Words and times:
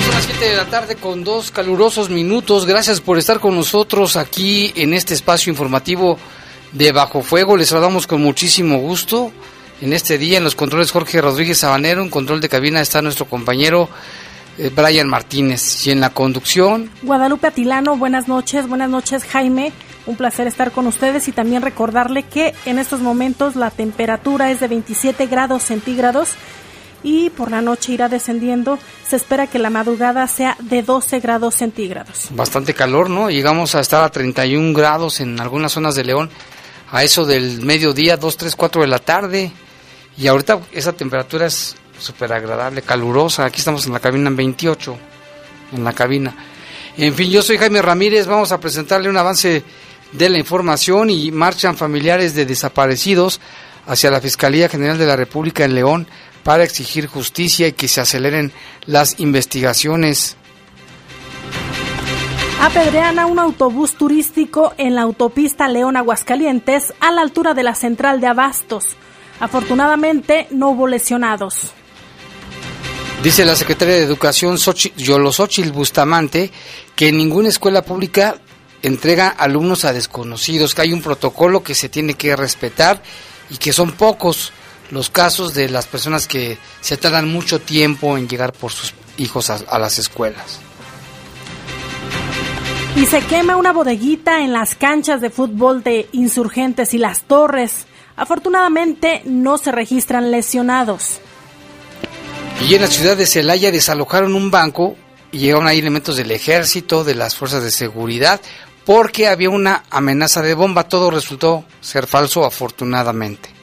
Son 0.00 0.14
las 0.14 0.24
7 0.24 0.44
de 0.44 0.56
la 0.56 0.66
tarde 0.66 0.96
con 0.96 1.24
dos 1.24 1.50
calurosos 1.50 2.10
minutos. 2.10 2.66
Gracias 2.66 3.00
por 3.00 3.18
estar 3.18 3.40
con 3.40 3.54
nosotros 3.54 4.16
aquí 4.16 4.72
en 4.76 4.94
este 4.94 5.14
espacio 5.14 5.50
informativo 5.50 6.18
de 6.72 6.92
Bajo 6.92 7.22
Fuego. 7.22 7.56
Les 7.56 7.68
saludamos 7.68 8.06
con 8.06 8.22
muchísimo 8.22 8.78
gusto. 8.78 9.32
En 9.80 9.92
este 9.92 10.18
día 10.18 10.38
en 10.38 10.44
los 10.44 10.54
controles 10.54 10.90
Jorge 10.90 11.20
Rodríguez 11.20 11.58
Sabanero, 11.58 12.02
en 12.02 12.10
control 12.10 12.40
de 12.40 12.48
cabina 12.48 12.80
está 12.80 13.00
nuestro 13.00 13.26
compañero 13.26 13.88
eh, 14.58 14.70
Brian 14.74 15.08
Martínez. 15.08 15.86
Y 15.86 15.90
en 15.90 16.00
la 16.00 16.10
conducción, 16.10 16.90
Guadalupe 17.02 17.46
Atilano, 17.46 17.96
buenas 17.96 18.28
noches, 18.28 18.68
buenas 18.68 18.90
noches 18.90 19.24
Jaime, 19.24 19.72
un 20.06 20.16
placer 20.16 20.46
estar 20.46 20.70
con 20.70 20.86
ustedes 20.86 21.28
y 21.28 21.32
también 21.32 21.62
recordarle 21.62 22.24
que 22.24 22.54
en 22.66 22.78
estos 22.78 23.00
momentos 23.00 23.56
la 23.56 23.70
temperatura 23.70 24.50
es 24.50 24.60
de 24.60 24.68
27 24.68 25.26
grados 25.26 25.62
centígrados 25.62 26.30
y 27.02 27.30
por 27.30 27.50
la 27.50 27.62
noche 27.62 27.92
irá 27.92 28.08
descendiendo, 28.08 28.78
se 29.06 29.16
espera 29.16 29.46
que 29.46 29.58
la 29.58 29.70
madrugada 29.70 30.26
sea 30.26 30.56
de 30.60 30.82
12 30.82 31.20
grados 31.20 31.54
centígrados. 31.54 32.28
bastante 32.30 32.74
calor, 32.74 33.10
¿no? 33.10 33.30
Llegamos 33.30 33.74
a 33.74 33.80
estar 33.80 34.04
a 34.04 34.10
31 34.10 34.72
grados 34.74 35.20
en 35.20 35.40
algunas 35.40 35.72
zonas 35.72 35.94
de 35.94 36.04
León, 36.04 36.30
a 36.90 37.04
eso 37.04 37.24
del 37.24 37.62
mediodía, 37.62 38.16
2, 38.16 38.36
3, 38.36 38.56
4 38.56 38.82
de 38.82 38.88
la 38.88 38.98
tarde. 38.98 39.52
Y 40.16 40.26
ahorita 40.26 40.60
esa 40.72 40.92
temperatura 40.92 41.46
es 41.46 41.76
súper 41.98 42.32
agradable, 42.32 42.82
calurosa. 42.82 43.44
Aquí 43.44 43.58
estamos 43.58 43.86
en 43.86 43.92
la 43.92 44.00
cabina 44.00 44.28
en 44.28 44.36
28, 44.36 44.96
en 45.72 45.84
la 45.84 45.92
cabina. 45.92 46.34
En 46.96 47.14
fin, 47.14 47.30
yo 47.30 47.42
soy 47.42 47.56
Jaime 47.56 47.80
Ramírez, 47.80 48.26
vamos 48.26 48.52
a 48.52 48.58
presentarle 48.58 49.08
un 49.08 49.16
avance 49.16 49.62
de 50.12 50.28
la 50.28 50.38
información 50.38 51.08
y 51.08 51.30
marchan 51.30 51.76
familiares 51.76 52.34
de 52.34 52.44
desaparecidos 52.44 53.40
hacia 53.86 54.10
la 54.10 54.20
Fiscalía 54.20 54.68
General 54.68 54.98
de 54.98 55.06
la 55.06 55.16
República 55.16 55.64
en 55.64 55.74
León 55.74 56.06
para 56.42 56.64
exigir 56.64 57.06
justicia 57.06 57.68
y 57.68 57.72
que 57.72 57.88
se 57.88 58.00
aceleren 58.00 58.52
las 58.86 59.20
investigaciones. 59.20 60.36
Apedrean 62.60 63.18
a 63.18 63.26
un 63.26 63.38
autobús 63.38 63.94
turístico 63.94 64.74
en 64.76 64.94
la 64.94 65.02
autopista 65.02 65.66
León 65.66 65.96
Aguascalientes 65.96 66.92
a 67.00 67.10
la 67.10 67.22
altura 67.22 67.54
de 67.54 67.62
la 67.62 67.74
central 67.74 68.20
de 68.20 68.26
Abastos. 68.26 68.84
Afortunadamente 69.40 70.46
no 70.50 70.70
hubo 70.70 70.86
lesionados. 70.86 71.72
Dice 73.22 73.44
la 73.44 73.56
secretaria 73.56 73.96
de 73.96 74.02
Educación 74.02 74.56
Yolosochil 74.96 75.72
Bustamante 75.72 76.50
que 76.94 77.12
ninguna 77.12 77.48
escuela 77.48 77.82
pública 77.82 78.36
entrega 78.82 79.28
alumnos 79.28 79.84
a 79.84 79.92
desconocidos, 79.92 80.74
que 80.74 80.82
hay 80.82 80.92
un 80.92 81.02
protocolo 81.02 81.62
que 81.62 81.74
se 81.74 81.88
tiene 81.88 82.14
que 82.14 82.34
respetar 82.36 83.02
y 83.50 83.56
que 83.56 83.72
son 83.72 83.92
pocos 83.92 84.52
los 84.90 85.10
casos 85.10 85.54
de 85.54 85.68
las 85.68 85.86
personas 85.86 86.26
que 86.26 86.58
se 86.80 86.96
tardan 86.96 87.30
mucho 87.30 87.60
tiempo 87.60 88.16
en 88.16 88.28
llegar 88.28 88.52
por 88.52 88.72
sus 88.72 88.94
hijos 89.16 89.50
a, 89.50 89.56
a 89.68 89.78
las 89.78 89.98
escuelas. 89.98 90.60
Y 92.96 93.06
se 93.06 93.20
quema 93.22 93.56
una 93.56 93.72
bodeguita 93.72 94.42
en 94.42 94.52
las 94.52 94.74
canchas 94.74 95.20
de 95.20 95.30
fútbol 95.30 95.82
de 95.82 96.08
Insurgentes 96.12 96.92
y 96.92 96.98
Las 96.98 97.22
Torres. 97.22 97.86
Afortunadamente 98.16 99.22
no 99.24 99.58
se 99.58 99.72
registran 99.72 100.30
lesionados. 100.30 101.20
Y 102.68 102.74
en 102.74 102.82
la 102.82 102.88
ciudad 102.88 103.16
de 103.16 103.26
Celaya 103.26 103.70
desalojaron 103.70 104.34
un 104.34 104.50
banco 104.50 104.96
y 105.32 105.38
llegaron 105.38 105.66
ahí 105.66 105.78
elementos 105.78 106.16
del 106.16 106.30
ejército, 106.30 107.04
de 107.04 107.14
las 107.14 107.36
fuerzas 107.36 107.62
de 107.62 107.70
seguridad, 107.70 108.40
porque 108.84 109.28
había 109.28 109.50
una 109.50 109.84
amenaza 109.88 110.42
de 110.42 110.54
bomba. 110.54 110.88
Todo 110.88 111.10
resultó 111.10 111.64
ser 111.80 112.06
falso, 112.06 112.44
afortunadamente. 112.44 113.59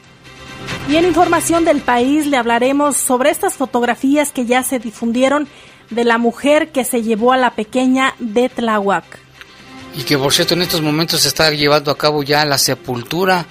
Y 0.88 0.96
en 0.96 1.04
información 1.04 1.66
del 1.66 1.82
país 1.82 2.26
le 2.26 2.38
hablaremos 2.38 2.96
sobre 2.96 3.28
estas 3.28 3.54
fotografías 3.54 4.32
que 4.32 4.46
ya 4.46 4.62
se 4.62 4.78
difundieron 4.78 5.46
de 5.90 6.04
la 6.04 6.16
mujer 6.16 6.70
que 6.70 6.84
se 6.84 7.02
llevó 7.02 7.32
a 7.32 7.36
la 7.36 7.50
pequeña 7.50 8.14
de 8.18 8.48
Tláhuac. 8.48 9.04
Y 9.94 10.04
que 10.04 10.16
por 10.16 10.32
cierto 10.32 10.54
en 10.54 10.62
estos 10.62 10.80
momentos 10.80 11.20
se 11.20 11.28
está 11.28 11.50
llevando 11.50 11.90
a 11.90 11.98
cabo 11.98 12.22
ya 12.22 12.44
la 12.46 12.56
sepultura. 12.56 13.44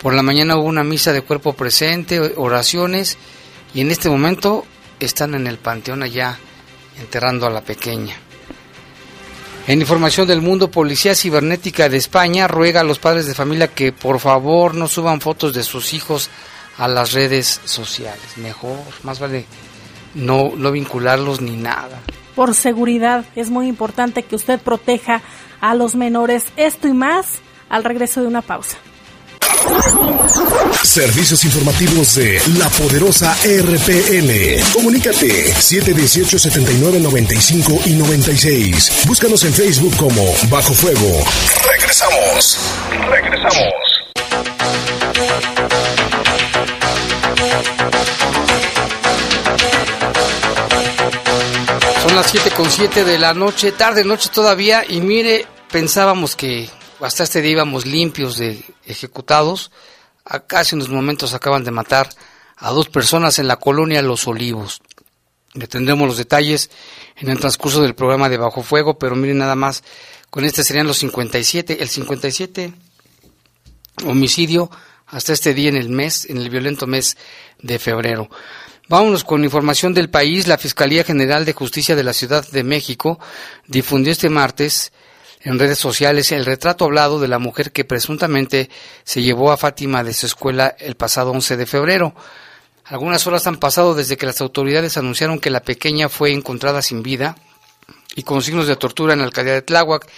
Por 0.00 0.14
la 0.14 0.22
mañana 0.22 0.56
hubo 0.56 0.68
una 0.68 0.84
misa 0.84 1.12
de 1.12 1.22
cuerpo 1.22 1.52
presente, 1.52 2.20
oraciones, 2.36 3.18
y 3.74 3.80
en 3.80 3.90
este 3.90 4.08
momento 4.08 4.64
están 5.00 5.34
en 5.34 5.48
el 5.48 5.58
panteón 5.58 6.04
allá 6.04 6.38
enterrando 7.00 7.46
a 7.46 7.50
la 7.50 7.60
pequeña. 7.60 8.14
En 9.66 9.80
información 9.80 10.28
del 10.28 10.42
mundo, 10.42 10.70
Policía 10.70 11.16
Cibernética 11.16 11.88
de 11.88 11.96
España 11.96 12.46
ruega 12.46 12.80
a 12.80 12.84
los 12.84 13.00
padres 13.00 13.26
de 13.26 13.34
familia 13.34 13.68
que 13.68 13.92
por 13.92 14.20
favor 14.20 14.74
no 14.74 14.86
suban 14.86 15.20
fotos 15.20 15.52
de 15.52 15.64
sus 15.64 15.92
hijos 15.92 16.30
a 16.78 16.88
las 16.88 17.12
redes 17.12 17.60
sociales. 17.64 18.36
Mejor, 18.36 18.78
más 19.02 19.18
vale 19.18 19.44
no, 20.14 20.52
no 20.56 20.72
vincularlos 20.72 21.40
ni 21.40 21.56
nada. 21.56 22.00
Por 22.34 22.54
seguridad 22.54 23.24
es 23.36 23.50
muy 23.50 23.66
importante 23.66 24.22
que 24.22 24.36
usted 24.36 24.60
proteja 24.60 25.22
a 25.60 25.74
los 25.74 25.94
menores. 25.94 26.44
Esto 26.56 26.88
y 26.88 26.92
más 26.92 27.26
al 27.68 27.84
regreso 27.84 28.20
de 28.20 28.28
una 28.28 28.42
pausa. 28.42 28.78
Servicios 30.82 31.44
informativos 31.44 32.14
de 32.14 32.40
la 32.58 32.68
poderosa 32.68 33.36
RPN. 33.44 34.62
Comunícate 34.72 35.52
718 35.52 36.38
79 36.38 37.00
95 37.00 37.80
y 37.86 37.94
96. 37.94 39.04
Búscanos 39.06 39.44
en 39.44 39.52
Facebook 39.52 39.96
como 39.96 40.22
Bajo 40.48 40.72
Fuego. 40.72 41.24
Regresamos. 41.66 42.58
Regresamos. 43.10 43.98
Son 52.08 52.16
las 52.16 52.30
7 52.30 52.52
con 52.52 52.70
7 52.70 53.04
de 53.04 53.18
la 53.18 53.34
noche, 53.34 53.70
tarde 53.70 54.02
noche 54.02 54.30
todavía, 54.32 54.82
y 54.88 55.02
mire, 55.02 55.46
pensábamos 55.70 56.36
que 56.36 56.70
hasta 57.00 57.24
este 57.24 57.42
día 57.42 57.52
íbamos 57.52 57.84
limpios 57.84 58.38
de 58.38 58.64
ejecutados. 58.86 59.70
Acá 60.24 60.60
hace 60.60 60.74
unos 60.74 60.88
momentos 60.88 61.34
acaban 61.34 61.64
de 61.64 61.70
matar 61.70 62.08
a 62.56 62.70
dos 62.70 62.88
personas 62.88 63.38
en 63.38 63.46
la 63.46 63.56
colonia 63.56 64.00
Los 64.00 64.26
Olivos. 64.26 64.80
Le 65.52 65.66
tendremos 65.66 66.08
los 66.08 66.16
detalles 66.16 66.70
en 67.14 67.28
el 67.28 67.38
transcurso 67.38 67.82
del 67.82 67.94
programa 67.94 68.30
de 68.30 68.38
Bajo 68.38 68.62
Fuego, 68.62 68.98
pero 68.98 69.14
miren 69.14 69.36
nada 69.36 69.54
más, 69.54 69.84
con 70.30 70.46
este 70.46 70.64
serían 70.64 70.86
los 70.86 70.96
57, 70.96 71.82
el 71.82 71.90
57 71.90 72.72
homicidio 74.06 74.70
hasta 75.08 75.34
este 75.34 75.52
día 75.52 75.68
en 75.68 75.76
el 75.76 75.90
mes, 75.90 76.24
en 76.30 76.38
el 76.38 76.48
violento 76.48 76.86
mes 76.86 77.18
de 77.60 77.78
febrero. 77.78 78.30
Vámonos 78.88 79.22
con 79.22 79.44
información 79.44 79.92
del 79.92 80.08
país. 80.08 80.46
La 80.46 80.56
Fiscalía 80.56 81.04
General 81.04 81.44
de 81.44 81.52
Justicia 81.52 81.94
de 81.94 82.02
la 82.02 82.14
Ciudad 82.14 82.48
de 82.48 82.64
México 82.64 83.20
difundió 83.66 84.10
este 84.10 84.30
martes 84.30 84.92
en 85.42 85.58
redes 85.58 85.78
sociales 85.78 86.32
el 86.32 86.46
retrato 86.46 86.86
hablado 86.86 87.20
de 87.20 87.28
la 87.28 87.38
mujer 87.38 87.70
que 87.70 87.84
presuntamente 87.84 88.70
se 89.04 89.20
llevó 89.20 89.52
a 89.52 89.58
Fátima 89.58 90.02
de 90.02 90.14
su 90.14 90.24
escuela 90.24 90.74
el 90.78 90.94
pasado 90.94 91.32
11 91.32 91.58
de 91.58 91.66
febrero. 91.66 92.14
Algunas 92.86 93.26
horas 93.26 93.46
han 93.46 93.58
pasado 93.58 93.94
desde 93.94 94.16
que 94.16 94.24
las 94.24 94.40
autoridades 94.40 94.96
anunciaron 94.96 95.38
que 95.38 95.50
la 95.50 95.60
pequeña 95.60 96.08
fue 96.08 96.32
encontrada 96.32 96.80
sin 96.80 97.02
vida 97.02 97.36
y 98.16 98.22
con 98.22 98.40
signos 98.40 98.68
de 98.68 98.76
tortura 98.76 99.12
en 99.12 99.18
la 99.18 99.26
alcaldía 99.26 99.52
de 99.52 99.60
Tláhuac 99.60 100.08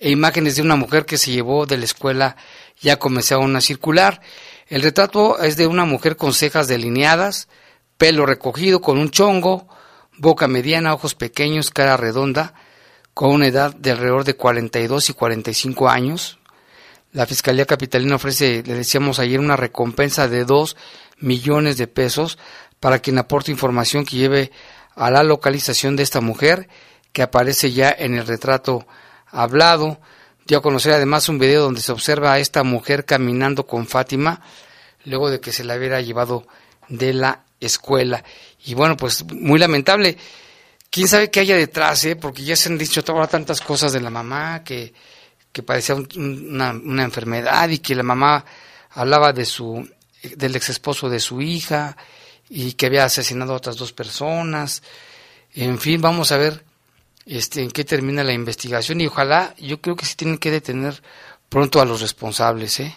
e 0.00 0.10
imágenes 0.10 0.56
de 0.56 0.60
una 0.60 0.76
mujer 0.76 1.06
que 1.06 1.16
se 1.16 1.30
llevó 1.30 1.64
de 1.64 1.78
la 1.78 1.86
escuela 1.86 2.36
ya 2.78 2.98
comenzaron 2.98 3.56
a 3.56 3.62
circular. 3.62 4.20
El 4.66 4.82
retrato 4.82 5.42
es 5.42 5.56
de 5.56 5.66
una 5.66 5.86
mujer 5.86 6.16
con 6.16 6.34
cejas 6.34 6.68
delineadas, 6.68 7.48
pelo 7.98 8.24
recogido 8.24 8.80
con 8.80 8.96
un 8.96 9.10
chongo, 9.10 9.68
boca 10.16 10.48
mediana, 10.48 10.94
ojos 10.94 11.14
pequeños, 11.14 11.70
cara 11.70 11.96
redonda, 11.96 12.54
con 13.12 13.32
una 13.32 13.48
edad 13.48 13.74
de 13.74 13.90
alrededor 13.90 14.24
de 14.24 14.34
42 14.34 15.10
y 15.10 15.12
45 15.12 15.88
años. 15.88 16.38
La 17.12 17.26
Fiscalía 17.26 17.66
Capitalina 17.66 18.14
ofrece, 18.14 18.62
le 18.64 18.74
decíamos 18.74 19.18
ayer, 19.18 19.40
una 19.40 19.56
recompensa 19.56 20.28
de 20.28 20.44
2 20.44 20.76
millones 21.18 21.76
de 21.76 21.88
pesos 21.88 22.38
para 22.78 23.00
quien 23.00 23.18
aporte 23.18 23.50
información 23.50 24.04
que 24.04 24.16
lleve 24.16 24.52
a 24.94 25.10
la 25.10 25.24
localización 25.24 25.96
de 25.96 26.04
esta 26.04 26.20
mujer 26.20 26.68
que 27.12 27.22
aparece 27.22 27.72
ya 27.72 27.90
en 27.90 28.14
el 28.14 28.26
retrato 28.26 28.86
hablado. 29.26 30.00
Dio 30.46 30.58
a 30.58 30.62
conocer 30.62 30.92
además 30.92 31.28
un 31.28 31.40
video 31.40 31.64
donde 31.64 31.80
se 31.80 31.90
observa 31.90 32.32
a 32.32 32.38
esta 32.38 32.62
mujer 32.62 33.04
caminando 33.04 33.66
con 33.66 33.88
Fátima 33.88 34.40
luego 35.04 35.30
de 35.30 35.40
que 35.40 35.52
se 35.52 35.64
la 35.64 35.76
hubiera 35.76 36.00
llevado 36.00 36.46
de 36.88 37.12
la 37.14 37.44
escuela. 37.60 38.22
Y 38.64 38.74
bueno, 38.74 38.96
pues 38.96 39.24
muy 39.32 39.58
lamentable 39.58 40.16
quién 40.90 41.08
sabe 41.08 41.30
qué 41.30 41.40
haya 41.40 41.56
detrás, 41.56 42.04
¿eh? 42.04 42.16
porque 42.16 42.44
ya 42.44 42.56
se 42.56 42.68
han 42.68 42.78
dicho 42.78 43.02
ahora 43.06 43.26
tantas 43.26 43.60
cosas 43.60 43.92
de 43.92 44.00
la 44.00 44.10
mamá, 44.10 44.62
que, 44.64 44.92
que 45.52 45.62
padecía 45.62 45.96
una, 46.16 46.72
una, 46.72 47.04
enfermedad 47.04 47.68
y 47.68 47.78
que 47.78 47.94
la 47.94 48.02
mamá 48.02 48.44
hablaba 48.90 49.32
de 49.32 49.44
su, 49.44 49.88
del 50.22 50.56
ex 50.56 50.70
esposo 50.70 51.08
de 51.08 51.20
su 51.20 51.40
hija 51.40 51.96
y 52.48 52.72
que 52.72 52.86
había 52.86 53.04
asesinado 53.04 53.52
a 53.52 53.56
otras 53.56 53.76
dos 53.76 53.92
personas. 53.92 54.82
En 55.54 55.78
fin, 55.78 56.00
vamos 56.00 56.32
a 56.32 56.36
ver 56.36 56.64
este, 57.26 57.62
en 57.62 57.70
qué 57.70 57.84
termina 57.84 58.24
la 58.24 58.32
investigación 58.32 59.00
y 59.00 59.06
ojalá, 59.06 59.54
yo 59.58 59.80
creo 59.80 59.96
que 59.96 60.06
se 60.06 60.16
tienen 60.16 60.38
que 60.38 60.50
detener 60.50 61.02
pronto 61.48 61.80
a 61.80 61.84
los 61.84 62.00
responsables. 62.00 62.80
¿eh? 62.80 62.94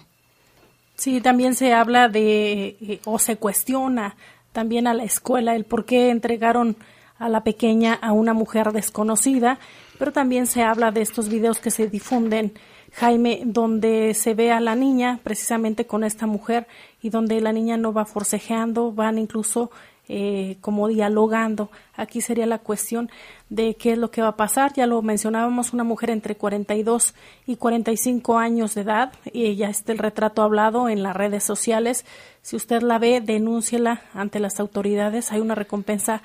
Sí, 0.95 1.19
también 1.21 1.55
se 1.55 1.73
habla 1.73 2.07
de, 2.07 2.77
eh, 2.81 3.01
o 3.05 3.19
se 3.19 3.37
cuestiona 3.37 4.15
también 4.51 4.87
a 4.87 4.93
la 4.93 5.03
escuela 5.03 5.55
el 5.55 5.65
por 5.65 5.85
qué 5.85 6.09
entregaron 6.09 6.75
a 7.17 7.29
la 7.29 7.43
pequeña 7.43 7.93
a 7.93 8.11
una 8.11 8.33
mujer 8.33 8.71
desconocida, 8.71 9.59
pero 9.99 10.11
también 10.11 10.47
se 10.47 10.63
habla 10.63 10.91
de 10.91 11.01
estos 11.01 11.29
videos 11.29 11.59
que 11.59 11.69
se 11.69 11.87
difunden, 11.87 12.53
Jaime, 12.93 13.43
donde 13.45 14.13
se 14.15 14.33
ve 14.33 14.51
a 14.51 14.59
la 14.59 14.75
niña 14.75 15.19
precisamente 15.23 15.85
con 15.85 16.03
esta 16.03 16.25
mujer 16.25 16.67
y 17.01 17.09
donde 17.09 17.39
la 17.39 17.53
niña 17.53 17.77
no 17.77 17.93
va 17.93 18.05
forcejeando, 18.05 18.91
van 18.91 19.17
incluso 19.17 19.71
eh, 20.13 20.57
como 20.59 20.89
dialogando. 20.89 21.71
Aquí 21.95 22.19
sería 22.19 22.45
la 22.45 22.59
cuestión 22.59 23.09
de 23.47 23.75
qué 23.75 23.93
es 23.93 23.97
lo 23.97 24.11
que 24.11 24.21
va 24.21 24.27
a 24.27 24.35
pasar. 24.35 24.73
Ya 24.73 24.85
lo 24.85 25.01
mencionábamos, 25.01 25.71
una 25.71 25.85
mujer 25.85 26.09
entre 26.09 26.35
42 26.35 27.13
y 27.47 27.55
45 27.55 28.37
años 28.37 28.75
de 28.75 28.81
edad, 28.81 29.13
y 29.31 29.55
ya 29.55 29.69
está 29.69 29.93
el 29.93 29.99
retrato 29.99 30.41
hablado 30.41 30.89
en 30.89 31.01
las 31.01 31.15
redes 31.15 31.45
sociales. 31.45 32.03
Si 32.41 32.57
usted 32.57 32.81
la 32.81 32.99
ve, 32.99 33.21
denúnciela 33.21 34.01
ante 34.13 34.41
las 34.41 34.59
autoridades. 34.59 35.31
Hay 35.31 35.39
una 35.39 35.55
recompensa 35.55 36.21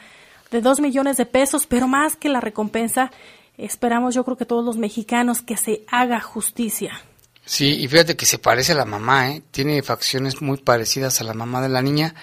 de 0.51 0.61
dos 0.61 0.81
millones 0.81 1.17
de 1.17 1.27
pesos, 1.27 1.69
pero 1.69 1.87
más 1.87 2.17
que 2.17 2.29
la 2.29 2.41
recompensa, 2.41 3.13
esperamos 3.57 4.17
yo 4.17 4.25
creo 4.25 4.37
que 4.37 4.47
todos 4.47 4.65
los 4.65 4.79
mexicanos 4.79 5.43
que 5.43 5.57
se 5.57 5.85
haga 5.93 6.21
justicia. 6.21 7.01
Sí, 7.45 7.85
y 7.85 7.87
fíjate 7.87 8.17
que 8.17 8.27
se 8.27 8.39
parece 8.41 8.73
a 8.73 8.77
la 8.77 8.85
mamá, 8.85 9.31
¿eh? 9.31 9.43
tiene 9.53 9.81
facciones 9.85 10.43
muy 10.43 10.57
parecidas 10.57 11.21
a 11.21 11.25
la 11.25 11.35
mamá 11.35 11.63
de 11.63 11.69
la 11.69 11.83
niña. 11.83 12.17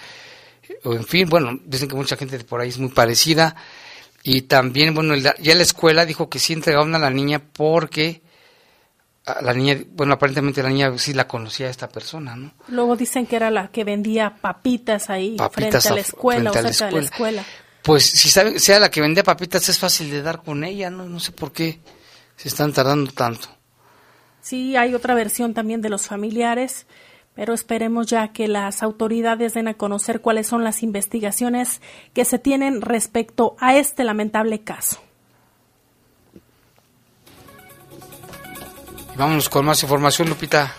O 0.84 0.94
en 0.94 1.06
fin, 1.06 1.30
bueno, 1.30 1.60
dicen 1.66 1.88
que 1.88 1.96
mucha 1.96 2.16
gente 2.16 2.38
de 2.38 2.44
por 2.44 2.62
ahí 2.62 2.70
es 2.70 2.80
muy 2.80 2.90
parecida. 2.90 3.56
Y 4.24 4.44
también, 4.44 4.94
bueno, 4.94 5.16
ya 5.16 5.56
la 5.56 5.64
escuela 5.64 6.06
dijo 6.06 6.30
que 6.30 6.40
sí 6.40 6.54
entregaron 6.54 6.96
a 6.96 7.00
la 7.00 7.10
niña 7.10 7.40
porque 7.40 8.22
la 9.42 9.54
niña, 9.54 9.78
bueno, 9.92 10.14
aparentemente 10.14 10.64
la 10.64 10.70
niña 10.70 10.98
sí 10.98 11.14
la 11.14 11.28
conocía 11.28 11.68
a 11.68 11.70
esta 11.70 11.90
persona, 11.90 12.36
¿no? 12.36 12.54
Luego 12.70 12.96
dicen 12.96 13.26
que 13.26 13.36
era 13.36 13.52
la 13.52 13.70
que 13.70 13.84
vendía 13.84 14.38
papitas 14.42 15.10
ahí 15.10 15.38
frente 15.52 15.78
a 15.78 15.94
la 15.94 16.02
escuela 16.02 16.52
o 16.52 16.54
cerca 16.54 16.86
de 16.88 16.92
la 16.92 17.00
escuela 17.00 17.46
pues 17.84 18.06
si 18.06 18.30
sabe, 18.30 18.60
sea 18.60 18.80
la 18.80 18.90
que 18.90 19.02
vendía 19.02 19.24
papitas 19.24 19.68
es 19.70 19.78
fácil 19.78 20.10
de 20.10 20.22
dar 20.22 20.42
con 20.42 20.64
ella, 20.64 20.90
no, 20.90 21.06
no 21.06 21.20
sé 21.20 21.34
por 21.34 21.52
qué 21.52 21.80
se 22.38 22.48
están 22.48 22.74
tardando 22.74 23.12
tanto. 23.12 23.50
Sí, 24.42 24.76
hay 24.76 24.96
otra 24.96 25.14
versión 25.14 25.54
también 25.54 25.82
de 25.82 25.90
los 25.90 26.08
familiares, 26.08 26.88
pero 27.36 27.54
esperemos 27.54 28.08
ya 28.08 28.30
que 28.30 28.48
las 28.48 28.84
autoridades 28.84 29.54
den 29.54 29.68
a 29.68 29.74
conocer 29.74 30.22
cuáles 30.22 30.48
son 30.48 30.64
las 30.64 30.84
investigaciones 30.84 31.82
que 32.14 32.26
se 32.26 32.40
tienen 32.40 32.82
respecto 32.82 33.56
a 33.60 33.76
este 33.76 34.04
lamentable 34.04 34.62
caso. 34.62 35.02
Vámonos 39.16 39.50
con 39.50 39.66
más 39.66 39.82
información, 39.84 40.30
Lupita. 40.30 40.74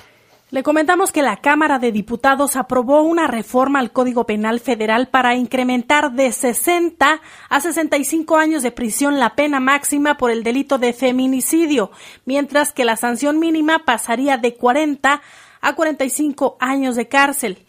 Le 0.51 0.63
comentamos 0.63 1.11
que 1.11 1.23
la 1.23 1.39
Cámara 1.39 1.81
de 1.81 1.91
Diputados 1.91 2.55
aprobó 2.55 3.03
una 3.03 3.27
reforma 3.27 3.81
al 3.81 3.91
Código 3.91 4.25
Penal 4.25 4.61
Federal 4.61 5.09
para 5.09 5.35
incrementar 5.35 6.13
de 6.13 6.31
60 6.31 7.21
a 7.49 7.61
65 7.61 8.37
años 8.37 8.63
de 8.63 8.71
prisión 8.71 9.19
la 9.19 9.35
pena 9.35 9.59
máxima 9.59 10.17
por 10.17 10.31
el 10.31 10.45
delito 10.45 10.79
de 10.79 10.93
feminicidio, 10.93 11.91
mientras 12.25 12.73
que 12.73 12.85
la 12.85 12.97
sanción 12.97 13.41
mínima 13.41 13.81
pasaría 13.85 14.37
de 14.37 14.55
40 14.55 15.23
a 15.65 15.75
45 15.75 16.57
años 16.61 16.95
de 16.95 17.09
cárcel. 17.09 17.65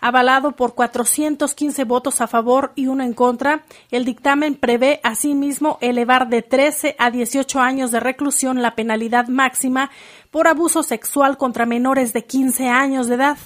Avalado 0.00 0.52
por 0.52 0.74
415 0.74 1.84
votos 1.84 2.22
a 2.22 2.26
favor 2.26 2.72
y 2.74 2.86
uno 2.86 3.04
en 3.04 3.12
contra, 3.12 3.64
el 3.90 4.06
dictamen 4.06 4.54
prevé 4.54 5.00
asimismo 5.02 5.76
elevar 5.82 6.28
de 6.28 6.40
13 6.40 6.96
a 6.98 7.10
18 7.10 7.60
años 7.60 7.90
de 7.90 8.00
reclusión 8.00 8.62
la 8.62 8.74
penalidad 8.74 9.28
máxima 9.28 9.90
por 10.30 10.48
abuso 10.48 10.82
sexual 10.82 11.36
contra 11.36 11.66
menores 11.66 12.14
de 12.14 12.24
15 12.24 12.68
años 12.68 13.08
de 13.08 13.16
edad. 13.16 13.38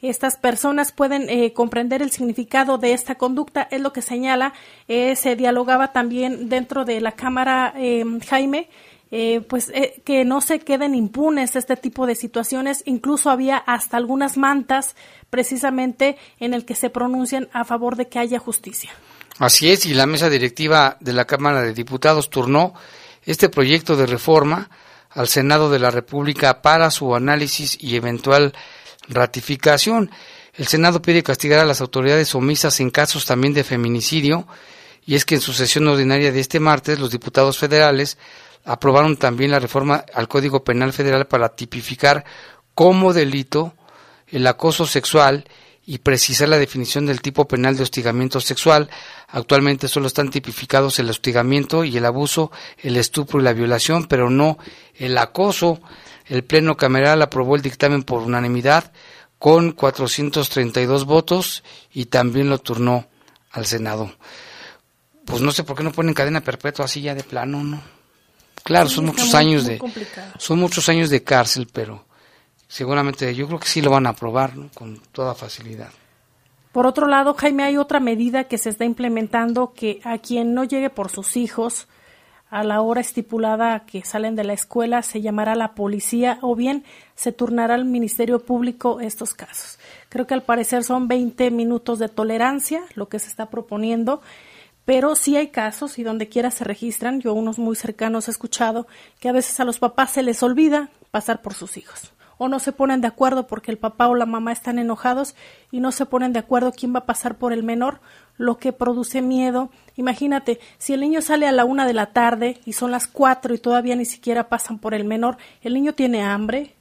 Estas 0.00 0.36
personas 0.36 0.90
pueden 0.90 1.28
eh, 1.28 1.52
comprender 1.52 2.02
el 2.02 2.10
significado 2.10 2.78
de 2.78 2.92
esta 2.92 3.14
conducta, 3.14 3.68
es 3.70 3.80
lo 3.80 3.92
que 3.92 4.02
señala. 4.02 4.52
Eh, 4.88 5.14
se 5.14 5.36
dialogaba 5.36 5.92
también 5.92 6.48
dentro 6.48 6.84
de 6.84 7.00
la 7.00 7.12
Cámara, 7.12 7.72
eh, 7.76 8.04
Jaime, 8.26 8.68
eh, 9.14 9.42
pues 9.42 9.68
eh, 9.74 10.00
que 10.06 10.24
no 10.24 10.40
se 10.40 10.60
queden 10.60 10.94
impunes 10.94 11.54
este 11.54 11.76
tipo 11.76 12.06
de 12.06 12.14
situaciones. 12.14 12.82
Incluso 12.86 13.28
había 13.28 13.58
hasta 13.58 13.98
algunas 13.98 14.38
mantas 14.38 14.96
precisamente 15.28 16.16
en 16.40 16.54
el 16.54 16.64
que 16.64 16.74
se 16.74 16.88
pronuncian 16.88 17.50
a 17.52 17.64
favor 17.64 17.96
de 17.96 18.08
que 18.08 18.18
haya 18.18 18.38
justicia. 18.38 18.90
Así 19.38 19.70
es, 19.70 19.84
y 19.84 19.92
la 19.92 20.06
mesa 20.06 20.30
directiva 20.30 20.96
de 21.00 21.12
la 21.12 21.26
Cámara 21.26 21.60
de 21.60 21.74
Diputados 21.74 22.30
turnó 22.30 22.72
este 23.24 23.50
proyecto 23.50 23.96
de 23.96 24.06
reforma 24.06 24.70
al 25.10 25.28
Senado 25.28 25.70
de 25.70 25.78
la 25.78 25.90
República 25.90 26.62
para 26.62 26.90
su 26.90 27.14
análisis 27.14 27.76
y 27.78 27.96
eventual 27.96 28.54
ratificación. 29.08 30.10
El 30.54 30.68
Senado 30.68 31.02
pide 31.02 31.22
castigar 31.22 31.60
a 31.60 31.66
las 31.66 31.82
autoridades 31.82 32.34
omisas 32.34 32.80
en 32.80 32.88
casos 32.88 33.26
también 33.26 33.52
de 33.52 33.62
feminicidio, 33.62 34.46
y 35.04 35.16
es 35.16 35.26
que 35.26 35.34
en 35.34 35.42
su 35.42 35.52
sesión 35.52 35.86
ordinaria 35.86 36.32
de 36.32 36.40
este 36.40 36.60
martes 36.60 36.98
los 36.98 37.10
diputados 37.10 37.58
federales 37.58 38.16
aprobaron 38.64 39.16
también 39.16 39.50
la 39.50 39.58
reforma 39.58 40.04
al 40.14 40.28
Código 40.28 40.64
Penal 40.64 40.92
Federal 40.92 41.26
para 41.26 41.50
tipificar 41.50 42.24
como 42.74 43.12
delito 43.12 43.74
el 44.28 44.46
acoso 44.46 44.86
sexual 44.86 45.44
y 45.84 45.98
precisar 45.98 46.48
la 46.48 46.58
definición 46.58 47.06
del 47.06 47.20
tipo 47.20 47.48
penal 47.48 47.76
de 47.76 47.82
hostigamiento 47.82 48.40
sexual. 48.40 48.88
Actualmente 49.28 49.88
solo 49.88 50.06
están 50.06 50.30
tipificados 50.30 50.98
el 50.98 51.10
hostigamiento 51.10 51.84
y 51.84 51.96
el 51.96 52.06
abuso, 52.06 52.52
el 52.78 52.96
estupro 52.96 53.40
y 53.40 53.42
la 53.42 53.52
violación, 53.52 54.06
pero 54.06 54.30
no 54.30 54.58
el 54.94 55.18
acoso. 55.18 55.80
El 56.26 56.44
Pleno 56.44 56.76
Cameral 56.76 57.20
aprobó 57.20 57.56
el 57.56 57.62
dictamen 57.62 58.04
por 58.04 58.22
unanimidad 58.22 58.92
con 59.38 59.72
432 59.72 61.04
votos 61.04 61.64
y 61.92 62.06
también 62.06 62.48
lo 62.48 62.58
turnó 62.58 63.08
al 63.50 63.66
Senado. 63.66 64.14
Pues 65.24 65.42
no 65.42 65.50
sé 65.50 65.64
por 65.64 65.76
qué 65.76 65.82
no 65.82 65.92
ponen 65.92 66.14
cadena 66.14 66.42
perpetua 66.42 66.84
así 66.84 67.02
ya 67.02 67.14
de 67.14 67.24
plano, 67.24 67.62
¿no? 67.64 68.01
Claro, 68.62 68.88
son 68.88 69.06
muchos 69.06 69.34
años 69.34 69.64
de 69.64 69.80
son 70.38 70.58
muchos 70.58 70.88
años 70.88 71.10
de 71.10 71.22
cárcel, 71.22 71.68
pero 71.72 72.04
seguramente 72.68 73.34
yo 73.34 73.46
creo 73.46 73.58
que 73.58 73.68
sí 73.68 73.82
lo 73.82 73.90
van 73.90 74.06
a 74.06 74.10
aprobar 74.10 74.52
con 74.74 75.00
toda 75.12 75.34
facilidad. 75.34 75.90
Por 76.72 76.86
otro 76.86 77.06
lado, 77.06 77.34
Jaime, 77.34 77.64
hay 77.64 77.76
otra 77.76 78.00
medida 78.00 78.44
que 78.44 78.56
se 78.56 78.70
está 78.70 78.84
implementando 78.84 79.74
que 79.74 80.00
a 80.04 80.18
quien 80.18 80.54
no 80.54 80.64
llegue 80.64 80.88
por 80.88 81.10
sus 81.10 81.36
hijos 81.36 81.86
a 82.52 82.64
la 82.64 82.82
hora 82.82 83.00
estipulada 83.00 83.86
que 83.86 84.04
salen 84.04 84.36
de 84.36 84.44
la 84.44 84.52
escuela 84.52 85.00
se 85.00 85.22
llamará 85.22 85.54
la 85.54 85.74
policía 85.74 86.38
o 86.42 86.54
bien 86.54 86.84
se 87.14 87.32
turnará 87.32 87.74
al 87.74 87.86
Ministerio 87.86 88.40
Público 88.40 89.00
estos 89.00 89.32
casos. 89.32 89.78
Creo 90.10 90.26
que 90.26 90.34
al 90.34 90.42
parecer 90.42 90.84
son 90.84 91.08
20 91.08 91.50
minutos 91.50 91.98
de 91.98 92.08
tolerancia 92.08 92.82
lo 92.94 93.08
que 93.08 93.18
se 93.18 93.28
está 93.28 93.48
proponiendo 93.48 94.20
pero 94.84 95.14
sí 95.14 95.36
hay 95.36 95.48
casos 95.48 95.98
y 95.98 96.02
donde 96.02 96.28
quiera 96.28 96.50
se 96.50 96.64
registran, 96.64 97.20
yo 97.20 97.32
unos 97.32 97.58
muy 97.58 97.76
cercanos 97.76 98.28
he 98.28 98.30
escuchado 98.30 98.86
que 99.20 99.28
a 99.28 99.32
veces 99.32 99.60
a 99.60 99.64
los 99.64 99.78
papás 99.78 100.10
se 100.10 100.22
les 100.22 100.42
olvida 100.42 100.90
pasar 101.10 101.42
por 101.42 101.54
sus 101.54 101.76
hijos 101.76 102.12
o 102.42 102.48
no 102.48 102.58
se 102.58 102.72
ponen 102.72 103.00
de 103.00 103.06
acuerdo 103.06 103.46
porque 103.46 103.70
el 103.70 103.78
papá 103.78 104.08
o 104.08 104.16
la 104.16 104.26
mamá 104.26 104.50
están 104.50 104.80
enojados 104.80 105.36
y 105.70 105.78
no 105.78 105.92
se 105.92 106.06
ponen 106.06 106.32
de 106.32 106.40
acuerdo 106.40 106.72
quién 106.72 106.92
va 106.92 106.98
a 106.98 107.06
pasar 107.06 107.36
por 107.36 107.52
el 107.52 107.62
menor, 107.62 108.00
lo 108.36 108.58
que 108.58 108.72
produce 108.72 109.22
miedo. 109.22 109.70
Imagínate, 109.94 110.58
si 110.76 110.92
el 110.92 111.00
niño 111.02 111.22
sale 111.22 111.46
a 111.46 111.52
la 111.52 111.64
una 111.64 111.86
de 111.86 111.92
la 111.92 112.06
tarde 112.06 112.60
y 112.64 112.72
son 112.72 112.90
las 112.90 113.06
cuatro 113.06 113.54
y 113.54 113.58
todavía 113.58 113.94
ni 113.94 114.06
siquiera 114.06 114.48
pasan 114.48 114.80
por 114.80 114.92
el 114.92 115.04
menor, 115.04 115.36
el 115.62 115.74
niño 115.74 115.94
tiene 115.94 116.24
hambre, 116.24 116.74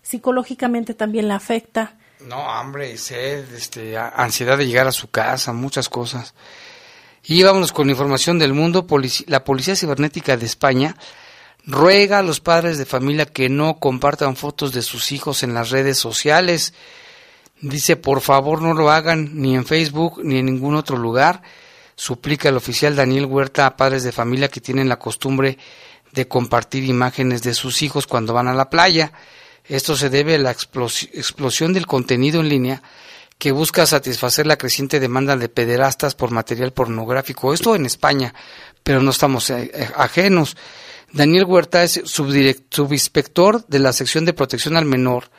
psicológicamente 0.00 0.94
también 0.94 1.28
le 1.28 1.34
afecta. 1.34 1.98
No, 2.20 2.50
hambre, 2.50 2.96
sed, 2.96 3.52
este, 3.52 3.98
ansiedad 3.98 4.56
de 4.56 4.66
llegar 4.66 4.86
a 4.86 4.92
su 4.92 5.10
casa, 5.10 5.52
muchas 5.52 5.90
cosas. 5.90 6.34
Y 7.24 7.42
vámonos 7.42 7.72
con 7.72 7.90
información 7.90 8.38
del 8.38 8.54
mundo. 8.54 8.86
la 9.26 9.44
Policía 9.44 9.76
Cibernética 9.76 10.36
de 10.36 10.46
España 10.46 10.96
ruega 11.66 12.18
a 12.18 12.22
los 12.22 12.40
padres 12.40 12.78
de 12.78 12.86
familia 12.86 13.26
que 13.26 13.48
no 13.48 13.78
compartan 13.78 14.36
fotos 14.36 14.72
de 14.72 14.82
sus 14.82 15.12
hijos 15.12 15.42
en 15.42 15.52
las 15.54 15.70
redes 15.70 15.98
sociales. 15.98 16.72
Dice, 17.60 17.96
por 17.96 18.20
favor, 18.20 18.62
no 18.62 18.72
lo 18.72 18.90
hagan 18.90 19.30
ni 19.34 19.54
en 19.54 19.66
Facebook 19.66 20.20
ni 20.24 20.38
en 20.38 20.46
ningún 20.46 20.76
otro 20.76 20.96
lugar. 20.96 21.42
Suplica 21.96 22.48
el 22.48 22.56
oficial 22.56 22.96
Daniel 22.96 23.26
Huerta 23.26 23.66
a 23.66 23.76
padres 23.76 24.04
de 24.04 24.12
familia 24.12 24.48
que 24.48 24.60
tienen 24.60 24.88
la 24.88 24.98
costumbre 24.98 25.58
de 26.12 26.28
compartir 26.28 26.84
imágenes 26.84 27.42
de 27.42 27.52
sus 27.52 27.82
hijos 27.82 28.06
cuando 28.06 28.32
van 28.32 28.48
a 28.48 28.54
la 28.54 28.70
playa. 28.70 29.12
Esto 29.64 29.96
se 29.96 30.08
debe 30.08 30.36
a 30.36 30.38
la 30.38 30.52
explosión 30.52 31.74
del 31.74 31.86
contenido 31.86 32.40
en 32.40 32.48
línea 32.48 32.82
que 33.38 33.52
busca 33.52 33.86
satisfacer 33.86 34.46
la 34.46 34.58
creciente 34.58 34.98
demanda 34.98 35.36
de 35.36 35.48
pederastas 35.48 36.14
por 36.16 36.32
material 36.32 36.72
pornográfico. 36.72 37.54
Esto 37.54 37.76
en 37.76 37.86
España, 37.86 38.34
pero 38.82 39.00
no 39.00 39.12
estamos 39.12 39.48
eh, 39.50 39.70
eh, 39.72 39.88
ajenos. 39.96 40.56
Daniel 41.12 41.44
Huerta 41.44 41.84
es 41.84 42.02
subinspector 42.04 43.64
de 43.66 43.78
la 43.78 43.92
sección 43.92 44.24
de 44.24 44.34
protección 44.34 44.76
al 44.76 44.84
menor 44.84 45.30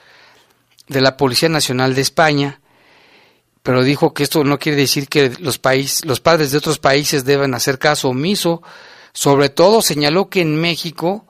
de 0.87 1.01
la 1.01 1.17
Policía 1.17 1.49
Nacional 1.49 1.93
de 1.93 2.01
España, 2.01 2.61
pero 3.61 3.83
dijo 3.83 4.13
que 4.13 4.23
esto 4.23 4.43
no 4.43 4.57
quiere 4.57 4.77
decir 4.77 5.07
que 5.09 5.31
los, 5.37 5.59
países, 5.59 6.05
los 6.05 6.21
padres 6.21 6.51
de 6.51 6.57
otros 6.57 6.79
países 6.79 7.25
deban 7.25 7.53
hacer 7.53 7.77
caso 7.77 8.09
omiso. 8.09 8.63
Sobre 9.11 9.49
todo 9.49 9.81
señaló 9.81 10.29
que 10.29 10.41
en 10.41 10.55
México, 10.55 11.27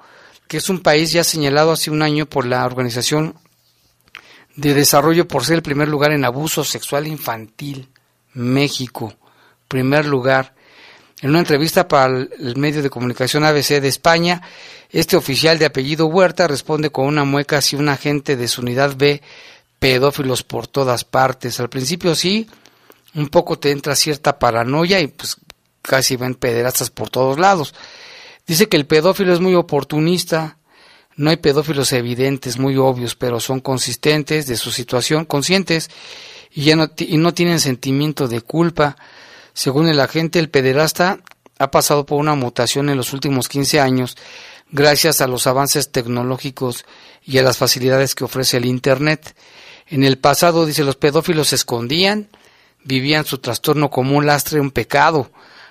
que 0.48 0.58
es 0.58 0.70
un 0.70 0.82
país 0.82 1.12
ya 1.12 1.24
señalado 1.24 1.72
hace 1.72 1.90
un 1.90 2.04
año 2.04 2.28
por 2.28 2.46
la 2.46 2.66
Organización 2.66 3.36
de 4.60 4.74
Desarrollo 4.74 5.28
por 5.28 5.46
ser 5.46 5.56
el 5.56 5.62
primer 5.62 5.88
lugar 5.88 6.12
en 6.12 6.26
abuso 6.26 6.64
sexual 6.64 7.08
infantil, 7.08 7.90
México, 8.34 9.14
primer 9.68 10.06
lugar. 10.06 10.54
En 11.22 11.32
una 11.32 11.40
entrevista 11.40 11.88
para 11.88 12.08
el 12.08 12.56
medio 12.56 12.82
de 12.82 12.90
comunicación 12.90 13.44
ABC 13.44 13.82
de 13.82 13.88
España, 13.88 14.42
este 14.90 15.18
oficial 15.18 15.60
de 15.60 15.66
apellido 15.66 16.08
Huerta 16.08 16.48
responde 16.48 16.92
con 16.92 17.06
una 17.08 17.26
mueca 17.26 17.62
si 17.62 17.76
un 17.76 17.90
agente 17.90 18.38
de 18.38 18.48
su 18.48 18.62
unidad 18.62 18.96
ve 18.98 19.22
pedófilos 19.80 20.44
por 20.44 20.68
todas 20.68 21.04
partes. 21.04 21.60
Al 21.60 21.70
principio 21.70 22.16
sí, 22.16 22.48
un 23.16 23.30
poco 23.30 23.60
te 23.60 23.72
entra 23.72 23.96
cierta 23.96 24.40
paranoia 24.40 25.00
y 25.00 25.08
pues 25.08 25.38
casi 25.82 26.16
ven 26.16 26.36
pederastas 26.36 26.90
por 26.90 27.10
todos 27.10 27.40
lados. 27.40 27.74
Dice 28.46 28.70
que 28.70 28.78
el 28.78 28.88
pedófilo 28.88 29.34
es 29.34 29.40
muy 29.40 29.56
oportunista, 29.56 30.58
no 31.20 31.30
hay 31.30 31.38
pedófilos 31.38 31.92
evidentes, 31.92 32.58
muy 32.58 32.78
obvios, 32.78 33.16
pero 33.16 33.40
son 33.40 33.60
consistentes 33.60 34.48
de 34.48 34.58
su 34.58 34.72
situación, 34.72 35.26
conscientes 35.26 35.90
y 36.52 36.74
no, 36.76 36.90
no 36.98 37.34
tienen 37.34 37.60
sentimiento 37.60 38.28
de 38.28 38.42
culpa 38.42 38.96
según 39.60 39.90
el 39.90 40.00
agente, 40.00 40.40
el 40.40 40.50
pederasta 40.50 41.20
ha 41.58 41.70
pasado 41.70 42.06
por 42.06 42.18
una 42.18 42.34
mutación 42.34 42.90
en 42.90 42.96
los 42.96 43.12
últimos 43.12 43.50
15 43.50 43.82
años 43.82 44.16
gracias 44.72 45.20
a 45.20 45.28
los 45.28 45.48
avances 45.48 45.92
tecnológicos 45.92 46.86
y 47.26 47.40
a 47.40 47.44
las 47.44 47.58
facilidades 47.58 48.16
que 48.16 48.24
ofrece 48.24 48.56
el 48.56 48.64
Internet. 48.64 49.36
En 49.88 50.06
el 50.06 50.18
pasado, 50.18 50.66
dice, 50.66 50.86
los 50.86 50.96
pedófilos 50.96 51.50
se 51.50 51.56
escondían, 51.56 52.30
vivían 52.86 53.26
su 53.26 53.40
trastorno 53.40 53.90
como 53.90 54.16
un 54.16 54.26
lastre, 54.26 54.62
un 54.62 54.72
pecado. 54.72 55.30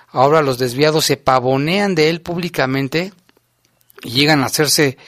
Ahora 0.09 0.43
los 0.43 0.59
desviados 0.59 1.05
se 1.05 1.17
pavonean 1.17 1.95
de 1.95 2.11
él 2.11 2.21
públicamente 2.21 3.11
y 4.03 4.11
llegan 4.11 4.43
a 4.43 4.47
hacerse 4.47 4.99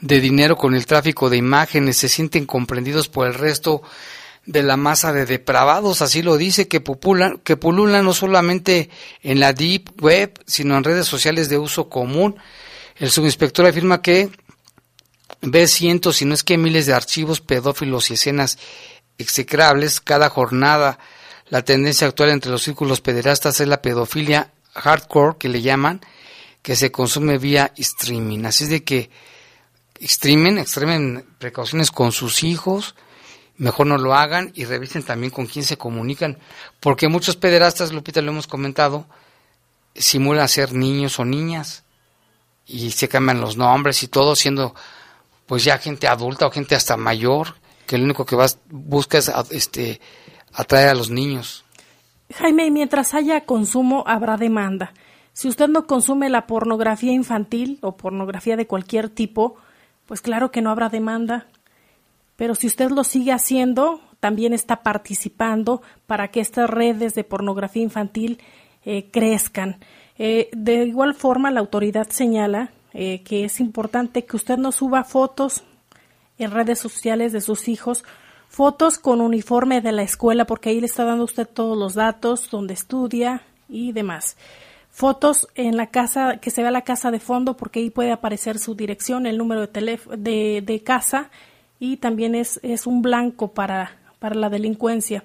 de 0.00 0.20
dinero 0.20 0.56
con 0.56 0.74
el 0.74 0.86
tráfico 0.86 1.30
de 1.30 1.36
imágenes, 1.36 1.96
se 1.96 2.08
sienten 2.08 2.46
comprendidos 2.46 3.08
por 3.08 3.26
el 3.26 3.34
resto 3.34 3.82
de 4.46 4.62
la 4.62 4.76
masa 4.76 5.12
de 5.12 5.26
depravados, 5.26 6.02
así 6.02 6.22
lo 6.22 6.36
dice, 6.36 6.66
que, 6.66 6.80
populan, 6.80 7.38
que 7.38 7.56
pululan 7.56 8.04
no 8.04 8.14
solamente 8.14 8.90
en 9.22 9.38
la 9.38 9.52
Deep 9.52 10.02
Web, 10.02 10.40
sino 10.46 10.76
en 10.76 10.84
redes 10.84 11.06
sociales 11.06 11.48
de 11.48 11.58
uso 11.58 11.88
común. 11.88 12.36
El 12.96 13.10
subinspector 13.10 13.66
afirma 13.66 14.02
que 14.02 14.30
ve 15.42 15.66
cientos, 15.66 16.16
si 16.16 16.24
no 16.24 16.34
es 16.34 16.42
que 16.42 16.58
miles 16.58 16.86
de 16.86 16.94
archivos 16.94 17.40
pedófilos 17.40 18.10
y 18.10 18.14
escenas 18.14 18.58
execrables 19.18 20.00
cada 20.00 20.30
jornada. 20.30 20.98
La 21.48 21.62
tendencia 21.62 22.06
actual 22.06 22.30
entre 22.30 22.50
los 22.50 22.62
círculos 22.62 23.00
pederastas 23.00 23.60
es 23.60 23.68
la 23.68 23.82
pedofilia 23.82 24.52
hardcore, 24.72 25.36
que 25.38 25.48
le 25.48 25.62
llaman, 25.62 26.00
que 26.62 26.76
se 26.76 26.90
consume 26.90 27.38
vía 27.38 27.72
streaming. 27.76 28.44
Así 28.44 28.64
es 28.64 28.70
de 28.70 28.84
que 28.84 29.10
streamen, 30.00 30.58
extremen 30.58 31.26
precauciones 31.38 31.90
con 31.90 32.12
sus 32.12 32.42
hijos, 32.42 32.94
mejor 33.56 33.86
no 33.86 33.98
lo 33.98 34.14
hagan 34.14 34.52
y 34.54 34.64
revisen 34.64 35.02
también 35.02 35.30
con 35.30 35.46
quién 35.46 35.64
se 35.64 35.76
comunican, 35.76 36.38
porque 36.80 37.08
muchos 37.08 37.36
pederastas, 37.36 37.92
Lupita, 37.92 38.22
lo 38.22 38.32
hemos 38.32 38.46
comentado, 38.46 39.06
simulan 39.94 40.48
ser 40.48 40.72
niños 40.72 41.18
o 41.18 41.24
niñas 41.24 41.84
y 42.66 42.90
se 42.92 43.08
cambian 43.08 43.40
los 43.40 43.56
nombres 43.56 44.02
y 44.02 44.08
todo, 44.08 44.34
siendo 44.34 44.74
pues 45.46 45.64
ya 45.64 45.78
gente 45.78 46.06
adulta 46.06 46.46
o 46.46 46.50
gente 46.50 46.74
hasta 46.74 46.96
mayor, 46.96 47.56
que 47.86 47.98
lo 47.98 48.04
único 48.04 48.24
que 48.24 48.36
vas, 48.36 48.58
busca 48.68 49.18
es 49.18 49.30
este, 49.50 50.00
atraer 50.52 50.90
a 50.90 50.94
los 50.94 51.10
niños. 51.10 51.64
Jaime, 52.34 52.70
mientras 52.70 53.14
haya 53.14 53.44
consumo, 53.44 54.04
habrá 54.06 54.36
demanda. 54.36 54.94
Si 55.32 55.48
usted 55.48 55.68
no 55.68 55.86
consume 55.86 56.30
la 56.30 56.46
pornografía 56.46 57.12
infantil 57.12 57.78
o 57.82 57.96
pornografía 57.96 58.56
de 58.56 58.66
cualquier 58.66 59.08
tipo, 59.08 59.56
pues 60.10 60.22
claro 60.22 60.50
que 60.50 60.60
no 60.60 60.70
habrá 60.70 60.88
demanda 60.88 61.46
pero 62.40 62.54
si 62.54 62.66
usted 62.66 62.88
lo 62.88 63.04
sigue 63.04 63.32
haciendo, 63.32 64.00
también 64.18 64.54
está 64.54 64.76
participando 64.76 65.82
para 66.06 66.28
que 66.28 66.40
estas 66.40 66.70
redes 66.70 67.14
de 67.14 67.22
pornografía 67.22 67.82
infantil 67.82 68.38
eh, 68.86 69.10
crezcan. 69.10 69.76
Eh, 70.16 70.48
de 70.54 70.86
igual 70.86 71.12
forma, 71.12 71.50
la 71.50 71.60
autoridad 71.60 72.08
señala 72.08 72.70
eh, 72.94 73.22
que 73.24 73.44
es 73.44 73.60
importante 73.60 74.24
que 74.24 74.36
usted 74.36 74.56
no 74.56 74.72
suba 74.72 75.04
fotos 75.04 75.64
en 76.38 76.50
redes 76.50 76.78
sociales 76.78 77.34
de 77.34 77.42
sus 77.42 77.68
hijos, 77.68 78.04
fotos 78.48 78.98
con 78.98 79.20
uniforme 79.20 79.82
de 79.82 79.92
la 79.92 80.02
escuela, 80.02 80.46
porque 80.46 80.70
ahí 80.70 80.80
le 80.80 80.86
está 80.86 81.04
dando 81.04 81.24
usted 81.24 81.46
todos 81.46 81.76
los 81.76 81.92
datos, 81.92 82.48
donde 82.50 82.72
estudia 82.72 83.42
y 83.68 83.92
demás. 83.92 84.38
Fotos 84.90 85.48
en 85.54 85.76
la 85.76 85.86
casa, 85.86 86.38
que 86.38 86.50
se 86.50 86.62
vea 86.62 86.70
la 86.70 86.82
casa 86.82 87.10
de 87.10 87.20
fondo, 87.20 87.56
porque 87.56 87.80
ahí 87.80 87.90
puede 87.90 88.12
aparecer 88.12 88.58
su 88.58 88.74
dirección, 88.74 89.26
el 89.26 89.38
número 89.38 89.62
de, 89.62 89.68
teléfono, 89.68 90.16
de, 90.16 90.82
casa 90.84 91.30
y 91.78 91.96
también 91.96 92.34
es, 92.34 92.60
es 92.62 92.86
un 92.86 93.00
blanco 93.00 93.48
para, 93.48 93.96
para 94.18 94.34
la 94.34 94.50
delincuencia. 94.50 95.24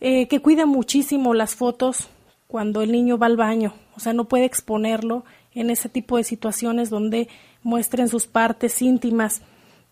Eh, 0.00 0.28
que 0.28 0.40
cuida 0.40 0.66
muchísimo 0.66 1.34
las 1.34 1.54
fotos 1.54 2.08
cuando 2.46 2.82
el 2.82 2.92
niño 2.92 3.18
va 3.18 3.26
al 3.26 3.36
baño, 3.36 3.74
o 3.96 4.00
sea, 4.00 4.12
no 4.12 4.26
puede 4.26 4.44
exponerlo 4.44 5.24
en 5.54 5.70
ese 5.70 5.88
tipo 5.88 6.16
de 6.16 6.24
situaciones 6.24 6.90
donde 6.90 7.28
muestren 7.62 8.08
sus 8.08 8.26
partes 8.26 8.82
íntimas. 8.82 9.42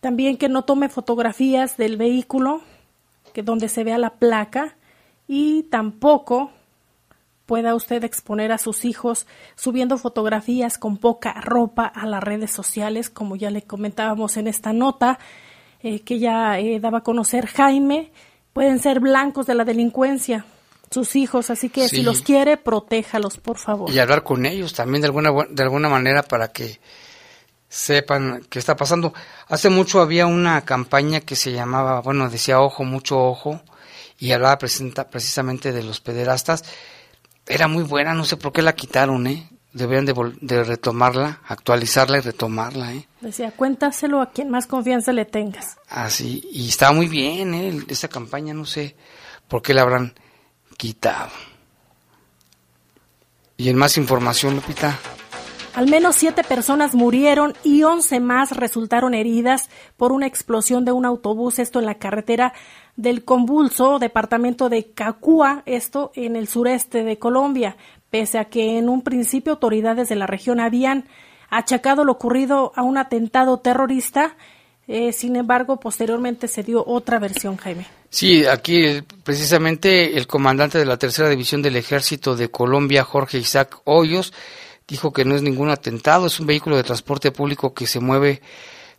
También 0.00 0.36
que 0.36 0.48
no 0.48 0.62
tome 0.64 0.88
fotografías 0.88 1.76
del 1.76 1.96
vehículo, 1.96 2.60
que 3.32 3.42
donde 3.42 3.68
se 3.68 3.84
vea 3.84 3.98
la 3.98 4.10
placa, 4.10 4.76
y 5.26 5.64
tampoco 5.64 6.50
pueda 7.46 7.74
usted 7.74 8.04
exponer 8.04 8.52
a 8.52 8.58
sus 8.58 8.84
hijos 8.84 9.26
subiendo 9.56 9.98
fotografías 9.98 10.78
con 10.78 10.98
poca 10.98 11.32
ropa 11.40 11.86
a 11.86 12.06
las 12.06 12.22
redes 12.22 12.50
sociales, 12.50 13.10
como 13.10 13.36
ya 13.36 13.50
le 13.50 13.62
comentábamos 13.62 14.36
en 14.36 14.48
esta 14.48 14.72
nota. 14.72 15.18
Eh, 15.84 16.02
que 16.02 16.20
ya 16.20 16.60
eh, 16.60 16.78
daba 16.78 16.98
a 16.98 17.02
conocer 17.02 17.46
Jaime, 17.46 18.12
pueden 18.52 18.78
ser 18.78 19.00
blancos 19.00 19.46
de 19.46 19.56
la 19.56 19.64
delincuencia, 19.64 20.44
sus 20.92 21.16
hijos, 21.16 21.50
así 21.50 21.70
que 21.70 21.88
si 21.88 22.02
los 22.02 22.22
quiere, 22.22 22.56
protéjalos, 22.56 23.38
por 23.38 23.58
favor. 23.58 23.90
Y 23.90 23.98
hablar 23.98 24.22
con 24.22 24.46
ellos 24.46 24.74
también 24.74 25.02
de 25.02 25.08
alguna, 25.08 25.32
de 25.50 25.62
alguna 25.64 25.88
manera 25.88 26.22
para 26.22 26.52
que 26.52 26.78
sepan 27.68 28.42
qué 28.48 28.60
está 28.60 28.76
pasando. 28.76 29.12
Hace 29.48 29.70
mucho 29.70 30.00
había 30.00 30.26
una 30.26 30.60
campaña 30.64 31.20
que 31.20 31.34
se 31.34 31.50
llamaba, 31.50 32.00
bueno, 32.00 32.30
decía 32.30 32.60
ojo, 32.60 32.84
mucho 32.84 33.18
ojo, 33.18 33.60
y 34.18 34.30
hablaba 34.30 34.58
precisamente 34.58 35.72
de 35.72 35.82
los 35.82 36.00
pederastas. 36.00 36.64
Era 37.52 37.68
muy 37.68 37.82
buena, 37.82 38.14
no 38.14 38.24
sé 38.24 38.38
por 38.38 38.50
qué 38.50 38.62
la 38.62 38.74
quitaron, 38.74 39.26
¿eh? 39.26 39.46
deberían 39.74 40.06
de, 40.06 40.64
retomarla, 40.64 41.40
actualizarla 41.46 42.16
y 42.16 42.20
retomarla. 42.22 42.94
¿eh? 42.94 43.06
Decía, 43.20 43.50
cuéntaselo 43.50 44.22
a 44.22 44.30
quien 44.30 44.48
más 44.48 44.66
confianza 44.66 45.12
le 45.12 45.26
tengas. 45.26 45.76
Así, 45.90 46.48
y 46.50 46.70
estaba 46.70 46.92
muy 46.92 47.08
bien 47.08 47.52
¿eh? 47.52 47.84
esa 47.88 48.08
campaña, 48.08 48.54
no 48.54 48.64
sé 48.64 48.96
por 49.48 49.60
qué 49.60 49.74
la 49.74 49.82
habrán 49.82 50.14
quitado. 50.78 51.30
Y 53.58 53.68
en 53.68 53.76
más 53.76 53.98
información, 53.98 54.54
Lupita. 54.54 54.98
Al 55.74 55.88
menos 55.88 56.16
siete 56.16 56.44
personas 56.44 56.94
murieron 56.94 57.54
y 57.64 57.82
once 57.82 58.18
más 58.18 58.56
resultaron 58.56 59.12
heridas 59.12 59.68
por 59.98 60.12
una 60.12 60.26
explosión 60.26 60.86
de 60.86 60.92
un 60.92 61.04
autobús, 61.04 61.58
esto 61.58 61.80
en 61.80 61.86
la 61.86 61.96
carretera 61.96 62.54
del 62.96 63.24
convulso 63.24 63.98
departamento 63.98 64.68
de 64.68 64.86
Cacúa, 64.92 65.62
esto 65.66 66.12
en 66.14 66.36
el 66.36 66.46
sureste 66.46 67.04
de 67.04 67.18
Colombia, 67.18 67.76
pese 68.10 68.38
a 68.38 68.46
que 68.46 68.78
en 68.78 68.88
un 68.88 69.02
principio 69.02 69.54
autoridades 69.54 70.08
de 70.08 70.16
la 70.16 70.26
región 70.26 70.60
habían 70.60 71.06
achacado 71.48 72.04
lo 72.04 72.12
ocurrido 72.12 72.72
a 72.76 72.82
un 72.82 72.98
atentado 72.98 73.58
terrorista. 73.58 74.36
Eh, 74.88 75.12
sin 75.12 75.36
embargo, 75.36 75.78
posteriormente 75.78 76.48
se 76.48 76.62
dio 76.62 76.84
otra 76.86 77.18
versión, 77.18 77.56
Jaime. 77.56 77.86
Sí, 78.10 78.44
aquí 78.46 79.02
precisamente 79.24 80.18
el 80.18 80.26
comandante 80.26 80.78
de 80.78 80.84
la 80.84 80.98
tercera 80.98 81.28
división 81.28 81.62
del 81.62 81.76
ejército 81.76 82.36
de 82.36 82.50
Colombia, 82.50 83.04
Jorge 83.04 83.38
Isaac 83.38 83.80
Hoyos, 83.84 84.34
dijo 84.86 85.12
que 85.12 85.24
no 85.24 85.34
es 85.34 85.42
ningún 85.42 85.70
atentado, 85.70 86.26
es 86.26 86.38
un 86.40 86.46
vehículo 86.46 86.76
de 86.76 86.82
transporte 86.82 87.30
público 87.30 87.72
que 87.72 87.86
se 87.86 88.00
mueve 88.00 88.42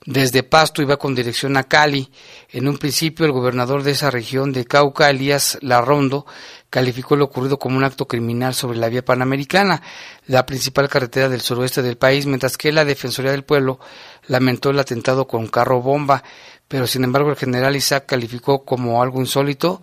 desde 0.05 0.43
Pasto 0.43 0.85
va 0.85 0.97
con 0.97 1.15
dirección 1.15 1.55
a 1.57 1.63
Cali. 1.63 2.09
En 2.49 2.67
un 2.67 2.77
principio, 2.77 3.25
el 3.25 3.31
gobernador 3.31 3.83
de 3.83 3.91
esa 3.91 4.11
región 4.11 4.51
de 4.51 4.65
Cauca, 4.65 5.09
Elías 5.09 5.57
Larrondo, 5.61 6.25
calificó 6.69 7.15
lo 7.15 7.25
ocurrido 7.25 7.57
como 7.57 7.77
un 7.77 7.83
acto 7.83 8.07
criminal 8.07 8.53
sobre 8.53 8.77
la 8.77 8.89
vía 8.89 9.05
panamericana, 9.05 9.81
la 10.27 10.45
principal 10.45 10.89
carretera 10.89 11.29
del 11.29 11.41
suroeste 11.41 11.81
del 11.81 11.97
país, 11.97 12.25
mientras 12.25 12.57
que 12.57 12.71
la 12.71 12.83
Defensoría 12.83 13.31
del 13.31 13.43
Pueblo 13.43 13.79
lamentó 14.27 14.71
el 14.71 14.79
atentado 14.79 15.27
con 15.27 15.47
carro 15.47 15.81
bomba, 15.81 16.23
pero 16.67 16.87
sin 16.87 17.03
embargo 17.03 17.29
el 17.29 17.35
general 17.35 17.75
Isaac 17.75 18.05
calificó 18.07 18.65
como 18.65 19.01
algo 19.01 19.19
insólito 19.19 19.81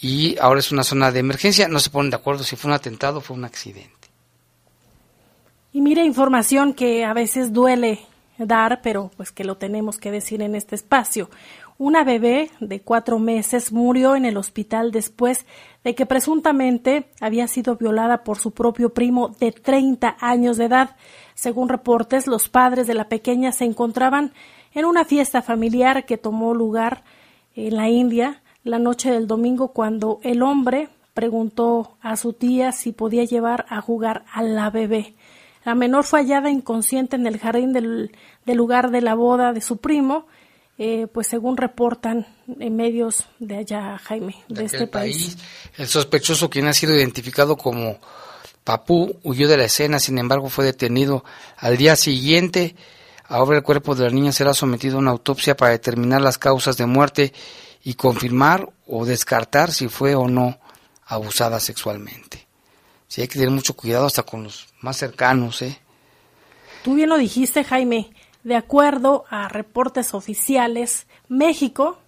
y 0.00 0.36
ahora 0.40 0.60
es 0.60 0.72
una 0.72 0.82
zona 0.82 1.12
de 1.12 1.20
emergencia. 1.20 1.68
No 1.68 1.78
se 1.78 1.90
ponen 1.90 2.10
de 2.10 2.16
acuerdo 2.16 2.42
si 2.42 2.56
fue 2.56 2.70
un 2.70 2.74
atentado 2.74 3.18
o 3.18 3.20
fue 3.20 3.36
un 3.36 3.44
accidente. 3.44 3.92
Y 5.72 5.80
mira 5.80 6.04
información 6.04 6.72
que 6.72 7.04
a 7.04 7.12
veces 7.12 7.52
duele 7.52 8.06
dar, 8.38 8.80
pero 8.82 9.10
pues 9.16 9.32
que 9.32 9.44
lo 9.44 9.56
tenemos 9.56 9.98
que 9.98 10.10
decir 10.10 10.42
en 10.42 10.54
este 10.54 10.74
espacio. 10.74 11.30
Una 11.76 12.04
bebé 12.04 12.50
de 12.60 12.80
cuatro 12.80 13.18
meses 13.18 13.72
murió 13.72 14.14
en 14.14 14.24
el 14.24 14.36
hospital 14.36 14.92
después 14.92 15.44
de 15.82 15.94
que 15.94 16.06
presuntamente 16.06 17.06
había 17.20 17.48
sido 17.48 17.76
violada 17.76 18.22
por 18.22 18.38
su 18.38 18.52
propio 18.52 18.94
primo 18.94 19.30
de 19.40 19.50
30 19.50 20.16
años 20.20 20.56
de 20.56 20.66
edad. 20.66 20.96
Según 21.34 21.68
reportes, 21.68 22.26
los 22.26 22.48
padres 22.48 22.86
de 22.86 22.94
la 22.94 23.08
pequeña 23.08 23.50
se 23.50 23.64
encontraban 23.64 24.32
en 24.72 24.84
una 24.84 25.04
fiesta 25.04 25.42
familiar 25.42 26.06
que 26.06 26.16
tomó 26.16 26.54
lugar 26.54 27.02
en 27.56 27.76
la 27.76 27.88
India 27.88 28.40
la 28.62 28.78
noche 28.78 29.10
del 29.10 29.26
domingo 29.26 29.68
cuando 29.68 30.20
el 30.22 30.42
hombre 30.42 30.88
preguntó 31.12 31.96
a 32.00 32.16
su 32.16 32.32
tía 32.32 32.72
si 32.72 32.92
podía 32.92 33.24
llevar 33.24 33.66
a 33.68 33.80
jugar 33.80 34.24
a 34.32 34.42
la 34.42 34.70
bebé. 34.70 35.14
La 35.64 35.74
menor 35.74 36.04
fue 36.04 36.20
hallada 36.20 36.50
inconsciente 36.50 37.16
en 37.16 37.26
el 37.26 37.38
jardín 37.38 37.72
del, 37.72 38.12
lugar 38.46 38.90
de 38.90 39.00
la 39.00 39.14
boda 39.14 39.52
de 39.52 39.60
su 39.60 39.78
primo, 39.78 40.26
eh, 40.76 41.06
pues 41.12 41.28
según 41.28 41.56
reportan 41.56 42.26
en 42.60 42.76
medios 42.76 43.26
de 43.38 43.56
allá, 43.56 43.96
Jaime, 43.98 44.36
de, 44.48 44.64
este 44.64 44.86
país. 44.86 45.38
El 45.76 45.86
sospechoso, 45.86 46.50
quien 46.50 46.66
ha 46.66 46.74
sido 46.74 46.94
identificado 46.94 47.56
como 47.56 47.98
Papú, 48.62 49.18
huyó 49.22 49.48
de 49.48 49.56
la 49.56 49.64
escena, 49.64 49.98
sin 49.98 50.18
embargo 50.18 50.48
fue 50.48 50.64
detenido 50.64 51.24
al 51.56 51.76
día 51.76 51.96
siguiente. 51.96 52.74
Ahora 53.26 53.56
el 53.56 53.62
cuerpo 53.62 53.94
de 53.94 54.04
la 54.04 54.10
niña 54.10 54.32
será 54.32 54.52
sometido 54.52 54.96
a 54.96 55.00
una 55.00 55.12
autopsia 55.12 55.56
para 55.56 55.72
determinar 55.72 56.20
las 56.20 56.38
causas 56.38 56.76
de 56.76 56.86
muerte 56.86 57.32
y 57.82 57.94
confirmar 57.94 58.70
o 58.86 59.04
descartar 59.06 59.72
si 59.72 59.88
fue 59.88 60.14
o 60.14 60.28
no 60.28 60.58
abusada 61.06 61.60
sexualmente. 61.60 62.43
Sí, 63.14 63.20
hay 63.20 63.28
que 63.28 63.38
tener 63.38 63.52
mucho 63.52 63.76
cuidado 63.76 64.06
hasta 64.06 64.24
con 64.24 64.42
los 64.42 64.66
más 64.80 64.96
cercanos, 64.96 65.62
¿eh? 65.62 65.78
Tú 66.82 66.94
bien 66.94 67.08
lo 67.08 67.16
dijiste, 67.16 67.62
Jaime. 67.62 68.10
De 68.42 68.56
acuerdo 68.56 69.24
a 69.30 69.46
reportes 69.46 70.14
oficiales, 70.14 71.06
México 71.28 71.98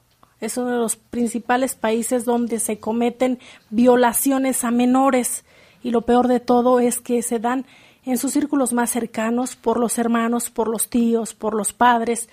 es 0.40 0.56
uno 0.56 0.72
de 0.72 0.78
los 0.78 0.96
principales 0.96 1.76
países 1.76 2.24
donde 2.24 2.58
se 2.58 2.80
cometen 2.80 3.38
violaciones 3.70 4.64
a 4.64 4.72
menores 4.72 5.44
y 5.80 5.92
lo 5.92 6.02
peor 6.02 6.26
de 6.26 6.40
todo 6.40 6.80
es 6.80 6.98
que 6.98 7.22
se 7.22 7.38
dan 7.38 7.66
en 8.04 8.18
sus 8.18 8.32
círculos 8.32 8.72
más 8.72 8.90
cercanos 8.90 9.54
por 9.54 9.78
los 9.78 9.98
hermanos, 9.98 10.50
por 10.50 10.66
los 10.66 10.90
tíos, 10.90 11.34
por 11.34 11.54
los 11.54 11.72
padres, 11.72 12.28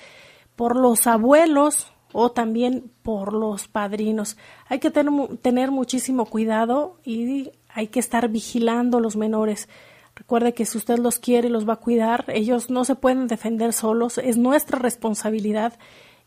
por 0.55 0.75
los 0.75 1.05
abuelos 1.05 1.93
o 2.11 2.31
también 2.31 2.89
por 3.03 3.33
los 3.33 3.67
padrinos. 3.67 4.35
Hay 4.67 4.79
que 4.79 4.89
tener, 4.89 5.37
tener 5.43 5.69
muchísimo 5.69 6.25
cuidado 6.25 6.97
y 7.03 7.51
hay 7.73 7.87
que 7.87 7.99
estar 7.99 8.29
vigilando 8.29 8.97
a 8.97 9.01
los 9.01 9.15
menores. 9.15 9.67
Recuerde 10.15 10.53
que 10.53 10.65
si 10.65 10.77
usted 10.77 10.99
los 10.99 11.19
quiere, 11.19 11.49
los 11.49 11.67
va 11.67 11.73
a 11.73 11.77
cuidar. 11.77 12.25
Ellos 12.27 12.69
no 12.69 12.85
se 12.85 12.95
pueden 12.95 13.27
defender 13.27 13.73
solos. 13.73 14.19
Es 14.19 14.37
nuestra 14.37 14.79
responsabilidad 14.79 15.73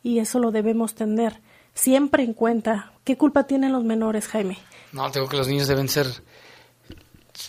y 0.02 0.18
eso 0.18 0.38
lo 0.38 0.50
debemos 0.50 0.94
tener 0.94 1.40
siempre 1.74 2.24
en 2.24 2.32
cuenta. 2.32 2.92
¿Qué 3.04 3.16
culpa 3.16 3.44
tienen 3.44 3.72
los 3.72 3.84
menores, 3.84 4.26
Jaime? 4.26 4.58
No, 4.92 5.10
tengo 5.10 5.28
que 5.28 5.36
los 5.36 5.46
niños 5.46 5.68
deben 5.68 5.88
ser, 5.88 6.06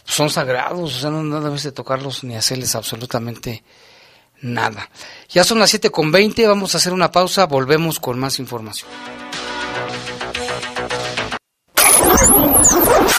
son 0.03 0.29
sagrados, 0.29 0.95
o 0.95 0.99
sea, 0.99 1.09
no, 1.09 1.41
debes 1.41 1.63
de 1.63 1.71
tocarlos 1.71 2.23
ni 2.23 2.35
hacerles 2.35 2.75
absolutamente 2.75 3.63
nada. 4.41 4.89
Ya 5.29 5.43
son 5.43 5.59
las 5.59 5.69
7 5.71 5.89
con 5.89 6.11
20, 6.11 6.45
vamos 6.47 6.75
a 6.75 6.77
hacer 6.77 6.93
una 6.93 7.11
pausa, 7.11 7.45
volvemos 7.45 7.99
con 7.99 8.19
más 8.19 8.37
información. 8.39 8.89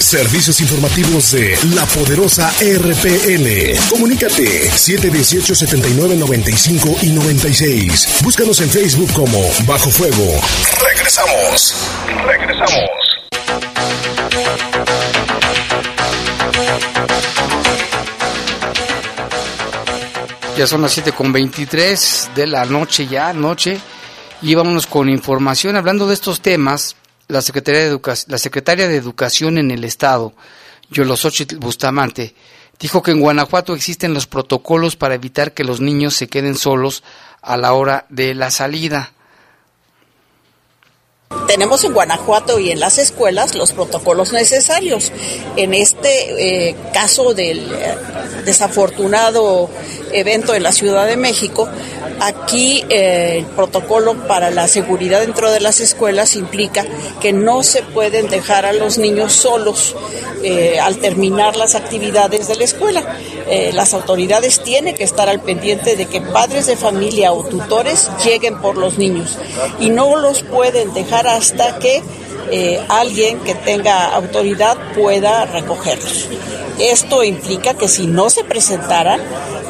Servicios 0.00 0.60
informativos 0.60 1.32
de 1.32 1.56
la 1.74 1.84
poderosa 1.86 2.50
RPL. 2.60 3.78
Comunícate 3.90 4.70
718 4.70 5.54
79 5.54 6.16
95 6.16 6.96
y 7.02 7.10
96. 7.10 8.20
Búscanos 8.22 8.60
en 8.60 8.70
Facebook 8.70 9.12
como 9.12 9.38
Bajo 9.66 9.90
Fuego. 9.90 10.40
Regresamos. 10.82 11.74
Regresamos. 12.26 12.88
Ya 20.56 20.66
son 20.66 20.82
las 20.82 20.92
7 20.92 21.12
con 21.12 21.32
23 21.32 22.30
de 22.34 22.46
la 22.46 22.64
noche 22.64 23.06
ya, 23.06 23.32
noche. 23.32 23.78
Y 24.42 24.54
vámonos 24.54 24.86
con 24.86 25.08
información 25.08 25.76
hablando 25.76 26.06
de 26.08 26.14
estos 26.14 26.40
temas 26.40 26.96
la 27.28 27.42
Secretaria 27.42 28.88
de 28.88 28.96
Educación 28.96 29.58
en 29.58 29.70
el 29.70 29.84
Estado, 29.84 30.32
Yolosochitl 30.90 31.56
Bustamante, 31.56 32.34
dijo 32.78 33.02
que 33.02 33.10
en 33.10 33.20
Guanajuato 33.20 33.74
existen 33.74 34.14
los 34.14 34.26
protocolos 34.26 34.96
para 34.96 35.14
evitar 35.14 35.52
que 35.52 35.64
los 35.64 35.80
niños 35.80 36.14
se 36.14 36.28
queden 36.28 36.56
solos 36.56 37.02
a 37.42 37.56
la 37.56 37.72
hora 37.72 38.06
de 38.08 38.34
la 38.34 38.50
salida. 38.50 39.12
Tenemos 41.46 41.84
en 41.84 41.92
Guanajuato 41.92 42.58
y 42.58 42.70
en 42.70 42.80
las 42.80 42.98
escuelas 42.98 43.54
los 43.54 43.72
protocolos 43.72 44.32
necesarios. 44.32 45.12
En 45.56 45.74
este 45.74 46.68
eh, 46.68 46.76
caso 46.92 47.34
del 47.34 47.70
eh, 47.70 47.96
desafortunado 48.44 49.68
evento 50.12 50.54
en 50.54 50.62
la 50.62 50.72
Ciudad 50.72 51.06
de 51.06 51.16
México, 51.16 51.68
Aquí 52.20 52.84
eh, 52.88 53.38
el 53.38 53.46
protocolo 53.46 54.26
para 54.26 54.50
la 54.50 54.68
seguridad 54.68 55.20
dentro 55.20 55.50
de 55.50 55.60
las 55.60 55.80
escuelas 55.80 56.36
implica 56.36 56.84
que 57.20 57.32
no 57.32 57.62
se 57.62 57.82
pueden 57.82 58.28
dejar 58.28 58.66
a 58.66 58.72
los 58.72 58.98
niños 58.98 59.32
solos 59.32 59.94
eh, 60.42 60.78
al 60.80 60.98
terminar 60.98 61.56
las 61.56 61.74
actividades 61.74 62.48
de 62.48 62.56
la 62.56 62.64
escuela. 62.64 63.18
Eh, 63.48 63.70
las 63.72 63.94
autoridades 63.94 64.62
tienen 64.62 64.94
que 64.94 65.04
estar 65.04 65.28
al 65.28 65.40
pendiente 65.40 65.96
de 65.96 66.06
que 66.06 66.20
padres 66.20 66.66
de 66.66 66.76
familia 66.76 67.32
o 67.32 67.44
tutores 67.44 68.10
lleguen 68.24 68.60
por 68.60 68.76
los 68.76 68.98
niños 68.98 69.38
y 69.80 69.90
no 69.90 70.16
los 70.16 70.42
pueden 70.42 70.92
dejar 70.94 71.26
hasta 71.26 71.78
que 71.78 72.02
alguien 72.88 73.40
que 73.40 73.54
tenga 73.54 74.14
autoridad 74.14 74.76
pueda 74.94 75.46
recogerlos. 75.46 76.28
Esto 76.78 77.24
implica 77.24 77.74
que 77.74 77.88
si 77.88 78.06
no 78.06 78.30
se 78.30 78.44
presentaran, 78.44 79.20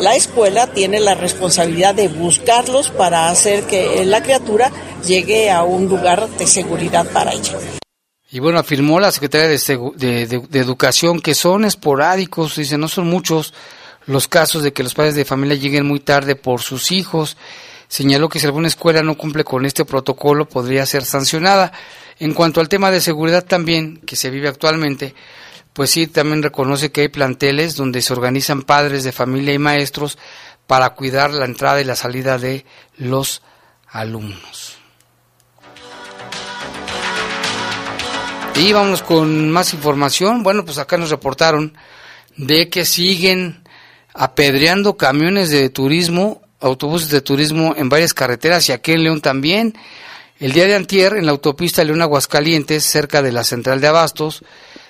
la 0.01 0.14
escuela 0.14 0.67
tiene 0.67 1.01
la 1.01 1.14
responsabilidad 1.14 1.95
de 1.95 2.09
buscarlos 2.09 2.91
para 2.91 3.31
hacer 3.31 3.64
que 3.64 4.05
la 4.05 4.23
criatura 4.23 4.71
llegue 5.07 5.51
a 5.51 5.62
un 5.62 5.88
lugar 5.88 6.29
de 6.29 6.47
seguridad 6.47 7.07
para 7.11 7.33
ella. 7.33 7.59
Y 8.31 8.41
bueno, 8.41 8.59
afirmó 8.59 9.01
la 9.01 9.11
secretaria 9.11 9.49
de, 9.49 10.43
Educación 10.53 11.21
que 11.21 11.35
son 11.35 11.64
esporádicos, 11.64 12.57
dice, 12.57 12.77
no 12.77 12.88
son 12.88 13.09
muchos 13.09 13.55
los 14.05 14.29
casos 14.29 14.62
de 14.62 14.73
que 14.73 14.83
los 14.83 14.95
padres 14.95 15.14
de 15.14 15.25
familia 15.25 15.57
lleguen 15.57 15.87
muy 15.87 16.01
tarde 16.01 16.37
por 16.37 16.61
sus 16.61 16.93
hijos. 16.93 17.38
Señaló 17.88 18.29
que 18.29 18.38
si 18.38 18.45
alguna 18.45 18.69
escuela 18.69 19.03
no 19.03 19.17
cumple 19.17 19.45
con 19.45 19.64
este 19.64 19.87
protocolo 19.87 20.47
podría 20.47 20.85
ser 20.85 21.07
sancionada. 21.07 21.73
En 22.20 22.35
cuanto 22.35 22.61
al 22.61 22.68
tema 22.68 22.90
de 22.90 23.00
seguridad 23.00 23.44
también, 23.44 23.98
que 23.98 24.16
se 24.16 24.31
vive 24.31 24.48
actualmente, 24.48 25.14
pues 25.72 25.90
sí, 25.90 26.09
también 26.09 26.42
reconoce 26.42 26.90
que 26.90 27.02
hay 27.02 27.09
planteles 27.09 27.76
donde 27.76 28.02
se 28.02 28.12
organizan 28.12 28.62
padres 28.62 29.04
de 29.04 29.12
familia 29.12 29.54
y 29.54 29.59
maestros 29.59 30.18
para 30.66 30.90
cuidar 30.90 31.33
la 31.33 31.44
entrada 31.44 31.81
y 31.81 31.85
la 31.85 31.94
salida 31.94 32.37
de 32.38 32.64
los 32.96 33.42
alumnos. 33.88 34.78
Y 38.57 38.72
vamos 38.72 39.02
con 39.04 39.50
más 39.52 39.72
información. 39.72 40.42
Bueno, 40.42 40.64
pues 40.64 40.78
acá 40.78 40.96
nos 40.96 41.11
reportaron 41.11 41.74
de 42.37 42.68
que 42.68 42.85
siguen 42.85 43.62
apedreando 44.14 44.96
camiones 44.96 45.50
de 45.50 45.70
turismo, 45.70 46.42
autobuses 46.59 47.09
de 47.11 47.20
turismo 47.20 47.74
en 47.76 47.88
varias 47.88 48.14
carreteras 48.14 48.68
y 48.68 48.72
aquí 48.72 48.92
en 48.92 49.04
León 49.04 49.20
también. 49.20 49.74
El 50.40 50.53
día 50.53 50.66
de 50.66 50.77
antier, 50.77 51.14
en 51.14 51.27
la 51.27 51.33
autopista 51.33 51.83
León 51.83 52.01
Aguascalientes, 52.01 52.85
cerca 52.85 53.22
de 53.22 53.33
la 53.33 53.42
central 53.42 53.81
de 53.81 53.88
Abastos, 53.88 54.44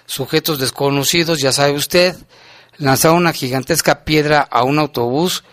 sujetos 0.05 0.59
desconocidos, 0.59 1.41
ya 1.41 1.53
sabe 1.53 1.73
usted, 1.73 2.15
lanzaron 2.77 3.17
una 3.17 3.33
gigantesca 3.33 4.05
piedra 4.05 4.41
a 4.43 4.63
un 4.65 4.79
autobús 4.79 5.45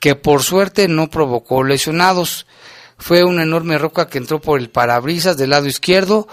que 0.00 0.16
por 0.16 0.42
suerte 0.42 0.88
no 0.88 1.08
provocó 1.08 1.62
lesionados. 1.62 2.46
Fue 2.98 3.22
una 3.22 3.44
enorme 3.44 3.78
roca 3.78 4.08
que 4.08 4.18
entró 4.18 4.40
por 4.40 4.58
el 4.58 4.70
parabrisas 4.70 5.36
del 5.36 5.50
lado 5.50 5.66
izquierdo 5.66 6.26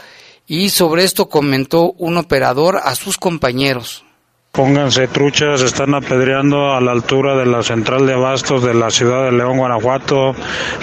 y 0.48 0.72
sobre 0.72 1.04
esto 1.04 1.30
comentó 1.30 1.92
un 2.00 2.18
operador 2.18 2.80
a 2.84 2.96
sus 2.96 3.20
compañeros. 3.20 4.04
Pónganse 4.52 5.08
truchas, 5.08 5.62
están 5.62 5.96
apedreando 5.96 6.74
a 6.74 6.82
la 6.82 6.92
altura 6.92 7.38
de 7.38 7.46
la 7.46 7.64
central 7.64 8.06
de 8.06 8.16
abastos 8.16 8.62
de 8.62 8.74
la 8.74 8.90
ciudad 8.90 9.24
de 9.24 9.32
León, 9.32 9.58
Guanajuato, 9.58 10.36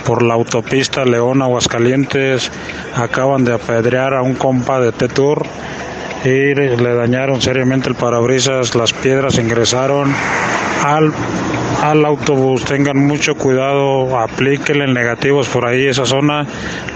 por 0.06 0.22
la 0.22 0.32
autopista 0.32 1.04
León, 1.04 1.42
Aguascalientes. 1.42 2.50
Acaban 2.94 3.44
de 3.44 3.52
apedrear 3.52 4.14
a 4.14 4.22
un 4.22 4.36
compa 4.36 4.80
de 4.80 4.90
Tetur 4.92 5.44
y 6.24 6.54
le 6.54 6.94
dañaron 6.94 7.42
seriamente 7.42 7.90
el 7.90 7.94
parabrisas. 7.94 8.74
Las 8.74 8.94
piedras 8.94 9.38
ingresaron 9.38 10.14
al, 10.82 11.12
al 11.82 12.06
autobús. 12.06 12.64
Tengan 12.64 12.96
mucho 12.96 13.34
cuidado, 13.34 14.18
aplíquenle 14.18 14.86
negativos 14.86 15.46
por 15.46 15.66
ahí, 15.66 15.86
esa 15.86 16.06
zona. 16.06 16.46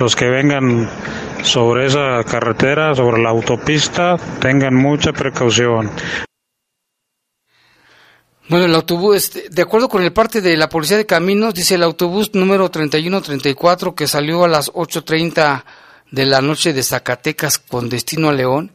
Los 0.01 0.17
que 0.17 0.31
vengan 0.31 0.89
sobre 1.43 1.85
esa 1.85 2.25
carretera, 2.25 2.95
sobre 2.95 3.21
la 3.23 3.29
autopista, 3.29 4.17
tengan 4.41 4.75
mucha 4.75 5.13
precaución. 5.13 5.91
Bueno, 8.53 8.67
el 8.67 8.75
autobús, 8.75 9.17
este, 9.17 9.49
de 9.49 9.63
acuerdo 9.63 9.89
con 9.89 10.03
el 10.03 10.13
parte 10.13 10.43
de 10.43 10.59
la 10.59 10.69
Policía 10.69 10.99
de 10.99 11.07
Caminos, 11.07 11.55
dice 11.55 11.77
el 11.77 11.83
autobús 11.83 12.35
número 12.35 12.71
3134 12.71 13.95
que 13.95 14.07
salió 14.07 14.45
a 14.45 14.49
las 14.49 14.71
8.30 14.75 15.65
de 16.11 16.27
la 16.27 16.43
noche 16.43 16.75
de 16.75 16.83
Zacatecas 16.83 17.59
con 17.59 17.89
destino 17.89 18.29
a 18.29 18.35
León. 18.35 18.71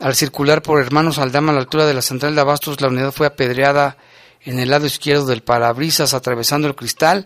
Al 0.00 0.14
circular 0.14 0.60
por 0.60 0.82
Hermanos 0.82 1.16
Aldama 1.16 1.52
a 1.52 1.54
la 1.54 1.62
altura 1.62 1.86
de 1.86 1.94
la 1.94 2.02
central 2.02 2.34
de 2.34 2.42
Abastos, 2.42 2.82
la 2.82 2.88
unidad 2.88 3.10
fue 3.10 3.26
apedreada 3.26 3.96
en 4.42 4.58
el 4.58 4.68
lado 4.68 4.84
izquierdo 4.84 5.24
del 5.24 5.42
parabrisas 5.42 6.12
atravesando 6.12 6.68
el 6.68 6.76
cristal 6.76 7.24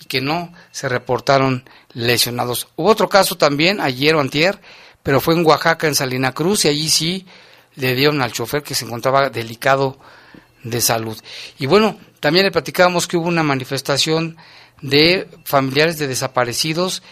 y 0.00 0.04
que 0.04 0.20
no 0.20 0.52
se 0.70 0.88
reportaron 0.88 1.68
lesionados. 1.92 2.68
Hubo 2.76 2.88
otro 2.88 3.08
caso 3.08 3.36
también 3.36 3.80
ayer 3.80 4.14
o 4.14 4.20
antier, 4.20 4.60
pero 5.02 5.20
fue 5.20 5.34
en 5.34 5.44
Oaxaca, 5.44 5.88
en 5.88 5.96
Salina 5.96 6.30
Cruz, 6.30 6.66
y 6.66 6.68
allí 6.68 6.88
sí 6.88 7.26
le 7.74 7.96
dieron 7.96 8.22
al 8.22 8.30
chofer 8.30 8.62
que 8.62 8.76
se 8.76 8.84
encontraba 8.84 9.28
delicado 9.28 9.98
de 10.62 10.80
salud. 10.80 11.18
Y 11.58 11.66
bueno, 11.66 11.98
también 12.20 12.44
le 12.44 12.52
platicábamos 12.52 13.06
que 13.06 13.16
hubo 13.16 13.28
una 13.28 13.42
manifestación 13.42 14.36
de 14.80 15.28
familiares 15.44 15.98
de 15.98 16.08
desaparecidos 16.08 17.02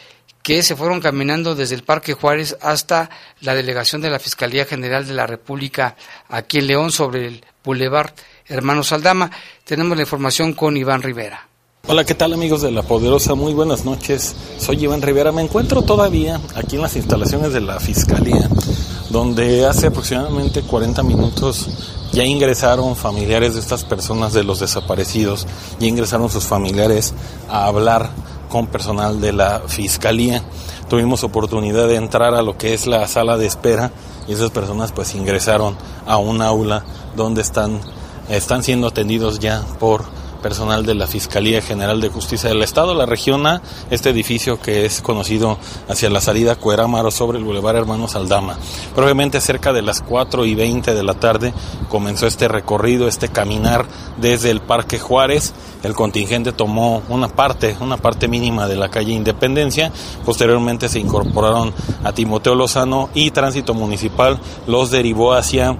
que 0.42 0.62
se 0.62 0.76
fueron 0.76 1.00
caminando 1.00 1.54
desde 1.54 1.74
el 1.74 1.82
Parque 1.82 2.14
Juárez 2.14 2.56
hasta 2.62 3.10
la 3.40 3.54
delegación 3.54 4.00
de 4.00 4.10
la 4.10 4.18
Fiscalía 4.18 4.64
General 4.64 5.06
de 5.06 5.14
la 5.14 5.26
República 5.26 5.96
aquí 6.28 6.58
en 6.58 6.66
León 6.66 6.92
sobre 6.92 7.26
el 7.26 7.44
Boulevard 7.62 8.12
Hermanos 8.46 8.92
Aldama. 8.92 9.30
Tenemos 9.64 9.96
la 9.96 10.02
información 10.02 10.54
con 10.54 10.76
Iván 10.76 11.02
Rivera. 11.02 11.46
Hola, 11.86 12.04
¿qué 12.04 12.14
tal 12.14 12.32
amigos 12.32 12.62
de 12.62 12.70
La 12.70 12.82
Poderosa? 12.82 13.34
Muy 13.34 13.52
buenas 13.52 13.84
noches. 13.84 14.34
Soy 14.58 14.84
Iván 14.84 15.02
Rivera. 15.02 15.32
Me 15.32 15.42
encuentro 15.42 15.82
todavía 15.82 16.40
aquí 16.54 16.76
en 16.76 16.82
las 16.82 16.94
instalaciones 16.96 17.52
de 17.52 17.60
la 17.60 17.80
Fiscalía, 17.80 18.48
donde 19.08 19.64
hace 19.64 19.86
aproximadamente 19.86 20.62
40 20.62 21.02
minutos 21.02 21.68
ya 22.12 22.24
ingresaron 22.24 22.96
familiares 22.96 23.54
de 23.54 23.60
estas 23.60 23.84
personas, 23.84 24.32
de 24.32 24.44
los 24.44 24.60
desaparecidos, 24.60 25.46
ya 25.78 25.86
ingresaron 25.86 26.28
sus 26.28 26.44
familiares 26.44 27.14
a 27.48 27.66
hablar 27.66 28.10
con 28.48 28.66
personal 28.66 29.20
de 29.20 29.32
la 29.32 29.62
Fiscalía. 29.66 30.42
Tuvimos 30.88 31.22
oportunidad 31.22 31.86
de 31.86 31.96
entrar 31.96 32.34
a 32.34 32.42
lo 32.42 32.58
que 32.58 32.74
es 32.74 32.86
la 32.86 33.06
sala 33.06 33.36
de 33.36 33.46
espera 33.46 33.92
y 34.28 34.32
esas 34.32 34.50
personas 34.50 34.92
pues 34.92 35.14
ingresaron 35.14 35.76
a 36.06 36.16
un 36.16 36.42
aula 36.42 36.84
donde 37.16 37.42
están, 37.42 37.80
están 38.28 38.62
siendo 38.62 38.88
atendidos 38.88 39.38
ya 39.38 39.62
por 39.78 40.04
personal 40.40 40.84
de 40.84 40.94
la 40.94 41.06
Fiscalía 41.06 41.62
General 41.62 42.00
de 42.00 42.08
Justicia 42.08 42.48
del 42.48 42.62
Estado, 42.62 42.94
la 42.94 43.06
región 43.06 43.46
A, 43.46 43.62
este 43.90 44.10
edificio 44.10 44.60
que 44.60 44.84
es 44.84 45.00
conocido 45.00 45.58
hacia 45.88 46.10
la 46.10 46.20
salida 46.20 46.56
Cuerámaro 46.56 47.10
sobre 47.10 47.38
el 47.38 47.44
Boulevard 47.44 47.76
Hermanos 47.76 48.16
Aldama. 48.16 48.56
Probablemente 48.94 49.40
cerca 49.40 49.72
de 49.72 49.82
las 49.82 50.00
4 50.02 50.44
y 50.46 50.54
20 50.54 50.94
de 50.94 51.02
la 51.02 51.14
tarde 51.14 51.52
comenzó 51.88 52.26
este 52.26 52.48
recorrido, 52.48 53.08
este 53.08 53.28
caminar 53.28 53.86
desde 54.18 54.50
el 54.50 54.60
Parque 54.60 54.98
Juárez. 54.98 55.52
El 55.82 55.94
contingente 55.94 56.52
tomó 56.52 57.02
una 57.08 57.28
parte, 57.28 57.76
una 57.80 57.96
parte 57.96 58.28
mínima 58.28 58.68
de 58.68 58.76
la 58.76 58.90
calle 58.90 59.12
Independencia. 59.12 59.92
Posteriormente 60.24 60.88
se 60.88 61.00
incorporaron 61.00 61.72
a 62.04 62.12
Timoteo 62.12 62.54
Lozano 62.54 63.08
y 63.14 63.30
Tránsito 63.30 63.74
Municipal 63.74 64.38
los 64.66 64.90
derivó 64.90 65.34
hacia 65.34 65.76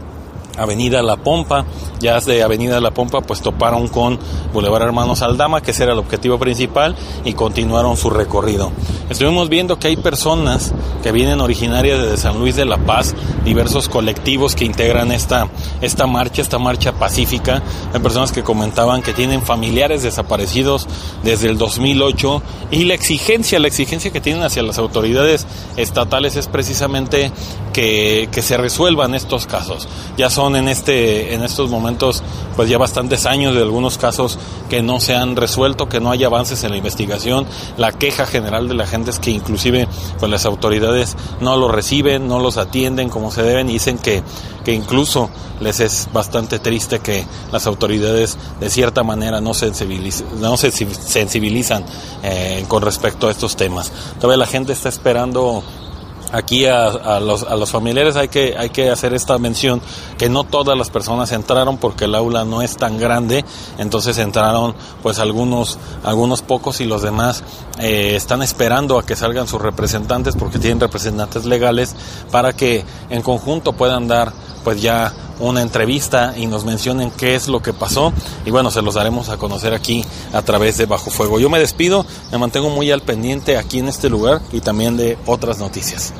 Avenida 0.56 1.02
La 1.02 1.16
Pompa. 1.16 1.64
Ya 2.00 2.18
de 2.20 2.42
Avenida 2.42 2.80
La 2.80 2.92
Pompa 2.92 3.20
pues 3.20 3.42
toparon 3.42 3.88
con 3.88 4.18
Boulevard 4.52 4.82
Hermanos 4.82 5.22
Aldama, 5.22 5.60
que 5.60 5.72
ese 5.72 5.82
era 5.82 5.92
el 5.92 5.98
objetivo 5.98 6.38
principal, 6.38 6.96
y 7.24 7.34
continuaron 7.34 7.96
su 7.96 8.10
recorrido. 8.10 8.72
Estuvimos 9.10 9.48
viendo 9.48 9.78
que 9.78 9.88
hay 9.88 9.96
personas 9.96 10.72
que 11.02 11.12
vienen 11.12 11.40
originarias 11.40 12.00
de 12.00 12.16
San 12.16 12.38
Luis 12.38 12.56
de 12.56 12.64
la 12.64 12.78
Paz, 12.78 13.14
diversos 13.44 13.88
colectivos 13.88 14.54
que 14.54 14.64
integran 14.64 15.12
esta, 15.12 15.48
esta 15.80 16.06
marcha, 16.06 16.42
esta 16.42 16.58
marcha 16.58 16.92
pacífica. 16.92 17.62
Hay 17.92 18.00
personas 18.00 18.32
que 18.32 18.42
comentaban 18.42 19.02
que 19.02 19.12
tienen 19.12 19.42
familiares 19.42 20.02
desaparecidos 20.02 20.86
desde 21.22 21.48
el 21.48 21.58
2008 21.58 22.42
y 22.70 22.84
la 22.84 22.94
exigencia, 22.94 23.58
la 23.58 23.68
exigencia 23.68 24.10
que 24.10 24.20
tienen 24.20 24.42
hacia 24.42 24.62
las 24.62 24.78
autoridades 24.78 25.46
estatales 25.76 26.36
es 26.36 26.46
precisamente 26.48 27.32
que, 27.72 28.28
que 28.32 28.42
se 28.42 28.56
resuelvan 28.56 29.14
estos 29.14 29.46
casos. 29.46 29.88
Ya 30.16 30.30
en, 30.48 30.68
este, 30.68 31.34
en 31.34 31.42
estos 31.42 31.70
momentos 31.70 32.22
pues 32.56 32.68
ya 32.68 32.78
bastantes 32.78 33.26
años 33.26 33.54
de 33.54 33.62
algunos 33.62 33.98
casos 33.98 34.38
que 34.68 34.82
no 34.82 35.00
se 35.00 35.14
han 35.14 35.36
resuelto, 35.36 35.88
que 35.88 36.00
no 36.00 36.10
hay 36.10 36.24
avances 36.24 36.64
en 36.64 36.70
la 36.70 36.76
investigación. 36.76 37.46
La 37.76 37.92
queja 37.92 38.26
general 38.26 38.68
de 38.68 38.74
la 38.74 38.86
gente 38.86 39.10
es 39.10 39.18
que 39.18 39.30
inclusive 39.30 39.86
pues 40.18 40.30
las 40.30 40.46
autoridades 40.46 41.16
no 41.40 41.56
los 41.56 41.70
reciben, 41.70 42.26
no 42.26 42.38
los 42.38 42.56
atienden 42.56 43.08
como 43.08 43.30
se 43.30 43.42
deben 43.42 43.68
y 43.68 43.74
dicen 43.74 43.98
que, 43.98 44.22
que 44.64 44.72
incluso 44.72 45.30
les 45.60 45.80
es 45.80 46.08
bastante 46.12 46.58
triste 46.58 47.00
que 47.00 47.24
las 47.52 47.66
autoridades 47.66 48.38
de 48.60 48.70
cierta 48.70 49.02
manera 49.02 49.40
no 49.40 49.54
se 49.54 49.72
sensibilizan 49.74 51.84
eh, 52.22 52.64
con 52.66 52.82
respecto 52.82 53.28
a 53.28 53.30
estos 53.30 53.56
temas. 53.56 53.92
Todavía 54.18 54.38
la 54.38 54.46
gente 54.46 54.72
está 54.72 54.88
esperando 54.88 55.62
aquí 56.32 56.66
a, 56.66 57.20
los, 57.20 57.42
a 57.42 57.56
los 57.56 57.70
familiares 57.70 58.16
hay 58.16 58.28
que, 58.28 58.54
hay 58.56 58.70
que 58.70 58.90
hacer 58.90 59.14
esta 59.14 59.38
mención 59.38 59.80
que 60.18 60.28
no 60.28 60.44
todas 60.44 60.76
las 60.76 60.90
personas 60.90 61.32
entraron 61.32 61.78
porque 61.78 62.04
el 62.04 62.14
aula 62.14 62.44
no 62.44 62.62
es 62.62 62.76
tan 62.76 62.98
grande, 62.98 63.44
entonces 63.78 64.18
entraron 64.18 64.74
pues 65.02 65.18
algunos, 65.18 65.78
algunos 66.04 66.42
pocos 66.42 66.80
y 66.80 66.84
los 66.84 67.02
demás 67.02 67.42
eh, 67.78 68.14
están 68.16 68.42
esperando 68.42 68.98
a 68.98 69.06
que 69.06 69.16
salgan 69.16 69.48
sus 69.48 69.60
representantes 69.60 70.36
porque 70.36 70.58
tienen 70.58 70.80
representantes 70.80 71.44
legales 71.44 71.94
para 72.30 72.52
que 72.52 72.84
en 73.08 73.22
conjunto 73.22 73.72
puedan 73.72 74.08
dar 74.08 74.32
pues 74.64 74.80
ya 74.80 75.12
una 75.38 75.62
entrevista 75.62 76.34
y 76.36 76.46
nos 76.46 76.64
mencionen 76.64 77.10
qué 77.10 77.34
es 77.34 77.48
lo 77.48 77.62
que 77.62 77.72
pasó 77.72 78.12
y 78.44 78.50
bueno, 78.50 78.70
se 78.70 78.82
los 78.82 78.94
daremos 78.94 79.28
a 79.28 79.38
conocer 79.38 79.74
aquí 79.74 80.04
a 80.32 80.42
través 80.42 80.76
de 80.76 80.86
Bajo 80.86 81.10
Fuego. 81.10 81.40
Yo 81.40 81.50
me 81.50 81.58
despido, 81.58 82.06
me 82.30 82.38
mantengo 82.38 82.70
muy 82.70 82.90
al 82.90 83.02
pendiente 83.02 83.56
aquí 83.56 83.78
en 83.78 83.88
este 83.88 84.08
lugar 84.08 84.40
y 84.52 84.60
también 84.60 84.96
de 84.96 85.18
otras 85.26 85.58
noticias. 85.58 86.12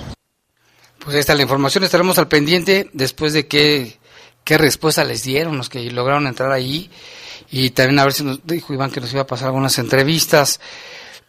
Pues 0.98 1.14
ahí 1.14 1.20
está 1.20 1.35
la 1.35 1.42
información, 1.42 1.85
estaremos 1.85 2.18
al 2.18 2.29
pendiente 2.29 2.90
después 2.92 3.33
de 3.33 3.46
qué, 3.46 3.98
qué 4.44 4.59
respuesta 4.59 5.05
les 5.05 5.22
dieron 5.22 5.57
los 5.57 5.68
que 5.68 5.90
lograron 5.90 6.26
entrar 6.26 6.53
ahí 6.53 6.90
y 7.50 7.70
también 7.70 7.98
a 7.98 8.05
ver 8.05 8.12
si 8.12 8.24
nos 8.24 8.46
dijo 8.46 8.72
Iván 8.72 8.90
que 8.90 9.00
nos 9.00 9.12
iba 9.12 9.22
a 9.22 9.26
pasar 9.26 9.48
algunas 9.48 9.79
entrevistas. 9.79 10.61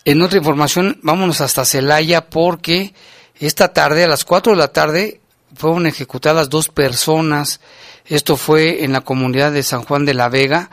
En 0.03 0.21
otra 0.21 0.37
información, 0.37 0.99
vámonos 1.03 1.41
hasta 1.41 1.65
Celaya 1.65 2.29
porque 2.29 2.93
esta 3.39 3.73
tarde, 3.73 4.03
a 4.03 4.07
las 4.07 4.25
4 4.25 4.53
de 4.53 4.57
la 4.57 4.71
tarde, 4.71 5.20
fueron 5.55 5.85
ejecutadas 5.85 6.49
dos 6.49 6.69
personas. 6.69 7.59
Esto 8.05 8.37
fue 8.37 8.83
en 8.83 8.93
la 8.93 9.01
comunidad 9.01 9.51
de 9.51 9.63
San 9.63 9.83
Juan 9.83 10.05
de 10.05 10.13
la 10.13 10.29
Vega, 10.29 10.69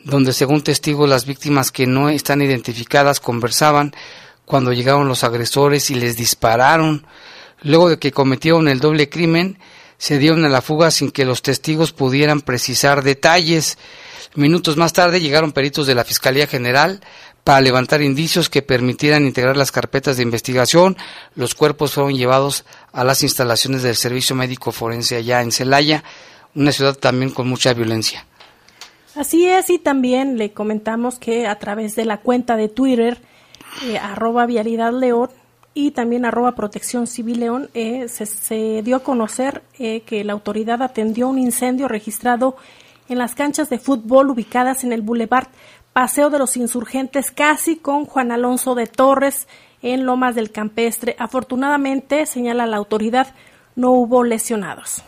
donde 0.00 0.32
según 0.32 0.62
testigos 0.62 1.08
las 1.08 1.26
víctimas 1.26 1.70
que 1.70 1.86
no 1.86 2.08
están 2.08 2.42
identificadas 2.42 3.20
conversaban 3.20 3.94
cuando 4.44 4.72
llegaron 4.72 5.08
los 5.08 5.24
agresores 5.24 5.90
y 5.90 5.94
les 5.94 6.16
dispararon. 6.16 7.06
Luego 7.62 7.88
de 7.88 7.98
que 7.98 8.12
cometieron 8.12 8.68
el 8.68 8.80
doble 8.80 9.08
crimen, 9.08 9.58
se 9.96 10.18
dieron 10.18 10.44
a 10.44 10.48
la 10.48 10.60
fuga 10.60 10.90
sin 10.90 11.10
que 11.10 11.24
los 11.24 11.42
testigos 11.42 11.92
pudieran 11.92 12.42
precisar 12.42 13.02
detalles. 13.02 13.78
Minutos 14.34 14.76
más 14.76 14.92
tarde 14.92 15.20
llegaron 15.20 15.52
peritos 15.52 15.86
de 15.86 15.94
la 15.94 16.04
Fiscalía 16.04 16.46
General 16.46 17.00
para 17.44 17.60
levantar 17.60 18.02
indicios 18.02 18.50
que 18.50 18.62
permitieran 18.62 19.26
integrar 19.26 19.56
las 19.56 19.70
carpetas 19.70 20.16
de 20.16 20.22
investigación. 20.22 20.96
Los 21.34 21.54
cuerpos 21.54 21.92
fueron 21.92 22.14
llevados 22.14 22.64
a 22.94 23.02
las 23.02 23.22
instalaciones 23.24 23.82
del 23.82 23.96
Servicio 23.96 24.36
Médico 24.36 24.70
Forense 24.70 25.16
allá 25.16 25.42
en 25.42 25.50
Celaya, 25.50 26.04
una 26.54 26.70
ciudad 26.70 26.94
también 26.94 27.32
con 27.32 27.48
mucha 27.48 27.74
violencia. 27.74 28.24
Así 29.16 29.46
es, 29.46 29.68
y 29.68 29.78
también 29.78 30.38
le 30.38 30.52
comentamos 30.52 31.18
que 31.18 31.46
a 31.46 31.58
través 31.58 31.96
de 31.96 32.04
la 32.04 32.18
cuenta 32.18 32.56
de 32.56 32.68
Twitter, 32.68 33.18
eh, 33.84 33.98
arroba 33.98 34.46
Vialidad 34.46 34.92
León 34.92 35.30
y 35.74 35.90
también 35.90 36.24
arroba 36.24 36.54
Protección 36.54 37.08
Civil 37.08 37.40
León, 37.40 37.68
eh, 37.74 38.06
se, 38.08 38.82
dio 38.82 38.96
a 38.96 39.02
conocer 39.02 39.62
eh, 39.78 40.02
que 40.02 40.22
la 40.22 40.32
autoridad 40.32 40.80
atendió 40.80 41.28
un 41.28 41.38
incendio 41.38 41.88
registrado 41.88 42.56
en 43.08 43.18
las 43.18 43.34
canchas 43.34 43.68
de 43.70 43.78
fútbol 43.78 44.30
ubicadas 44.30 44.84
en 44.84 44.92
el 44.92 45.02
Boulevard 45.02 45.48
Paseo 45.92 46.30
de 46.30 46.38
los 46.38 46.56
Insurgentes, 46.56 47.30
casi 47.32 47.76
con 47.76 48.04
Juan 48.04 48.32
Alonso 48.32 48.74
de 48.74 48.86
Torres 48.86 49.46
en 49.84 50.04
Lomas 50.06 50.34
del 50.34 50.50
Campestre. 50.50 51.14
Afortunadamente, 51.18 52.26
señala 52.26 52.66
la 52.66 52.78
autoridad, 52.78 53.34
no 53.76 53.92
hubo 53.92 54.24
lesionados. 54.24 55.02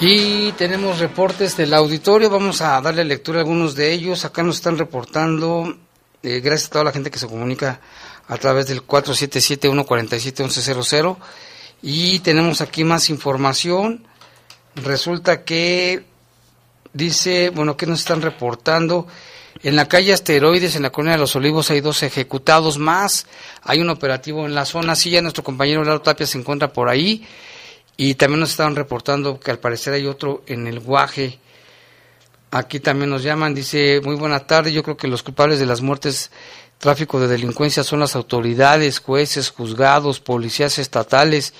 Y 0.00 0.50
tenemos 0.52 0.98
reportes 0.98 1.54
del 1.56 1.74
auditorio, 1.74 2.30
vamos 2.30 2.62
a 2.62 2.80
darle 2.80 3.04
lectura 3.04 3.38
a 3.38 3.42
algunos 3.42 3.76
de 3.76 3.92
ellos. 3.92 4.24
Acá 4.24 4.42
nos 4.42 4.56
están 4.56 4.78
reportando, 4.78 5.76
eh, 6.22 6.40
gracias 6.40 6.70
a 6.70 6.72
toda 6.72 6.84
la 6.84 6.92
gente 6.92 7.10
que 7.10 7.18
se 7.18 7.28
comunica 7.28 7.80
a 8.26 8.38
través 8.38 8.66
del 8.66 8.86
477-147-1100. 8.86 11.18
Y 11.82 12.20
tenemos 12.20 12.62
aquí 12.62 12.84
más 12.84 13.10
información. 13.10 14.06
Resulta 14.76 15.44
que 15.44 16.06
dice, 16.94 17.50
bueno, 17.50 17.76
que 17.76 17.84
nos 17.86 17.98
están 18.00 18.22
reportando? 18.22 19.06
En 19.62 19.76
la 19.76 19.86
calle 19.86 20.12
Asteroides, 20.12 20.74
en 20.74 20.82
la 20.82 20.90
colonia 20.90 21.12
de 21.12 21.20
los 21.20 21.36
Olivos, 21.36 21.70
hay 21.70 21.80
dos 21.80 22.02
ejecutados 22.02 22.78
más. 22.78 23.26
Hay 23.62 23.80
un 23.80 23.90
operativo 23.90 24.44
en 24.44 24.56
la 24.56 24.64
zona. 24.64 24.96
Sí, 24.96 25.10
ya 25.10 25.22
nuestro 25.22 25.44
compañero 25.44 25.84
Lalo 25.84 26.02
Tapia 26.02 26.26
se 26.26 26.36
encuentra 26.36 26.72
por 26.72 26.88
ahí. 26.88 27.24
Y 27.96 28.14
también 28.14 28.40
nos 28.40 28.50
estaban 28.50 28.74
reportando 28.74 29.38
que 29.38 29.52
al 29.52 29.60
parecer 29.60 29.94
hay 29.94 30.06
otro 30.06 30.42
en 30.46 30.66
el 30.66 30.80
Guaje. 30.80 31.38
Aquí 32.50 32.80
también 32.80 33.10
nos 33.10 33.22
llaman, 33.22 33.54
dice, 33.54 34.00
muy 34.02 34.16
buena 34.16 34.40
tarde, 34.40 34.72
yo 34.72 34.82
creo 34.82 34.96
que 34.96 35.08
los 35.08 35.22
culpables 35.22 35.58
de 35.58 35.64
las 35.64 35.80
muertes, 35.80 36.30
tráfico 36.78 37.20
de 37.20 37.28
delincuencia 37.28 37.84
son 37.84 38.00
las 38.00 38.16
autoridades, 38.16 38.98
jueces, 38.98 39.50
juzgados, 39.50 40.20
policías 40.20 40.78
estatales 40.78 41.54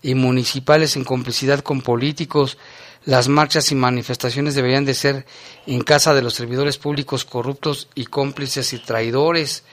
y 0.00 0.14
municipales 0.14 0.96
en 0.96 1.04
complicidad 1.04 1.60
con 1.60 1.82
políticos. 1.82 2.56
Las 3.04 3.28
marchas 3.28 3.72
y 3.72 3.74
manifestaciones 3.74 4.54
deberían 4.54 4.84
de 4.84 4.94
ser 4.94 5.26
en 5.66 5.82
casa 5.82 6.14
de 6.14 6.22
los 6.22 6.34
servidores 6.34 6.78
públicos 6.78 7.24
corruptos 7.24 7.88
y 7.94 8.06
cómplices 8.06 8.72
y 8.72 8.78
traidores. 8.78 9.64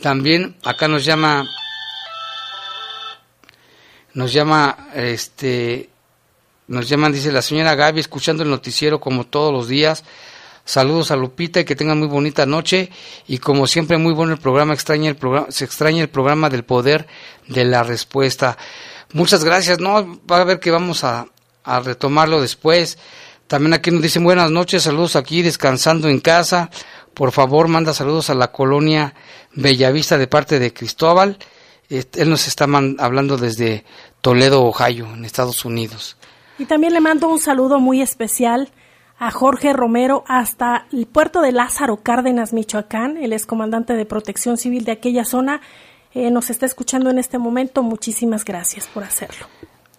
También 0.00 0.56
acá 0.64 0.88
nos 0.88 1.04
llama 1.04 1.48
nos 4.14 4.32
llama, 4.32 4.88
este, 4.94 5.90
nos 6.66 6.88
llaman, 6.88 7.12
dice 7.12 7.30
la 7.30 7.42
señora 7.42 7.76
Gaby, 7.76 8.00
escuchando 8.00 8.42
el 8.42 8.50
noticiero 8.50 8.98
como 8.98 9.24
todos 9.24 9.52
los 9.52 9.68
días. 9.68 10.02
Saludos 10.64 11.12
a 11.12 11.16
Lupita 11.16 11.60
y 11.60 11.64
que 11.64 11.76
tengan 11.76 11.98
muy 11.98 12.08
bonita 12.08 12.44
noche. 12.44 12.90
Y 13.26 13.38
como 13.38 13.66
siempre, 13.66 13.96
muy 13.96 14.12
bueno 14.12 14.32
el 14.32 14.40
programa. 14.40 14.74
Extraña 14.74 15.08
el 15.08 15.16
programa, 15.16 15.46
se 15.50 15.64
extraña 15.64 16.02
el 16.02 16.08
programa 16.08 16.50
del 16.50 16.64
poder 16.64 17.06
de 17.46 17.64
la 17.64 17.84
respuesta. 17.84 18.58
Muchas 19.12 19.44
gracias. 19.44 19.78
No, 19.78 20.20
va 20.30 20.40
a 20.40 20.44
ver 20.44 20.58
que 20.58 20.70
vamos 20.70 21.04
a, 21.04 21.28
a 21.76 21.80
retomarlo 21.80 22.40
después. 22.40 22.98
También 23.46 23.72
aquí 23.74 23.90
nos 23.90 24.02
dicen 24.02 24.24
buenas 24.24 24.50
noches, 24.50 24.82
saludos 24.82 25.16
aquí 25.16 25.42
descansando 25.42 26.08
en 26.08 26.20
casa. 26.20 26.70
Por 27.14 27.32
favor, 27.32 27.68
manda 27.68 27.94
saludos 27.94 28.30
a 28.30 28.34
la 28.34 28.52
colonia 28.52 29.14
Bellavista 29.54 30.18
de 30.18 30.26
parte 30.26 30.58
de 30.58 30.72
Cristóbal. 30.72 31.38
Él 31.88 32.28
nos 32.28 32.46
está 32.46 32.66
hablando 32.98 33.38
desde 33.38 33.84
Toledo, 34.20 34.62
Ohio, 34.62 35.06
en 35.14 35.24
Estados 35.24 35.64
Unidos. 35.64 36.16
Y 36.58 36.66
también 36.66 36.92
le 36.92 37.00
mando 37.00 37.28
un 37.28 37.40
saludo 37.40 37.80
muy 37.80 38.02
especial 38.02 38.70
a 39.18 39.30
Jorge 39.30 39.72
Romero 39.72 40.24
hasta 40.28 40.86
el 40.92 41.06
puerto 41.06 41.40
de 41.40 41.52
Lázaro 41.52 42.02
Cárdenas, 42.02 42.52
Michoacán. 42.52 43.16
Él 43.16 43.32
es 43.32 43.46
comandante 43.46 43.94
de 43.94 44.04
protección 44.04 44.58
civil 44.58 44.84
de 44.84 44.92
aquella 44.92 45.24
zona. 45.24 45.60
Eh, 46.14 46.30
nos 46.30 46.50
está 46.50 46.66
escuchando 46.66 47.10
en 47.10 47.18
este 47.18 47.38
momento. 47.38 47.82
Muchísimas 47.82 48.44
gracias 48.44 48.86
por 48.86 49.04
hacerlo. 49.04 49.46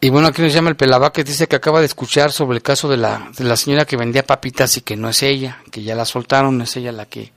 Y 0.02 0.10
bueno, 0.10 0.30
aquí 0.30 0.42
nos 0.42 0.54
llama 0.54 0.70
el 0.70 0.78
Pelabá 0.78 1.12
que 1.12 1.26
dice 1.26 1.48
que 1.48 1.58
acaba 1.58 1.82
de 1.82 1.86
escuchar 1.86 2.32
sobre 2.32 2.56
el 2.56 2.64
caso 2.64 2.88
de 2.88 2.96
la, 2.96 3.32
de 3.38 3.44
la 3.44 3.58
señora 3.58 3.86
que 3.86 3.98
vendía 3.98 4.26
papitas 4.26 4.78
y 4.78 4.82
que 4.82 4.96
no 4.96 5.10
es 5.10 5.22
ella, 5.24 5.62
que 5.72 5.84
ya 5.84 5.94
la 5.94 6.06
soltaron, 6.06 6.58
no 6.58 6.64
es 6.64 6.78
ella 6.78 6.94
la 6.94 7.06
que, 7.06 7.34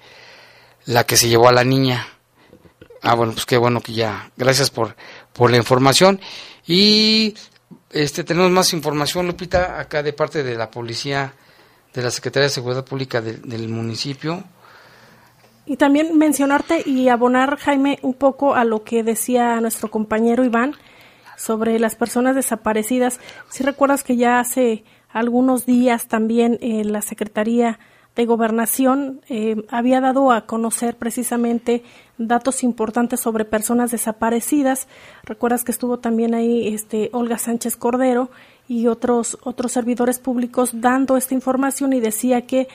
la 0.84 1.04
que 1.04 1.16
se 1.16 1.28
llevó 1.28 1.48
a 1.48 1.52
la 1.52 1.64
niña. 1.64 2.06
Ah, 3.02 3.14
bueno, 3.14 3.32
pues 3.32 3.46
qué 3.46 3.56
bueno 3.56 3.80
que 3.80 3.92
ya. 3.94 4.30
Gracias 4.36 4.70
por, 4.70 4.94
por 5.32 5.50
la 5.50 5.56
información. 5.56 6.20
Y 6.64 7.34
este 7.90 8.22
tenemos 8.22 8.52
más 8.52 8.72
información, 8.72 9.26
Lupita, 9.26 9.80
acá 9.80 10.04
de 10.04 10.12
parte 10.12 10.44
de 10.44 10.54
la 10.54 10.70
policía, 10.70 11.34
de 11.92 12.02
la 12.02 12.12
Secretaría 12.12 12.44
de 12.44 12.54
Seguridad 12.54 12.84
Pública 12.84 13.20
del 13.20 13.68
municipio. 13.68 14.44
Y 15.66 15.76
también 15.76 16.16
mencionarte 16.16 16.88
y 16.88 17.08
abonar, 17.08 17.58
Jaime, 17.58 17.98
un 18.02 18.14
poco 18.14 18.54
a 18.54 18.64
lo 18.64 18.84
que 18.84 19.02
decía 19.02 19.60
nuestro 19.60 19.90
compañero 19.90 20.44
Iván 20.44 20.76
sobre 21.42 21.78
las 21.80 21.96
personas 21.96 22.36
desaparecidas. 22.36 23.18
Si 23.50 23.64
recuerdas 23.64 24.04
que 24.04 24.16
ya 24.16 24.38
hace 24.38 24.84
algunos 25.10 25.66
días 25.66 26.06
también 26.06 26.56
eh, 26.60 26.84
la 26.84 27.02
Secretaría 27.02 27.80
de 28.14 28.26
Gobernación 28.26 29.22
eh, 29.28 29.56
había 29.68 30.00
dado 30.00 30.30
a 30.30 30.46
conocer 30.46 30.96
precisamente 30.96 31.82
datos 32.16 32.62
importantes 32.62 33.18
sobre 33.18 33.44
personas 33.44 33.90
desaparecidas. 33.90 34.86
Recuerdas 35.24 35.64
que 35.64 35.72
estuvo 35.72 35.98
también 35.98 36.34
ahí 36.34 36.72
este 36.72 37.10
Olga 37.12 37.38
Sánchez 37.38 37.76
Cordero 37.76 38.30
y 38.68 38.86
otros 38.86 39.36
otros 39.42 39.72
servidores 39.72 40.20
públicos 40.20 40.70
dando 40.74 41.16
esta 41.16 41.34
información 41.34 41.92
y 41.92 41.98
decía 41.98 42.42
que 42.42 42.68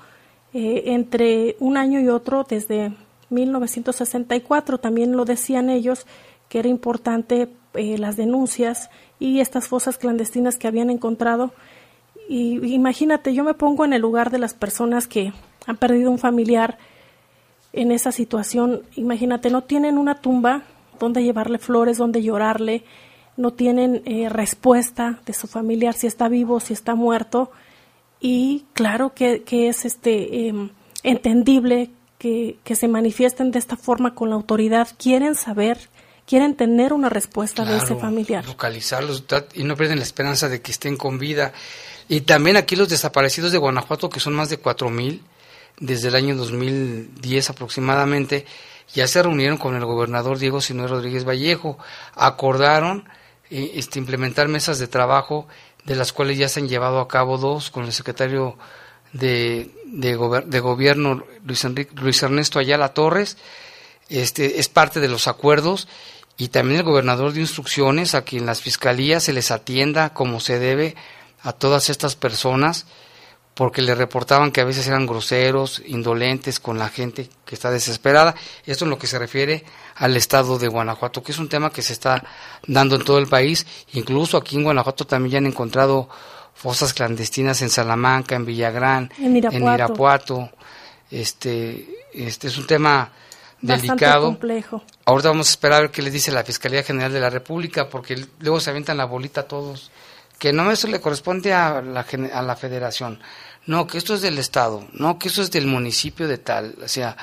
eh, 0.52 0.84
entre 0.86 1.56
un 1.60 1.76
año 1.76 2.00
y 2.00 2.08
otro 2.08 2.44
desde 2.48 2.92
1964. 3.30 4.78
También 4.78 5.16
lo 5.16 5.24
decían 5.24 5.70
ellos 5.70 6.06
que 6.48 6.58
era 6.58 6.68
importante 6.68 7.48
eh, 7.74 7.98
las 7.98 8.16
denuncias 8.16 8.90
y 9.20 9.40
estas 9.40 9.68
fosas 9.68 9.98
clandestinas 9.98 10.56
que 10.56 10.66
habían 10.66 10.90
encontrado. 10.90 11.52
Y 12.28 12.74
imagínate, 12.74 13.34
yo 13.34 13.44
me 13.44 13.54
pongo 13.54 13.84
en 13.84 13.92
el 13.92 14.02
lugar 14.02 14.30
de 14.30 14.38
las 14.38 14.54
personas 14.54 15.06
que 15.06 15.32
han 15.66 15.76
perdido 15.76 16.10
un 16.10 16.18
familiar 16.18 16.78
en 17.72 17.92
esa 17.92 18.12
situación. 18.12 18.82
Imagínate, 18.96 19.50
no 19.50 19.62
tienen 19.62 19.98
una 19.98 20.16
tumba 20.16 20.64
donde 21.00 21.24
llevarle 21.24 21.58
flores, 21.58 21.98
donde 21.98 22.22
llorarle, 22.22 22.84
no 23.36 23.52
tienen 23.52 24.02
eh, 24.04 24.28
respuesta 24.28 25.20
de 25.26 25.32
su 25.32 25.48
familiar 25.48 25.94
si 25.94 26.06
está 26.06 26.28
vivo, 26.28 26.60
si 26.60 26.74
está 26.74 26.94
muerto 26.94 27.50
y 28.20 28.66
claro 28.74 29.14
que, 29.14 29.42
es 29.50 29.84
este 29.84 30.48
em, 30.48 30.70
entendible 31.02 31.90
que, 32.18 32.58
se 32.74 32.86
manifiesten 32.86 33.50
de 33.50 33.58
esta 33.58 33.76
forma 33.76 34.14
con 34.14 34.28
la 34.28 34.36
autoridad, 34.36 34.88
quieren 34.98 35.34
saber, 35.34 35.88
quieren 36.26 36.54
tener 36.54 36.92
una 36.92 37.08
respuesta 37.08 37.64
de 37.64 37.78
ese 37.78 37.96
familiar. 37.96 38.44
Localizarlos 38.44 39.24
y 39.54 39.64
no 39.64 39.74
pierden 39.74 39.98
la 39.98 40.04
esperanza 40.04 40.50
de 40.50 40.60
que 40.60 40.70
estén 40.70 40.98
con 40.98 41.18
vida. 41.18 41.52
Y 42.08 42.22
también 42.22 42.58
aquí 42.58 42.76
los 42.76 42.90
desaparecidos 42.90 43.52
de 43.52 43.58
Guanajuato, 43.58 44.10
que 44.10 44.20
son 44.20 44.34
más 44.34 44.50
de 44.50 44.58
cuatro 44.58 44.90
mil 44.90 45.22
desde 45.78 46.08
el 46.08 46.14
año 46.14 46.36
2010 46.36 47.50
aproximadamente, 47.50 48.44
ya 48.94 49.06
se 49.06 49.22
reunieron 49.22 49.58
con 49.58 49.76
el 49.76 49.84
gobernador 49.84 50.38
Diego 50.38 50.60
Sinue 50.60 50.88
Rodríguez 50.88 51.24
Vallejo, 51.24 51.78
acordaron 52.14 53.08
eh, 53.50 53.72
este, 53.74 53.98
implementar 53.98 54.48
mesas 54.48 54.78
de 54.78 54.88
trabajo 54.88 55.46
de 55.84 55.96
las 55.96 56.12
cuales 56.12 56.38
ya 56.38 56.48
se 56.48 56.60
han 56.60 56.68
llevado 56.68 57.00
a 57.00 57.08
cabo 57.08 57.38
dos 57.38 57.70
con 57.70 57.84
el 57.84 57.92
secretario 57.92 58.56
de, 59.12 59.70
de, 59.86 60.60
gobierno 60.60 61.24
Luis, 61.44 61.64
Enrique, 61.64 61.92
Luis 61.96 62.22
Ernesto 62.22 62.58
Ayala 62.58 62.94
Torres. 62.94 63.36
Este 64.08 64.60
es 64.60 64.68
parte 64.68 65.00
de 65.00 65.08
los 65.08 65.28
acuerdos 65.28 65.88
y 66.36 66.48
también 66.48 66.80
el 66.80 66.86
gobernador 66.86 67.32
dio 67.32 67.42
instrucciones 67.42 68.14
a 68.14 68.24
que 68.24 68.38
en 68.38 68.46
las 68.46 68.60
fiscalías 68.60 69.24
se 69.24 69.32
les 69.32 69.50
atienda 69.50 70.14
como 70.14 70.40
se 70.40 70.58
debe 70.58 70.96
a 71.42 71.52
todas 71.52 71.90
estas 71.90 72.16
personas 72.16 72.86
porque 73.60 73.82
le 73.82 73.94
reportaban 73.94 74.52
que 74.52 74.62
a 74.62 74.64
veces 74.64 74.86
eran 74.86 75.04
groseros, 75.04 75.82
indolentes 75.84 76.60
con 76.60 76.78
la 76.78 76.88
gente 76.88 77.28
que 77.44 77.54
está 77.54 77.70
desesperada. 77.70 78.34
Esto 78.64 78.86
en 78.86 78.90
lo 78.90 78.98
que 78.98 79.06
se 79.06 79.18
refiere 79.18 79.66
al 79.96 80.16
estado 80.16 80.58
de 80.58 80.66
Guanajuato, 80.66 81.22
que 81.22 81.32
es 81.32 81.38
un 81.38 81.50
tema 81.50 81.68
que 81.68 81.82
se 81.82 81.92
está 81.92 82.24
dando 82.66 82.96
en 82.96 83.04
todo 83.04 83.18
el 83.18 83.26
país. 83.26 83.66
Incluso 83.92 84.38
aquí 84.38 84.56
en 84.56 84.64
Guanajuato 84.64 85.06
también 85.06 85.32
ya 85.32 85.38
han 85.40 85.46
encontrado 85.46 86.08
fosas 86.54 86.94
clandestinas 86.94 87.60
en 87.60 87.68
Salamanca, 87.68 88.34
en 88.34 88.46
Villagrán, 88.46 89.12
en 89.18 89.36
Irapuato. 89.36 90.48
Este, 91.10 91.86
este 92.14 92.48
es 92.48 92.56
un 92.56 92.66
tema 92.66 93.12
delicado. 93.60 94.28
complejo. 94.28 94.82
Ahorita 95.04 95.28
vamos 95.28 95.48
a 95.48 95.50
esperar 95.50 95.76
a 95.76 95.80
ver 95.82 95.90
qué 95.90 96.00
les 96.00 96.14
dice 96.14 96.32
la 96.32 96.44
Fiscalía 96.44 96.82
General 96.82 97.12
de 97.12 97.20
la 97.20 97.28
República, 97.28 97.90
porque 97.90 98.24
luego 98.38 98.58
se 98.58 98.70
avientan 98.70 98.96
la 98.96 99.04
bolita 99.04 99.46
todos 99.46 99.90
que 100.40 100.54
no 100.54 100.72
eso 100.72 100.88
le 100.88 101.02
corresponde 101.02 101.52
a 101.52 101.82
la, 101.82 102.06
a 102.32 102.42
la 102.42 102.56
federación, 102.56 103.20
no, 103.70 103.86
que 103.86 103.98
esto 103.98 104.14
es 104.14 104.20
del 104.20 104.38
Estado, 104.38 104.84
no, 104.94 105.16
que 105.16 105.28
eso 105.28 105.42
es 105.42 105.52
del 105.52 105.68
municipio 105.68 106.26
de 106.26 106.38
tal, 106.38 106.74
o 106.82 106.88
sea, 106.88 107.16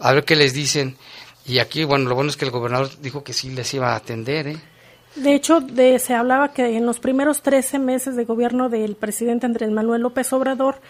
a 0.00 0.12
ver 0.12 0.24
qué 0.24 0.34
les 0.34 0.52
dicen. 0.52 0.96
Y 1.46 1.60
aquí, 1.60 1.84
bueno, 1.84 2.08
lo 2.08 2.16
bueno 2.16 2.30
es 2.30 2.36
que 2.36 2.44
el 2.44 2.50
gobernador 2.50 2.90
dijo 3.00 3.22
que 3.22 3.32
sí 3.32 3.50
les 3.50 3.72
iba 3.74 3.92
a 3.92 3.96
atender, 3.96 4.48
¿eh? 4.48 4.56
De 5.14 5.36
hecho, 5.36 5.60
de, 5.60 6.00
se 6.00 6.14
hablaba 6.14 6.52
que 6.52 6.76
en 6.76 6.84
los 6.84 6.98
primeros 6.98 7.42
13 7.42 7.78
meses 7.78 8.16
de 8.16 8.24
gobierno 8.24 8.70
del 8.70 8.96
presidente 8.96 9.46
Andrés 9.46 9.70
Manuel 9.70 10.02
López 10.02 10.32
Obrador, 10.32 10.80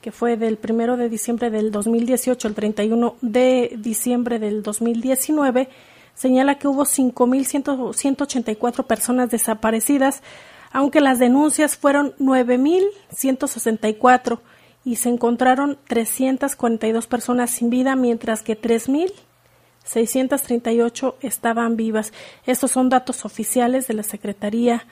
que 0.00 0.12
fue 0.12 0.38
del 0.38 0.56
primero 0.56 0.96
de 0.96 1.10
diciembre 1.10 1.50
del 1.50 1.70
2018 1.70 2.48
al 2.48 2.54
31 2.54 3.16
de 3.20 3.74
diciembre 3.76 4.38
del 4.38 4.62
2019, 4.62 5.68
señala 6.14 6.58
que 6.58 6.68
hubo 6.68 6.86
5.184 6.86 8.86
personas 8.86 9.28
desaparecidas, 9.28 10.22
aunque 10.72 11.02
las 11.02 11.18
denuncias 11.18 11.76
fueron 11.76 12.14
9.164 12.18 14.38
y 14.84 14.96
se 14.96 15.08
encontraron 15.08 15.78
342 15.88 17.06
personas 17.06 17.50
sin 17.50 17.70
vida, 17.70 17.96
mientras 17.96 18.42
que 18.42 18.60
3.638 18.60 21.14
estaban 21.22 21.76
vivas. 21.76 22.12
Estos 22.46 22.72
son 22.72 22.90
datos 22.90 23.24
oficiales 23.24 23.86
de 23.86 23.94
la 23.94 24.02
Secretaría 24.02 24.84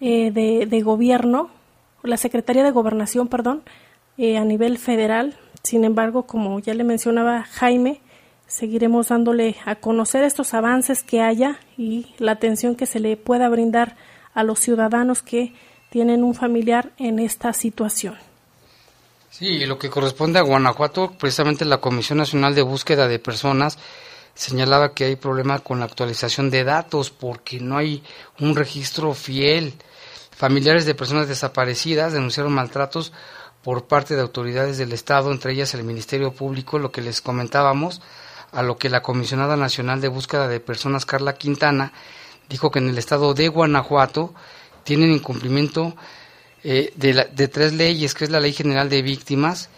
eh, 0.00 0.30
de, 0.30 0.80
Gobierno, 0.80 1.50
la 2.02 2.16
Secretaría 2.16 2.64
de 2.64 2.70
Gobernación, 2.70 3.28
perdón, 3.28 3.64
eh, 4.16 4.38
a 4.38 4.44
nivel 4.44 4.78
federal. 4.78 5.36
Sin 5.62 5.84
embargo, 5.84 6.22
como 6.22 6.58
ya 6.60 6.72
le 6.72 6.84
mencionaba 6.84 7.42
Jaime, 7.42 8.00
seguiremos 8.46 9.08
dándole 9.08 9.56
a 9.66 9.74
conocer 9.74 10.24
estos 10.24 10.54
avances 10.54 11.02
que 11.02 11.20
haya 11.20 11.58
y 11.76 12.14
la 12.18 12.32
atención 12.32 12.76
que 12.76 12.86
se 12.86 12.98
le 12.98 13.18
pueda 13.18 13.50
brindar 13.50 13.94
a 14.32 14.42
los 14.42 14.58
ciudadanos 14.60 15.20
que 15.22 15.52
tienen 15.90 16.24
un 16.24 16.34
familiar 16.34 16.92
en 16.96 17.18
esta 17.18 17.52
situación. 17.52 18.14
Sí, 19.38 19.64
lo 19.66 19.78
que 19.78 19.88
corresponde 19.88 20.40
a 20.40 20.42
Guanajuato, 20.42 21.12
precisamente 21.12 21.64
la 21.64 21.78
Comisión 21.78 22.18
Nacional 22.18 22.56
de 22.56 22.62
Búsqueda 22.62 23.06
de 23.06 23.20
Personas 23.20 23.78
señalaba 24.34 24.94
que 24.94 25.04
hay 25.04 25.14
problema 25.14 25.60
con 25.60 25.78
la 25.78 25.84
actualización 25.84 26.50
de 26.50 26.64
datos 26.64 27.10
porque 27.10 27.60
no 27.60 27.76
hay 27.78 28.02
un 28.40 28.56
registro 28.56 29.14
fiel. 29.14 29.74
Familiares 30.36 30.86
de 30.86 30.96
personas 30.96 31.28
desaparecidas 31.28 32.12
denunciaron 32.12 32.52
maltratos 32.52 33.12
por 33.62 33.86
parte 33.86 34.16
de 34.16 34.22
autoridades 34.22 34.76
del 34.76 34.92
Estado, 34.92 35.30
entre 35.30 35.52
ellas 35.52 35.72
el 35.74 35.84
Ministerio 35.84 36.32
Público, 36.32 36.80
lo 36.80 36.90
que 36.90 37.00
les 37.00 37.22
comentábamos, 37.22 38.02
a 38.50 38.64
lo 38.64 38.76
que 38.76 38.90
la 38.90 39.02
Comisionada 39.02 39.56
Nacional 39.56 40.00
de 40.00 40.08
Búsqueda 40.08 40.48
de 40.48 40.58
Personas, 40.58 41.06
Carla 41.06 41.34
Quintana, 41.34 41.92
dijo 42.48 42.72
que 42.72 42.80
en 42.80 42.88
el 42.88 42.98
estado 42.98 43.34
de 43.34 43.46
Guanajuato 43.46 44.34
tienen 44.82 45.12
incumplimiento 45.12 45.94
eh, 46.70 46.92
de, 46.96 47.26
de 47.32 47.48
tres 47.48 47.72
leyes, 47.72 48.12
que 48.12 48.24
es 48.24 48.30
la 48.30 48.40
Ley 48.40 48.52
General 48.52 48.90
de 48.90 49.00
Víctimas, 49.00 49.70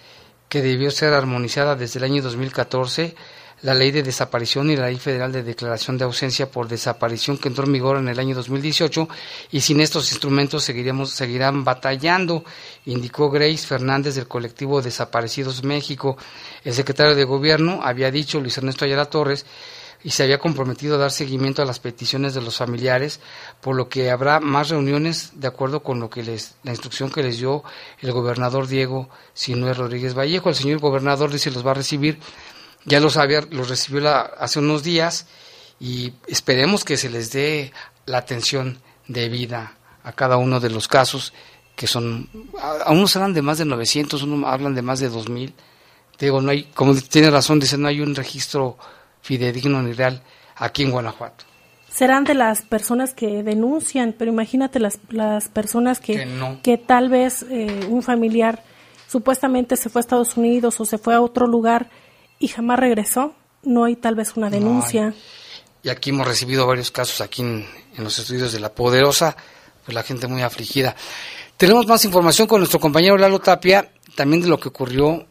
que 0.48 0.60
debió 0.60 0.90
ser 0.90 1.14
armonizada 1.14 1.76
desde 1.76 2.00
el 2.00 2.04
año 2.04 2.20
2014, 2.20 3.14
la 3.62 3.74
Ley 3.74 3.92
de 3.92 4.02
Desaparición 4.02 4.70
y 4.70 4.76
la 4.76 4.86
Ley 4.86 4.96
Federal 4.96 5.30
de 5.30 5.44
Declaración 5.44 5.98
de 5.98 6.04
Ausencia 6.04 6.50
por 6.50 6.66
Desaparición 6.66 7.38
que 7.38 7.46
entró 7.46 7.64
en 7.64 7.74
vigor 7.74 7.98
en 7.98 8.08
el 8.08 8.18
año 8.18 8.34
2018 8.34 9.08
y 9.52 9.60
sin 9.60 9.80
estos 9.80 10.10
instrumentos 10.10 10.64
seguiremos, 10.64 11.10
seguirán 11.12 11.62
batallando, 11.62 12.42
indicó 12.86 13.30
Grace 13.30 13.64
Fernández 13.64 14.16
del 14.16 14.26
colectivo 14.26 14.82
Desaparecidos 14.82 15.62
México. 15.62 16.16
El 16.64 16.74
secretario 16.74 17.14
de 17.14 17.22
Gobierno 17.22 17.82
había 17.84 18.10
dicho, 18.10 18.40
Luis 18.40 18.58
Ernesto 18.58 18.84
Ayala 18.84 19.04
Torres, 19.04 19.46
y 20.02 20.10
se 20.10 20.22
había 20.22 20.38
comprometido 20.38 20.94
a 20.94 20.98
dar 20.98 21.10
seguimiento 21.10 21.62
a 21.62 21.66
las 21.66 21.78
peticiones 21.78 22.34
de 22.34 22.40
los 22.40 22.56
familiares, 22.56 23.20
por 23.60 23.76
lo 23.76 23.88
que 23.88 24.10
habrá 24.10 24.40
más 24.40 24.70
reuniones 24.70 25.32
de 25.34 25.48
acuerdo 25.48 25.82
con 25.82 26.00
lo 26.00 26.08
que 26.08 26.22
les, 26.22 26.54
la 26.62 26.70
instrucción 26.70 27.10
que 27.10 27.22
les 27.22 27.38
dio 27.38 27.62
el 28.00 28.12
gobernador 28.12 28.66
Diego 28.66 29.10
Sinué 29.34 29.74
Rodríguez 29.74 30.14
Vallejo. 30.14 30.48
El 30.48 30.54
señor 30.54 30.78
gobernador 30.78 31.30
dice 31.30 31.50
los 31.50 31.66
va 31.66 31.72
a 31.72 31.74
recibir 31.74 32.18
ya 32.84 33.00
los, 33.00 33.16
había, 33.16 33.42
los 33.50 33.68
recibió 33.68 34.08
hace 34.08 34.58
unos 34.58 34.82
días 34.82 35.26
y 35.78 36.14
esperemos 36.26 36.84
que 36.84 36.96
se 36.96 37.10
les 37.10 37.30
dé 37.30 37.72
la 38.06 38.18
atención 38.18 38.80
debida 39.06 39.76
a 40.02 40.12
cada 40.12 40.36
uno 40.36 40.60
de 40.60 40.70
los 40.70 40.88
casos 40.88 41.32
que 41.76 41.86
son, 41.86 42.28
a, 42.58 42.92
unos 42.92 43.16
hablan 43.16 43.32
de 43.32 43.42
más 43.42 43.58
de 43.58 43.64
900, 43.64 44.22
unos 44.22 44.50
hablan 44.50 44.74
de 44.74 44.82
más 44.82 45.00
de 45.00 45.08
2000. 45.08 45.54
Digo, 46.18 46.42
no 46.42 46.50
hay, 46.50 46.64
como 46.64 46.94
tiene 46.94 47.30
razón, 47.30 47.58
dice, 47.58 47.78
no 47.78 47.88
hay 47.88 48.00
un 48.00 48.14
registro 48.14 48.76
fidedigno 49.30 49.80
ni 49.80 49.92
real 49.92 50.20
aquí 50.56 50.82
en 50.82 50.90
Guanajuato. 50.90 51.44
Serán 51.88 52.24
de 52.24 52.34
las 52.34 52.62
personas 52.62 53.14
que 53.14 53.44
denuncian, 53.44 54.12
pero 54.18 54.32
imagínate 54.32 54.80
las, 54.80 54.98
las 55.10 55.48
personas 55.48 56.00
que, 56.00 56.26
que, 56.64 56.78
tal 56.78 57.08
vez 57.08 57.46
eh, 57.48 57.86
un 57.88 58.02
familiar 58.02 58.64
supuestamente 59.06 59.76
se 59.76 59.88
fue 59.88 60.00
a 60.00 60.02
Estados 60.02 60.36
Unidos 60.36 60.80
o 60.80 60.84
se 60.84 60.98
fue 60.98 61.14
a 61.14 61.20
otro 61.20 61.46
lugar 61.46 61.90
y 62.40 62.48
jamás 62.48 62.80
regresó, 62.80 63.34
no 63.62 63.84
hay 63.84 63.94
tal 63.94 64.16
vez 64.16 64.36
una 64.36 64.50
denuncia. 64.50 65.14
y 65.84 65.90
aquí 65.90 66.10
hemos 66.10 66.26
recibido 66.26 66.66
varios 66.66 66.90
casos 66.90 67.20
aquí 67.20 67.42
en, 67.42 67.66
los 67.98 68.18
estudios 68.18 68.52
de 68.52 68.58
La 68.58 68.72
Poderosa, 68.72 69.36
pues 69.84 69.94
la 69.94 70.02
gente 70.02 70.26
muy 70.26 70.42
afligida. 70.42 70.96
Tenemos 71.56 71.86
más 71.86 72.04
información 72.04 72.48
con 72.48 72.60
nuestro 72.60 72.80
compañero 72.80 73.16
Lalo 73.16 73.38
Tapia, 73.38 73.92
también 74.16 74.42
de 74.42 74.48
lo 74.48 74.58
que 74.58 74.68
ocurrió 74.68 75.26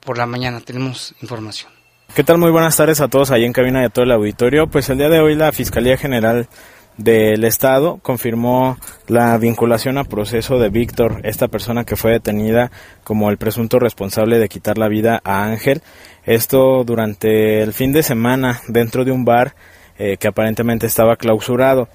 por 0.00 0.18
la 0.18 0.26
mañana. 0.26 0.60
Tenemos 0.60 1.14
información. 1.22 1.79
¿Qué 2.14 2.24
tal? 2.24 2.38
Muy 2.38 2.50
buenas 2.50 2.76
tardes 2.76 3.00
a 3.00 3.06
todos 3.06 3.30
ahí 3.30 3.44
en 3.44 3.52
cabina 3.52 3.82
y 3.82 3.84
a 3.84 3.88
todo 3.88 4.04
el 4.04 4.10
auditorio. 4.10 4.66
Pues 4.66 4.90
el 4.90 4.98
día 4.98 5.08
de 5.08 5.20
hoy 5.20 5.36
la 5.36 5.52
Fiscalía 5.52 5.96
General 5.96 6.48
del 6.96 7.44
Estado 7.44 8.00
confirmó 8.02 8.78
la 9.06 9.38
vinculación 9.38 9.96
a 9.96 10.02
proceso 10.02 10.58
de 10.58 10.70
Víctor, 10.70 11.20
esta 11.22 11.46
persona 11.46 11.84
que 11.84 11.94
fue 11.94 12.10
detenida 12.10 12.72
como 13.04 13.30
el 13.30 13.38
presunto 13.38 13.78
responsable 13.78 14.40
de 14.40 14.48
quitar 14.48 14.76
la 14.76 14.88
vida 14.88 15.20
a 15.22 15.44
Ángel. 15.44 15.82
Esto 16.24 16.82
durante 16.82 17.62
el 17.62 17.72
fin 17.72 17.92
de 17.92 18.02
semana 18.02 18.60
dentro 18.66 19.04
de 19.04 19.12
un 19.12 19.24
bar 19.24 19.54
eh, 19.96 20.16
que 20.16 20.26
aparentemente 20.26 20.86
estaba 20.86 21.14
clausurado. 21.14 21.88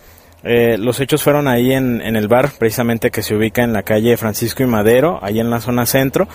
Eh, 0.45 0.77
los 0.77 0.99
hechos 0.99 1.23
fueron 1.23 1.47
ahí 1.47 1.73
en, 1.73 2.01
el 2.01 2.27
bar, 2.27 2.51
precisamente 2.58 3.12
que 3.12 3.23
se 3.23 3.36
ubica 3.36 3.63
en 3.63 3.73
la 3.73 3.84
calle 3.84 4.15
Francisco 4.15 4.63
y 4.63 4.67
Madero, 4.67 5.19
ahí 5.21 5.39
en 5.39 5.49
la 5.49 5.60
zona 5.60 5.86
centro, 5.86 6.27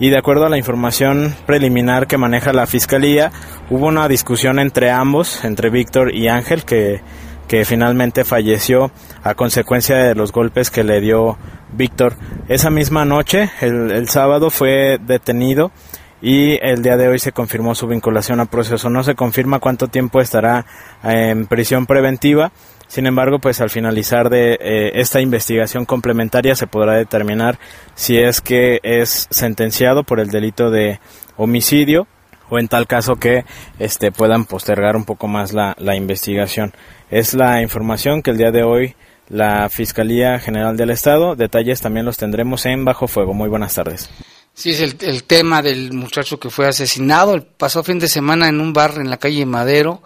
y 0.00 0.08
de 0.08 0.18
acuerdo 0.18 0.46
a 0.46 0.48
la 0.48 0.58
información 0.58 1.34
preliminar 1.46 2.06
que 2.06 2.16
maneja 2.16 2.52
la 2.52 2.66
fiscalía, 2.66 3.30
hubo 3.68 3.86
una 3.86 4.08
discusión 4.08 4.58
entre 4.58 4.90
ambos, 4.90 5.44
entre 5.44 5.70
Víctor 5.70 6.14
y 6.14 6.28
Ángel, 6.28 6.64
que 6.64 7.02
que 7.48 7.64
finalmente 7.64 8.24
falleció 8.24 8.92
a 9.24 9.34
consecuencia 9.34 9.96
de 9.96 10.14
los 10.14 10.30
golpes 10.30 10.70
que 10.70 10.84
le 10.84 11.00
dio 11.00 11.38
Víctor. 11.72 12.14
Esa 12.48 12.70
misma 12.70 13.04
noche, 13.04 13.50
el, 13.60 14.08
sábado, 14.08 14.50
fue 14.50 14.98
detenido 15.00 15.72
y 16.20 16.58
el 16.62 16.82
día 16.82 16.96
de 16.96 17.08
hoy 17.08 17.18
se 17.18 17.32
confirmó 17.32 17.74
su 17.74 17.86
vinculación 17.86 18.40
a 18.40 18.46
proceso. 18.46 18.90
No 18.90 19.02
se 19.02 19.14
confirma 19.14 19.60
cuánto 19.60 19.88
tiempo 19.88 20.20
estará 20.20 20.66
en 21.02 21.46
prisión 21.46 21.86
preventiva. 21.86 22.52
Sin 22.88 23.06
embargo, 23.06 23.38
pues 23.38 23.60
al 23.60 23.70
finalizar 23.70 24.30
de 24.30 24.54
eh, 24.54 24.92
esta 24.94 25.20
investigación 25.20 25.84
complementaria 25.84 26.54
se 26.54 26.66
podrá 26.66 26.94
determinar 26.94 27.58
si 27.94 28.18
es 28.18 28.40
que 28.40 28.80
es 28.82 29.28
sentenciado 29.30 30.04
por 30.04 30.20
el 30.20 30.30
delito 30.30 30.70
de 30.70 30.98
homicidio 31.36 32.06
o 32.48 32.58
en 32.58 32.68
tal 32.68 32.86
caso 32.86 33.16
que 33.16 33.44
este 33.78 34.10
puedan 34.10 34.46
postergar 34.46 34.96
un 34.96 35.04
poco 35.04 35.28
más 35.28 35.52
la, 35.52 35.76
la 35.78 35.96
investigación. 35.96 36.72
Es 37.10 37.34
la 37.34 37.62
información 37.62 38.22
que 38.22 38.30
el 38.30 38.38
día 38.38 38.50
de 38.50 38.62
hoy 38.62 38.96
la 39.28 39.68
Fiscalía 39.68 40.38
General 40.38 40.76
del 40.76 40.90
Estado. 40.90 41.36
Detalles 41.36 41.80
también 41.80 42.06
los 42.06 42.16
tendremos 42.16 42.64
en 42.66 42.84
Bajo 42.84 43.06
Fuego. 43.08 43.34
Muy 43.34 43.48
buenas 43.48 43.74
tardes. 43.74 44.10
Sí, 44.54 44.70
es 44.70 44.80
el, 44.80 45.24
tema 45.24 45.62
del 45.62 45.92
muchacho 45.92 46.40
que 46.40 46.50
fue 46.50 46.66
asesinado. 46.66 47.34
El 47.34 47.42
pasó 47.42 47.84
fin 47.84 47.98
de 47.98 48.08
semana 48.08 48.48
en 48.48 48.60
un 48.60 48.72
bar 48.72 48.94
en 48.96 49.08
la 49.08 49.18
calle 49.18 49.46
Madero, 49.46 50.02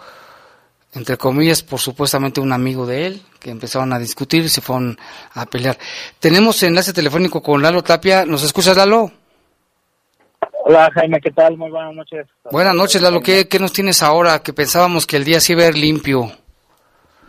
entre 0.95 1.17
comillas, 1.17 1.63
por 1.63 1.79
supuestamente 1.79 2.41
un 2.41 2.53
amigo 2.53 2.87
de 2.87 3.07
él, 3.07 3.23
que 3.41 3.51
empezaron 3.51 3.93
a 3.93 3.99
discutir 3.99 4.45
y 4.45 4.49
se 4.49 4.61
fueron 4.61 4.97
a 5.35 5.47
pelear. 5.47 5.77
Tenemos 6.21 6.63
enlace 6.63 6.93
telefónico 6.93 7.43
con 7.43 7.63
Lalo 7.63 7.83
Tapia. 7.83 8.27
¿Nos 8.27 8.45
escuchas, 8.45 8.77
Lalo? 8.77 9.11
Hola 10.65 10.91
Jaime, 10.95 11.21
¿qué 11.21 11.31
tal? 11.31 11.57
Muy 11.57 11.71
buenas 11.71 11.95
noches. 11.95 12.27
Buenas 12.51 12.75
noches, 12.75 13.03
Lalo. 13.03 13.21
¿Qué, 13.21 13.49
¿Qué, 13.49 13.59
nos 13.59 13.73
tienes 13.73 14.03
ahora? 14.03 14.41
Que 14.41 14.53
pensábamos 14.53 15.07
que 15.07 15.17
el 15.17 15.25
día 15.25 15.41
sí 15.41 15.55
iba 15.55 15.63
a 15.63 15.69
ir 15.69 15.77
limpio. 15.77 16.31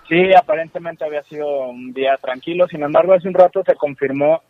Sí, 0.07 0.33
aparentemente 0.33 1.05
había 1.05 1.23
sido 1.23 1.47
un 1.69 1.93
día 1.93 2.17
tranquilo, 2.17 2.67
sin 2.67 2.83
embargo, 2.83 3.13
hace 3.13 3.27
un 3.27 3.33
rato 3.33 3.63
se 3.65 3.73
confirmó 3.75 4.41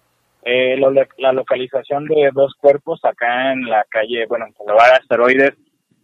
eh, 0.43 0.75
la 1.17 1.31
localización 1.31 2.05
de 2.05 2.29
dos 2.33 2.53
cuerpos 2.59 2.99
acá 3.03 3.53
en 3.53 3.69
la 3.69 3.85
calle, 3.87 4.25
bueno, 4.27 4.47
en 4.47 4.53
Boulevard 4.57 4.99
Asteroides 4.99 5.53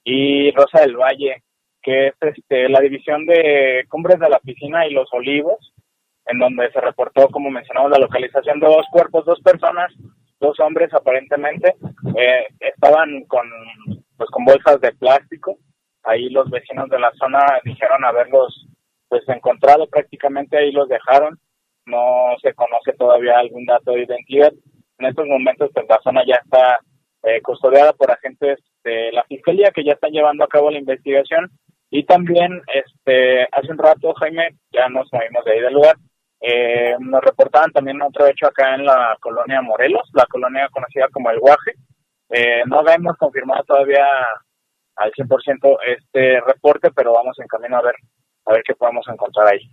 y 0.06 0.52
Rosa 0.52 0.82
del 0.82 0.96
Valle, 0.96 1.44
que 1.82 2.08
es 2.08 2.14
este, 2.22 2.70
la 2.70 2.80
división 2.80 3.26
de 3.26 3.86
Cumbres 3.90 4.20
de 4.20 4.30
la 4.30 4.40
Piscina 4.40 4.86
y 4.86 4.94
Los 4.94 5.12
Olivos, 5.14 5.74
en 6.26 6.40
donde 6.40 6.72
se 6.72 6.82
reportó, 6.82 7.28
como 7.30 7.50
mencionamos, 7.50 7.92
la 7.92 8.00
localización 8.00 8.60
de 8.60 8.68
dos 8.68 8.86
cuerpos, 8.92 9.26
dos 9.26 9.42
personas, 9.42 9.92
dos 10.40 10.60
hombres 10.60 10.94
aparentemente, 10.94 11.76
eh, 12.18 12.48
estaban 12.60 13.24
con, 13.26 13.48
pues, 14.18 14.30
con 14.30 14.46
bolsas 14.46 14.80
de 14.82 14.92
plástico. 14.94 15.58
Ahí 16.04 16.30
los 16.30 16.50
vecinos 16.50 16.90
de 16.90 17.00
la 17.00 17.12
zona 17.14 17.40
dijeron 17.64 18.06
haberlos 18.06 18.68
pues 19.10 19.28
encontrado 19.28 19.88
prácticamente 19.88 20.56
ahí 20.56 20.72
los 20.72 20.88
dejaron 20.88 21.40
no 21.90 22.36
se 22.42 22.54
conoce 22.54 22.94
todavía 22.94 23.38
algún 23.40 23.66
dato 23.66 23.92
de 23.92 24.04
identidad. 24.04 24.54
En 25.00 25.06
estos 25.08 25.28
momentos, 25.28 25.72
pues 25.74 25.86
la 25.90 26.00
zona 26.04 26.24
ya 26.26 26.36
está 26.36 26.80
eh, 27.24 27.42
custodiada 27.42 27.94
por 27.94 28.12
agentes 28.12 28.60
de 28.84 29.12
la 29.12 29.24
fiscalía 29.24 29.72
que 29.72 29.84
ya 29.84 29.94
están 29.94 30.12
llevando 30.12 30.44
a 30.44 30.50
cabo 30.50 30.72
la 30.72 30.80
investigación. 30.80 31.50
Y 31.92 32.06
también 32.06 32.62
este 32.74 33.48
hace 33.52 33.72
un 33.72 33.78
rato 33.78 34.14
Jaime 34.14 34.56
ya 34.72 34.88
nos 34.90 35.12
movimos 35.12 35.44
de 35.46 35.54
ahí 35.54 35.60
del 35.62 35.74
lugar 35.74 35.96
eh, 36.42 36.96
nos 37.00 37.22
reportaban 37.22 37.72
también 37.72 38.02
otro 38.02 38.26
hecho 38.26 38.48
acá 38.48 38.76
en 38.76 38.86
la 38.86 39.18
colonia 39.20 39.62
Morelos 39.62 40.10
la 40.14 40.26
colonia 40.26 40.70
conocida 40.72 41.08
como 41.12 41.30
el 41.32 41.40
Guaje. 41.40 41.74
Eh, 42.30 42.62
no 42.66 42.88
hemos 42.88 43.18
confirmado 43.18 43.64
todavía 43.64 44.06
al 44.96 45.12
100% 45.12 45.78
este 45.98 46.40
reporte 46.42 46.92
pero 46.96 47.14
vamos 47.14 47.38
en 47.40 47.48
camino 47.48 47.78
a 47.78 47.82
ver 47.82 47.96
a 48.46 48.54
ver 48.54 48.64
qué 48.66 48.74
podemos 48.76 49.06
encontrar 49.10 49.48
ahí. 49.48 49.70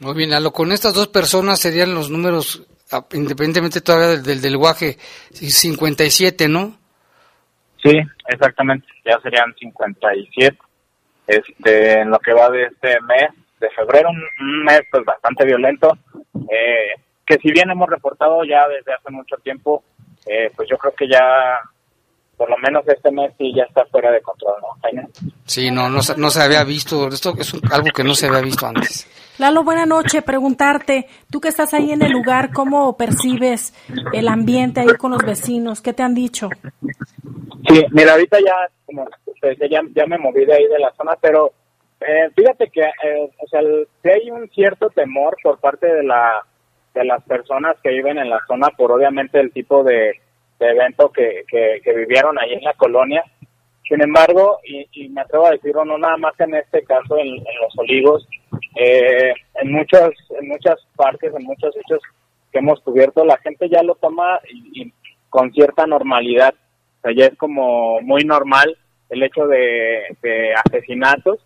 Muy 0.00 0.14
bien 0.14 0.32
Alo 0.32 0.50
con 0.52 0.72
estas 0.72 0.94
dos 0.94 1.08
personas 1.08 1.60
serían 1.60 1.94
los 1.94 2.10
números 2.10 2.66
independientemente 3.12 3.80
todavía 3.80 4.08
del, 4.08 4.22
del, 4.24 4.40
del 4.40 4.56
guaje 4.56 4.96
57 5.30 6.48
no 6.48 6.79
Sí, 7.82 8.00
exactamente, 8.28 8.86
ya 9.04 9.18
serían 9.20 9.54
57. 9.54 10.56
Este, 11.26 12.00
en 12.00 12.10
lo 12.10 12.18
que 12.18 12.32
va 12.32 12.50
de 12.50 12.64
este 12.64 13.00
mes 13.02 13.30
de 13.60 13.70
febrero, 13.70 14.10
un, 14.10 14.64
mes 14.64 14.82
pues 14.90 15.04
bastante 15.04 15.44
violento, 15.44 15.96
eh, 16.50 16.94
que 17.24 17.36
si 17.36 17.52
bien 17.52 17.70
hemos 17.70 17.88
reportado 17.88 18.42
ya 18.44 18.66
desde 18.68 18.92
hace 18.92 19.10
mucho 19.10 19.36
tiempo, 19.36 19.84
eh, 20.26 20.50
pues 20.56 20.68
yo 20.68 20.76
creo 20.76 20.94
que 20.94 21.08
ya 21.08 21.60
por 22.40 22.48
lo 22.48 22.56
menos 22.56 22.88
este 22.88 23.10
mes 23.10 23.30
sí 23.36 23.52
ya 23.54 23.64
está 23.64 23.84
fuera 23.84 24.10
de 24.10 24.22
control, 24.22 24.54
¿no, 24.62 25.08
Sí, 25.44 25.70
no, 25.70 25.90
no, 25.90 26.00
no 26.16 26.30
se 26.30 26.42
había 26.42 26.64
visto, 26.64 27.08
esto 27.08 27.34
es 27.38 27.52
algo 27.70 27.88
que 27.94 28.02
no 28.02 28.14
se 28.14 28.28
había 28.28 28.40
visto 28.40 28.66
antes. 28.66 29.06
Lalo, 29.38 29.62
buena 29.62 29.84
noche. 29.84 30.22
Preguntarte, 30.22 31.06
tú 31.30 31.38
que 31.38 31.48
estás 31.48 31.74
ahí 31.74 31.92
en 31.92 32.00
el 32.00 32.10
lugar, 32.10 32.50
¿cómo 32.50 32.96
percibes 32.96 33.74
el 34.14 34.26
ambiente 34.26 34.80
ahí 34.80 34.96
con 34.98 35.10
los 35.10 35.22
vecinos? 35.22 35.82
¿Qué 35.82 35.92
te 35.92 36.02
han 36.02 36.14
dicho? 36.14 36.48
Sí, 37.68 37.84
mira, 37.90 38.12
ahorita 38.12 38.38
ya, 38.38 38.54
como 38.86 39.06
ya, 39.42 39.82
ya 39.94 40.06
me 40.06 40.16
moví 40.16 40.46
de 40.46 40.54
ahí 40.54 40.66
de 40.66 40.78
la 40.78 40.94
zona, 40.94 41.18
pero 41.20 41.52
eh, 42.00 42.30
fíjate 42.34 42.70
que, 42.70 42.80
eh, 42.80 43.30
o 43.38 43.48
sea, 43.48 43.60
si 44.02 44.08
hay 44.08 44.30
un 44.30 44.48
cierto 44.48 44.88
temor 44.88 45.36
por 45.42 45.60
parte 45.60 45.86
de 45.86 46.04
la 46.04 46.40
de 46.94 47.04
las 47.04 47.22
personas 47.24 47.76
que 47.82 47.90
viven 47.90 48.16
en 48.16 48.30
la 48.30 48.40
zona 48.48 48.70
por 48.70 48.90
obviamente 48.90 49.38
el 49.38 49.52
tipo 49.52 49.84
de, 49.84 50.18
evento 50.68 51.10
que, 51.10 51.44
que, 51.48 51.92
vivieron 51.94 52.38
ahí 52.38 52.52
en 52.52 52.64
la 52.64 52.74
colonia. 52.74 53.24
Sin 53.88 54.02
embargo, 54.02 54.58
y, 54.64 55.08
me 55.08 55.22
atrevo 55.22 55.46
a 55.46 55.52
decirlo, 55.52 55.84
no 55.84 55.98
nada 55.98 56.16
más 56.16 56.38
en 56.38 56.54
este 56.54 56.84
caso 56.84 57.18
en, 57.18 57.36
Los 57.36 57.78
Olivos, 57.78 58.28
eh, 58.76 59.32
en 59.62 59.72
muchas 59.72 60.10
en 60.38 60.48
muchas 60.48 60.76
partes, 60.96 61.34
en 61.34 61.44
muchos 61.44 61.74
hechos 61.76 62.00
que 62.52 62.58
hemos 62.58 62.80
cubierto, 62.80 63.24
la 63.24 63.38
gente 63.38 63.68
ya 63.68 63.82
lo 63.82 63.94
toma 63.96 64.40
y 64.48 64.92
con 65.28 65.52
cierta 65.52 65.86
normalidad 65.86 66.54
o 67.02 67.10
ya 67.10 67.26
es 67.26 67.36
como 67.36 68.00
muy 68.02 68.24
normal 68.24 68.76
el 69.08 69.22
hecho 69.22 69.46
de, 69.46 70.16
asesinatos 70.64 71.40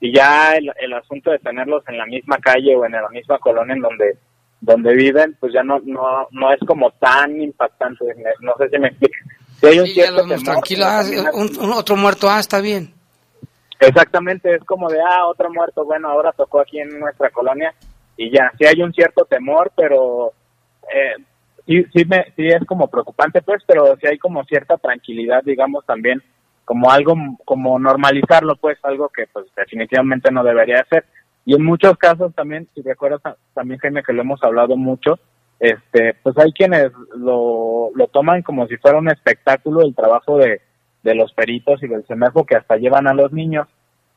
y 0.00 0.14
ya 0.14 0.54
el, 0.56 0.92
asunto 0.92 1.30
de 1.30 1.38
tenerlos 1.38 1.82
en 1.88 1.98
la 1.98 2.06
misma 2.06 2.38
calle 2.38 2.76
o 2.76 2.84
en 2.84 2.92
la 2.92 3.08
misma 3.08 3.38
colonia 3.38 3.74
en 3.74 3.80
donde 3.80 4.18
donde 4.60 4.94
viven, 4.94 5.36
pues 5.38 5.52
ya 5.52 5.62
no 5.62 5.80
no 5.84 6.28
no 6.30 6.52
es 6.52 6.60
como 6.66 6.90
tan 6.92 7.40
impactante. 7.40 8.04
No 8.40 8.54
sé 8.58 8.68
si 8.70 8.78
me 8.78 8.88
explico. 8.88 9.14
Si 9.60 9.66
hay 9.66 9.78
un 9.80 9.86
cierto 9.86 10.26
tranquilo, 10.44 10.84
ah, 10.86 11.02
un, 11.32 11.72
otro 11.72 11.96
muerto, 11.96 12.28
ah, 12.28 12.40
está 12.40 12.60
bien. 12.60 12.92
Exactamente, 13.80 14.54
es 14.54 14.64
como 14.64 14.88
de, 14.88 14.98
ah, 15.00 15.26
otro 15.26 15.50
muerto, 15.50 15.84
bueno, 15.84 16.08
ahora 16.08 16.32
tocó 16.32 16.60
aquí 16.60 16.78
en 16.78 16.98
nuestra 16.98 17.30
colonia 17.30 17.74
y 18.16 18.30
ya, 18.30 18.50
sí 18.58 18.64
hay 18.64 18.82
un 18.82 18.92
cierto 18.92 19.24
temor, 19.26 19.70
pero 19.76 20.32
eh, 20.94 21.22
sí, 21.66 21.84
sí, 21.92 22.04
me, 22.06 22.24
sí 22.36 22.46
es 22.46 22.64
como 22.66 22.88
preocupante, 22.88 23.42
pues, 23.42 23.62
pero 23.66 23.96
sí 24.00 24.06
hay 24.06 24.18
como 24.18 24.44
cierta 24.44 24.78
tranquilidad, 24.78 25.42
digamos, 25.44 25.84
también, 25.84 26.22
como 26.64 26.90
algo, 26.90 27.14
como 27.44 27.78
normalizarlo, 27.78 28.56
pues, 28.56 28.78
algo 28.82 29.10
que, 29.10 29.26
pues, 29.26 29.46
definitivamente 29.54 30.30
no 30.30 30.42
debería 30.42 30.84
ser. 30.88 31.04
Y 31.46 31.54
en 31.54 31.64
muchos 31.64 31.96
casos 31.96 32.34
también, 32.34 32.68
si 32.74 32.82
recuerdas 32.82 33.22
también, 33.54 33.80
Jaime, 33.80 34.02
que 34.02 34.12
lo 34.12 34.22
hemos 34.22 34.42
hablado 34.42 34.76
mucho, 34.76 35.18
este, 35.60 36.14
pues 36.22 36.36
hay 36.36 36.52
quienes 36.52 36.90
lo, 37.16 37.90
lo 37.94 38.08
toman 38.08 38.42
como 38.42 38.66
si 38.66 38.76
fuera 38.76 38.98
un 38.98 39.08
espectáculo 39.08 39.80
el 39.80 39.94
trabajo 39.94 40.36
de, 40.36 40.60
de 41.06 41.14
los 41.14 41.32
peritos 41.32 41.82
y 41.82 41.86
del 41.86 42.04
semejo 42.06 42.44
que 42.44 42.56
hasta 42.56 42.76
llevan 42.76 43.06
a 43.06 43.14
los 43.14 43.32
niños, 43.32 43.68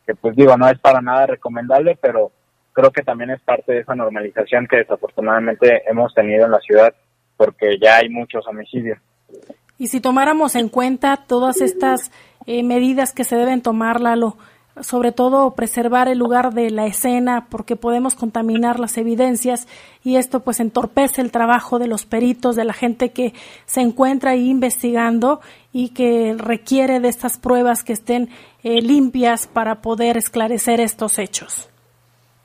que 0.06 0.16
pues 0.16 0.36
digo, 0.36 0.58
no 0.58 0.68
es 0.68 0.80
para 0.80 1.02
nada 1.02 1.28
recomendable, 1.28 1.98
pero 2.02 2.32
creo 2.74 2.92
que 2.92 3.04
también 3.04 3.30
es 3.30 3.42
parte 3.42 3.74
de 3.74 3.80
esa 3.82 3.94
normalización 3.94 4.68
que 4.68 4.78
desafortunadamente 4.78 5.84
hemos 5.88 6.14
tenido 6.14 6.46
en 6.46 6.52
la 6.52 6.60
ciudad 6.60 6.94
porque 7.38 7.78
ya 7.80 7.98
hay 7.98 8.10
muchos 8.10 8.46
homicidios. 8.48 8.98
Y 9.78 9.88
si 9.88 10.02
tomáramos 10.02 10.56
en 10.56 10.68
cuenta 10.68 11.26
todas 11.28 11.62
estas 11.62 12.12
eh, 12.48 12.64
medidas 12.64 13.14
que 13.14 13.24
se 13.24 13.38
deben 13.38 13.62
tomar, 13.62 14.02
Lalo, 14.02 14.36
sobre 14.82 15.12
todo 15.12 15.56
preservar 15.56 16.08
el 16.08 16.18
lugar 16.18 16.54
de 16.54 16.70
la 16.70 16.86
escena 16.86 17.48
porque 17.50 17.76
podemos 17.76 18.16
contaminar 18.16 18.80
las 18.80 18.98
evidencias 18.98 19.68
y 20.04 20.18
esto 20.18 20.42
pues 20.42 20.60
entorpece 20.60 21.22
el 21.22 21.32
trabajo 21.32 21.80
de 21.80 21.88
los 21.88 22.06
peritos, 22.06 22.56
de 22.56 22.66
la 22.66 22.74
gente 22.74 23.12
que 23.12 23.34
se 23.66 23.82
encuentra 23.82 24.36
investigando 24.36 25.42
y 25.74 25.94
que 25.94 26.36
requiere 26.38 27.00
de 27.00 27.10
estas 27.10 27.38
pruebas 27.38 27.84
que 27.84 27.94
estén 27.94 28.30
eh, 28.64 28.82
limpias 28.82 29.48
para 29.48 29.82
poder 29.82 30.18
esclarecer 30.18 30.80
estos 30.80 31.20
hechos. 31.20 31.70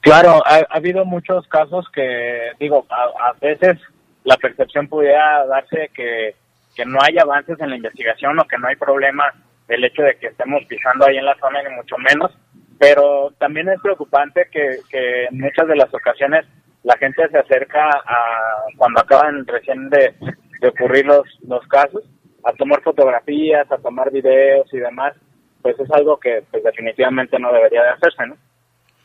Claro, 0.00 0.42
ha, 0.44 0.60
habido 0.70 1.04
muchos 1.04 1.46
casos 1.48 1.86
que, 1.92 2.50
digo, 2.60 2.86
a 2.90 3.32
veces 3.40 3.78
la 4.24 4.36
percepción 4.36 4.86
pudiera 4.86 5.46
darse 5.46 5.90
que, 5.94 6.34
que 6.74 6.84
no 6.84 6.98
hay 7.00 7.18
avances 7.18 7.58
en 7.60 7.70
la 7.70 7.76
investigación 7.76 8.38
o 8.38 8.44
que 8.44 8.58
no 8.58 8.68
hay 8.68 8.76
problema 8.76 9.32
del 9.68 9.84
hecho 9.84 10.02
de 10.02 10.16
que 10.16 10.28
estemos 10.28 10.64
pisando 10.66 11.06
ahí 11.06 11.16
en 11.16 11.24
la 11.26 11.36
zona, 11.38 11.62
ni 11.62 11.74
mucho 11.74 11.96
menos, 11.98 12.30
pero 12.78 13.32
también 13.38 13.68
es 13.68 13.80
preocupante 13.80 14.48
que, 14.50 14.78
que 14.90 15.24
en 15.24 15.40
muchas 15.40 15.66
de 15.68 15.76
las 15.76 15.92
ocasiones 15.94 16.44
la 16.82 16.96
gente 16.98 17.26
se 17.30 17.38
acerca 17.38 17.88
a 17.88 18.64
cuando 18.76 19.00
acaban 19.00 19.46
recién 19.46 19.88
de, 19.88 20.14
de 20.60 20.68
ocurrir 20.68 21.06
los, 21.06 21.24
los 21.48 21.66
casos, 21.68 22.02
a 22.44 22.52
tomar 22.52 22.82
fotografías, 22.82 23.70
a 23.72 23.78
tomar 23.78 24.10
videos 24.10 24.72
y 24.72 24.78
demás, 24.78 25.14
pues 25.62 25.78
es 25.80 25.90
algo 25.92 26.18
que 26.18 26.44
pues 26.50 26.62
definitivamente 26.62 27.38
no 27.38 27.52
debería 27.52 27.82
de 27.82 27.88
hacerse, 27.90 28.26
¿no? 28.26 28.36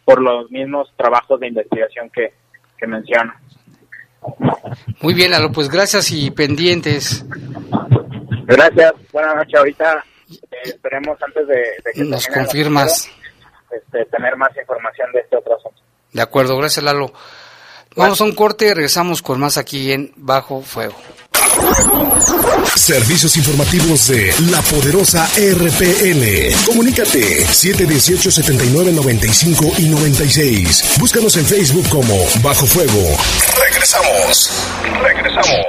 Por 0.03 0.22
los 0.22 0.51
mismos 0.51 0.91
trabajos 0.97 1.39
de 1.39 1.47
investigación 1.47 2.10
que, 2.10 2.34
que 2.78 2.88
menciono. 2.88 3.34
Muy 5.01 5.14
bien, 5.14 5.32
Lalo, 5.32 5.51
pues 5.53 5.70
gracias 5.70 6.12
y 6.12 6.30
pendientes. 6.32 7.26
Gracias, 8.45 8.91
buenas 9.14 9.36
noches. 9.38 9.55
Ahorita 9.55 10.03
esperemos 10.63 11.17
antes 11.21 11.47
de, 11.47 11.63
que 11.93 12.03
nos 12.03 12.27
confirmas 12.27 13.09
este, 13.71 14.05
tener 14.05 14.36
más 14.38 14.55
información 14.57 15.11
de 15.13 15.19
este 15.19 15.38
otro 15.38 15.55
asunto. 15.55 15.80
De 16.11 16.21
acuerdo, 16.21 16.57
gracias 16.57 16.84
Lalo. 16.84 17.13
Vamos 17.95 18.21
a 18.21 18.23
un 18.23 18.36
corte 18.36 18.67
y 18.67 18.73
regresamos 18.73 19.21
con 19.21 19.39
más 19.39 19.57
aquí 19.57 19.91
en 19.91 20.11
Bajo 20.15 20.61
Fuego. 20.61 20.95
Servicios 22.75 23.36
informativos 23.38 24.07
de 24.07 24.34
la 24.51 24.61
poderosa 24.61 25.27
RPN. 25.36 26.53
Comunícate 26.65 27.45
718-7995 27.47 29.80
y 29.80 29.89
96. 29.89 30.97
Búscanos 30.99 31.36
en 31.38 31.45
Facebook 31.45 31.89
como 31.89 32.15
Bajo 32.41 32.65
Fuego. 32.65 33.17
Regresamos. 33.59 34.51
Regresamos. 35.01 35.65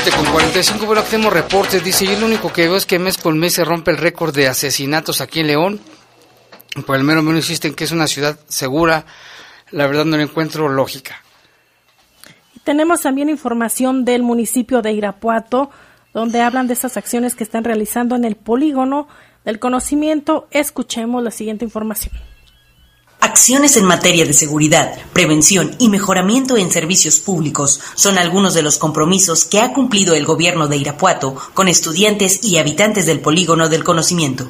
7 0.00 0.16
con 0.16 0.26
45, 0.26 0.86
bueno, 0.86 1.02
tenemos 1.02 1.32
reportes. 1.32 1.82
Dice, 1.82 2.06
yo 2.06 2.20
lo 2.20 2.26
único 2.26 2.52
que 2.52 2.68
veo 2.68 2.76
es 2.76 2.86
que 2.86 3.00
mes 3.00 3.18
con 3.18 3.36
mes 3.36 3.54
se 3.54 3.64
rompe 3.64 3.90
el 3.90 3.96
récord 3.96 4.32
de 4.32 4.46
asesinatos 4.46 5.20
aquí 5.20 5.40
en 5.40 5.48
León. 5.48 5.80
Por 6.86 6.94
el 6.94 7.02
mero 7.02 7.20
menos 7.20 7.40
insisten 7.40 7.74
que 7.74 7.82
es 7.82 7.90
una 7.90 8.06
ciudad 8.06 8.38
segura. 8.46 9.06
La 9.72 9.88
verdad 9.88 10.04
no 10.04 10.16
le 10.16 10.22
encuentro 10.22 10.68
lógica. 10.68 11.16
Tenemos 12.62 13.00
también 13.00 13.28
información 13.28 14.04
del 14.04 14.22
municipio 14.22 14.82
de 14.82 14.92
Irapuato, 14.92 15.70
donde 16.14 16.42
hablan 16.42 16.68
de 16.68 16.74
esas 16.74 16.96
acciones 16.96 17.34
que 17.34 17.42
están 17.42 17.64
realizando 17.64 18.14
en 18.14 18.24
el 18.24 18.36
polígono 18.36 19.08
del 19.44 19.58
conocimiento. 19.58 20.46
Escuchemos 20.52 21.24
la 21.24 21.32
siguiente 21.32 21.64
información. 21.64 22.14
Acciones 23.20 23.76
en 23.76 23.84
materia 23.84 24.24
de 24.24 24.32
seguridad, 24.32 24.94
prevención 25.12 25.74
y 25.80 25.88
mejoramiento 25.88 26.56
en 26.56 26.70
servicios 26.70 27.18
públicos 27.18 27.80
son 27.96 28.16
algunos 28.16 28.54
de 28.54 28.62
los 28.62 28.78
compromisos 28.78 29.44
que 29.44 29.60
ha 29.60 29.72
cumplido 29.72 30.14
el 30.14 30.24
gobierno 30.24 30.68
de 30.68 30.76
Irapuato 30.76 31.34
con 31.52 31.66
estudiantes 31.66 32.44
y 32.44 32.58
habitantes 32.58 33.06
del 33.06 33.18
polígono 33.18 33.68
del 33.68 33.82
conocimiento. 33.82 34.48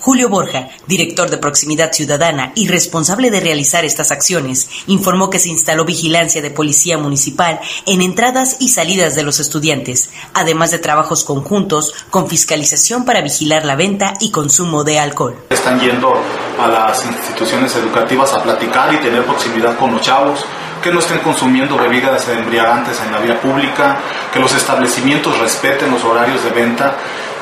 Julio 0.00 0.30
Borja, 0.30 0.68
director 0.86 1.28
de 1.28 1.36
Proximidad 1.36 1.92
Ciudadana 1.92 2.52
y 2.54 2.68
responsable 2.68 3.30
de 3.30 3.40
realizar 3.40 3.84
estas 3.84 4.10
acciones, 4.10 4.68
informó 4.86 5.28
que 5.28 5.38
se 5.38 5.50
instaló 5.50 5.84
vigilancia 5.84 6.40
de 6.40 6.50
policía 6.50 6.96
municipal 6.96 7.60
en 7.86 8.00
entradas 8.00 8.56
y 8.60 8.70
salidas 8.70 9.14
de 9.14 9.22
los 9.22 9.40
estudiantes, 9.40 10.10
además 10.32 10.70
de 10.70 10.78
trabajos 10.78 11.22
conjuntos 11.22 11.92
con 12.10 12.28
fiscalización 12.28 13.04
para 13.04 13.20
vigilar 13.20 13.66
la 13.66 13.76
venta 13.76 14.14
y 14.20 14.30
consumo 14.30 14.84
de 14.84 14.98
alcohol. 14.98 15.36
Están 15.50 15.78
yendo 15.78 16.14
a 16.58 16.66
las 16.66 17.04
instituciones 17.04 17.76
educativas 17.76 18.32
a 18.32 18.42
platicar 18.42 18.94
y 18.94 18.98
tener 18.98 19.24
proximidad 19.24 19.78
con 19.78 19.92
los 19.92 20.00
chavos, 20.00 20.44
que 20.82 20.90
no 20.90 21.00
estén 21.00 21.18
consumiendo 21.18 21.76
bebidas 21.76 22.26
embriagantes 22.28 22.98
en 23.04 23.12
la 23.12 23.18
vía 23.18 23.38
pública, 23.38 23.98
que 24.32 24.40
los 24.40 24.54
establecimientos 24.54 25.38
respeten 25.38 25.90
los 25.90 26.02
horarios 26.04 26.42
de 26.42 26.50
venta, 26.50 26.96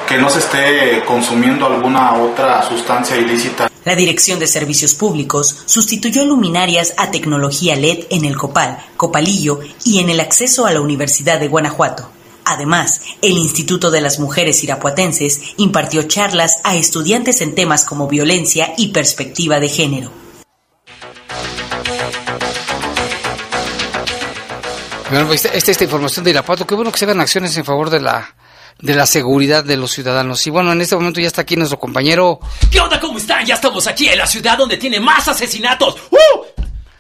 que 0.09 0.17
no 0.17 0.31
se 0.31 0.39
esté 0.39 1.05
consumiendo 1.05 1.67
alguna 1.67 2.15
otra 2.15 2.67
sustancia 2.67 3.15
ilícita. 3.19 3.71
La 3.85 3.95
Dirección 3.95 4.39
de 4.39 4.47
Servicios 4.47 4.95
Públicos 4.95 5.65
sustituyó 5.67 6.25
luminarias 6.25 6.95
a 6.97 7.11
tecnología 7.11 7.77
LED 7.77 8.07
en 8.09 8.25
el 8.25 8.37
Copal, 8.37 8.79
Copalillo 8.97 9.61
y 9.85 9.99
en 9.99 10.09
el 10.09 10.21
acceso 10.21 10.67
a 10.67 10.73
la 10.73 10.81
Universidad 10.81 11.39
de 11.39 11.49
Guanajuato. 11.49 12.11
Además, 12.47 13.03
el 13.21 13.33
Instituto 13.33 13.91
de 13.91 14.01
las 14.01 14.19
Mujeres 14.19 14.65
Irapuatenses 14.65 15.41
impartió 15.59 16.05
charlas 16.05 16.61
a 16.65 16.75
estudiantes 16.77 17.43
en 17.43 17.55
temas 17.55 17.85
como 17.85 18.09
violencia 18.09 18.73
y 18.79 18.89
perspectiva 18.89 19.61
de 19.61 19.69
género. 19.69 20.11
Bueno, 25.11 25.31
esta, 25.33 25.49
esta 25.51 25.85
información 25.85 26.25
de 26.25 26.31
Irapuato, 26.31 26.67
qué 26.67 26.75
bueno 26.75 26.91
que 26.91 26.99
se 26.99 27.05
hagan 27.05 27.21
acciones 27.21 27.55
en 27.59 27.65
favor 27.67 27.91
de 27.91 28.01
la 28.01 28.35
de 28.81 28.95
la 28.95 29.07
seguridad 29.07 29.65
de 29.65 29.77
los 29.77 29.93
ciudadanos. 29.93 30.47
Y 30.47 30.51
bueno, 30.51 30.73
en 30.73 30.81
este 30.81 30.95
momento 30.95 31.21
ya 31.21 31.27
está 31.27 31.43
aquí 31.43 31.57
nuestro 31.57 31.79
compañero. 31.79 32.39
¿Qué 32.71 32.81
onda? 32.81 33.01
¿Cómo 33.01 33.19
están? 33.19 33.45
Ya 33.45 33.55
estamos 33.55 33.87
aquí 33.87 34.09
en 34.09 34.19
la 34.19 34.27
ciudad 34.27 34.57
donde 34.57 34.77
tiene 34.77 35.01
más 35.01 35.27
asesinatos. 35.29 35.97
¡Uh! 36.11 36.45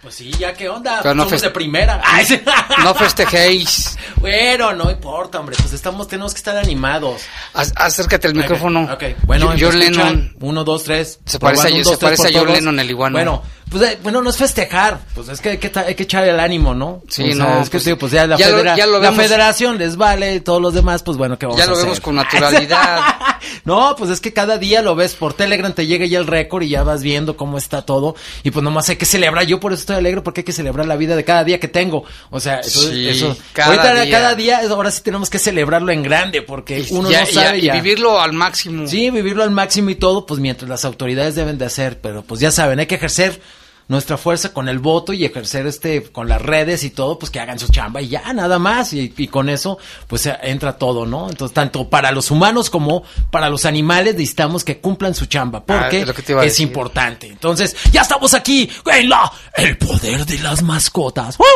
Pues 0.08 0.16
sí, 0.16 0.30
ya 0.38 0.54
qué 0.54 0.70
onda. 0.70 1.00
Pero 1.02 1.14
no 1.14 1.24
Somos 1.24 1.42
de 1.42 1.50
primera. 1.50 2.00
Ay. 2.04 2.42
No 2.82 2.94
festejéis. 2.94 3.98
Bueno, 4.16 4.72
no 4.72 4.90
importa, 4.90 5.38
hombre. 5.38 5.54
Pues 5.60 5.72
estamos, 5.74 6.08
tenemos 6.08 6.32
que 6.32 6.38
estar 6.38 6.56
animados. 6.56 7.22
Ac- 7.54 7.72
Acércate 7.76 8.26
al 8.26 8.34
micrófono. 8.34 8.88
Ok, 8.92 9.04
bueno, 9.24 9.52
John. 9.58 9.78
Lennon. 9.78 10.34
Uno, 10.40 10.64
dos, 10.64 10.84
tres. 10.84 11.20
Se 11.26 11.38
parece 11.38 11.68
a- 11.68 11.72
un, 11.72 11.84
se 11.84 11.96
tres 11.96 12.18
parece 12.18 12.28
a 12.36 12.40
John. 12.40 12.52
Lennon, 12.52 12.80
el 12.80 12.90
iguano. 12.90 13.12
Bueno, 13.12 13.42
pues 13.70 13.82
eh, 13.84 13.98
bueno, 14.02 14.20
no 14.22 14.30
es 14.30 14.36
festejar. 14.36 14.98
Pues 15.14 15.28
es 15.28 15.40
que 15.40 15.50
hay 15.50 15.58
que, 15.58 15.68
ta- 15.68 15.82
hay 15.82 15.94
que 15.94 16.02
echar 16.04 16.24
el 16.24 16.40
ánimo, 16.40 16.74
¿no? 16.74 17.02
Sí, 17.08 17.30
O 17.30 17.34
sea, 17.36 17.44
no, 17.44 17.60
Es 17.62 17.70
que 17.70 17.78
pues, 17.78 17.96
pues 17.96 18.12
ya 18.12 18.26
la, 18.26 18.36
ya 18.38 18.48
lo- 18.48 18.64
ya 18.64 18.86
lo 18.86 18.92
la 18.98 19.10
vemos. 19.10 19.22
federación 19.24 19.78
les 19.78 19.96
vale 19.96 20.34
y 20.36 20.40
todos 20.40 20.60
los 20.60 20.74
demás, 20.74 21.02
pues 21.04 21.16
bueno, 21.18 21.38
¿qué 21.38 21.46
vamos 21.46 21.58
Ya 21.58 21.64
a 21.64 21.66
lo 21.68 21.74
hacer? 21.74 21.84
vemos 21.84 22.00
con 22.00 22.14
naturalidad. 22.16 23.00
No, 23.64 23.94
pues 23.96 24.10
es 24.10 24.20
que 24.20 24.32
cada 24.32 24.58
día 24.58 24.82
lo 24.82 24.94
ves 24.94 25.14
por 25.14 25.34
Telegram, 25.34 25.72
te 25.72 25.86
llega 25.86 26.06
ya 26.06 26.18
el 26.18 26.26
récord 26.26 26.62
y 26.62 26.68
ya 26.70 26.82
vas 26.82 27.02
viendo 27.02 27.36
cómo 27.36 27.58
está 27.58 27.82
todo. 27.82 28.14
Y 28.42 28.50
pues 28.50 28.62
nomás 28.62 28.88
hay 28.88 28.96
que 28.96 29.04
celebrar. 29.06 29.44
Yo 29.46 29.60
por 29.60 29.72
eso 29.72 29.80
estoy 29.80 29.96
alegre, 29.96 30.20
porque 30.22 30.40
hay 30.40 30.44
que 30.44 30.52
celebrar 30.52 30.86
la 30.86 30.96
vida 30.96 31.16
de 31.16 31.24
cada 31.24 31.44
día 31.44 31.60
que 31.60 31.68
tengo. 31.68 32.04
O 32.30 32.40
sea, 32.40 32.60
eso, 32.60 32.80
Sí, 32.90 33.08
eso. 33.08 33.36
cada 33.52 33.68
ahorita 33.68 34.02
día. 34.04 34.10
cada 34.18 34.34
día, 34.34 34.60
ahora 34.70 34.90
sí 34.90 35.02
tenemos 35.02 35.28
que 35.30 35.38
celebrarlo 35.38 35.92
en 35.92 36.02
grande, 36.02 36.42
porque 36.42 36.84
uno 36.90 37.10
Ya- 37.10 37.20
no 37.22 37.26
ya- 37.26 37.32
sabe 37.46 37.58
y 37.58 37.70
vivirlo 37.70 38.20
al 38.20 38.32
máximo. 38.32 38.86
Sí, 38.86 39.10
vivirlo 39.10 39.42
al 39.42 39.50
máximo 39.50 39.90
y 39.90 39.94
todo, 39.96 40.24
pues 40.26 40.40
mientras 40.40 40.68
las 40.68 40.84
autoridades 40.84 41.34
deben 41.34 41.58
de 41.58 41.64
hacer, 41.66 42.00
pero 42.00 42.22
pues 42.22 42.40
ya 42.40 42.50
saben, 42.50 42.78
hay 42.80 42.86
que 42.86 42.94
ejercer 42.96 43.40
nuestra 43.88 44.18
fuerza 44.18 44.52
con 44.52 44.68
el 44.68 44.78
voto 44.78 45.12
y 45.12 45.24
ejercer 45.24 45.66
este 45.66 46.04
con 46.04 46.28
las 46.28 46.40
redes 46.40 46.84
y 46.84 46.90
todo, 46.90 47.18
pues 47.18 47.30
que 47.30 47.40
hagan 47.40 47.58
su 47.58 47.68
chamba 47.68 48.02
y 48.02 48.08
ya, 48.08 48.32
nada 48.32 48.58
más. 48.58 48.92
Y, 48.92 49.12
y 49.16 49.28
con 49.28 49.48
eso, 49.48 49.78
pues 50.06 50.26
eh, 50.26 50.36
entra 50.42 50.76
todo, 50.76 51.06
¿no? 51.06 51.28
Entonces, 51.28 51.54
tanto 51.54 51.88
para 51.88 52.12
los 52.12 52.30
humanos 52.30 52.70
como 52.70 53.02
para 53.30 53.48
los 53.48 53.64
animales 53.64 54.14
necesitamos 54.14 54.62
que 54.62 54.78
cumplan 54.78 55.14
su 55.14 55.26
chamba, 55.26 55.64
porque 55.64 55.98
Ah, 55.98 56.02
es 56.02 56.06
lo 56.06 56.14
que 56.14 56.22
te 56.22 56.32
iba 56.32 56.42
a 56.42 56.44
es 56.44 56.60
importante. 56.60 57.26
Entonces, 57.26 57.74
ya 57.90 58.02
estamos 58.02 58.34
aquí 58.34 58.70
en 58.92 59.08
la, 59.08 59.32
el 59.56 59.76
poder 59.78 60.26
de 60.26 60.38
las 60.38 60.62
mascotas. 60.62 61.36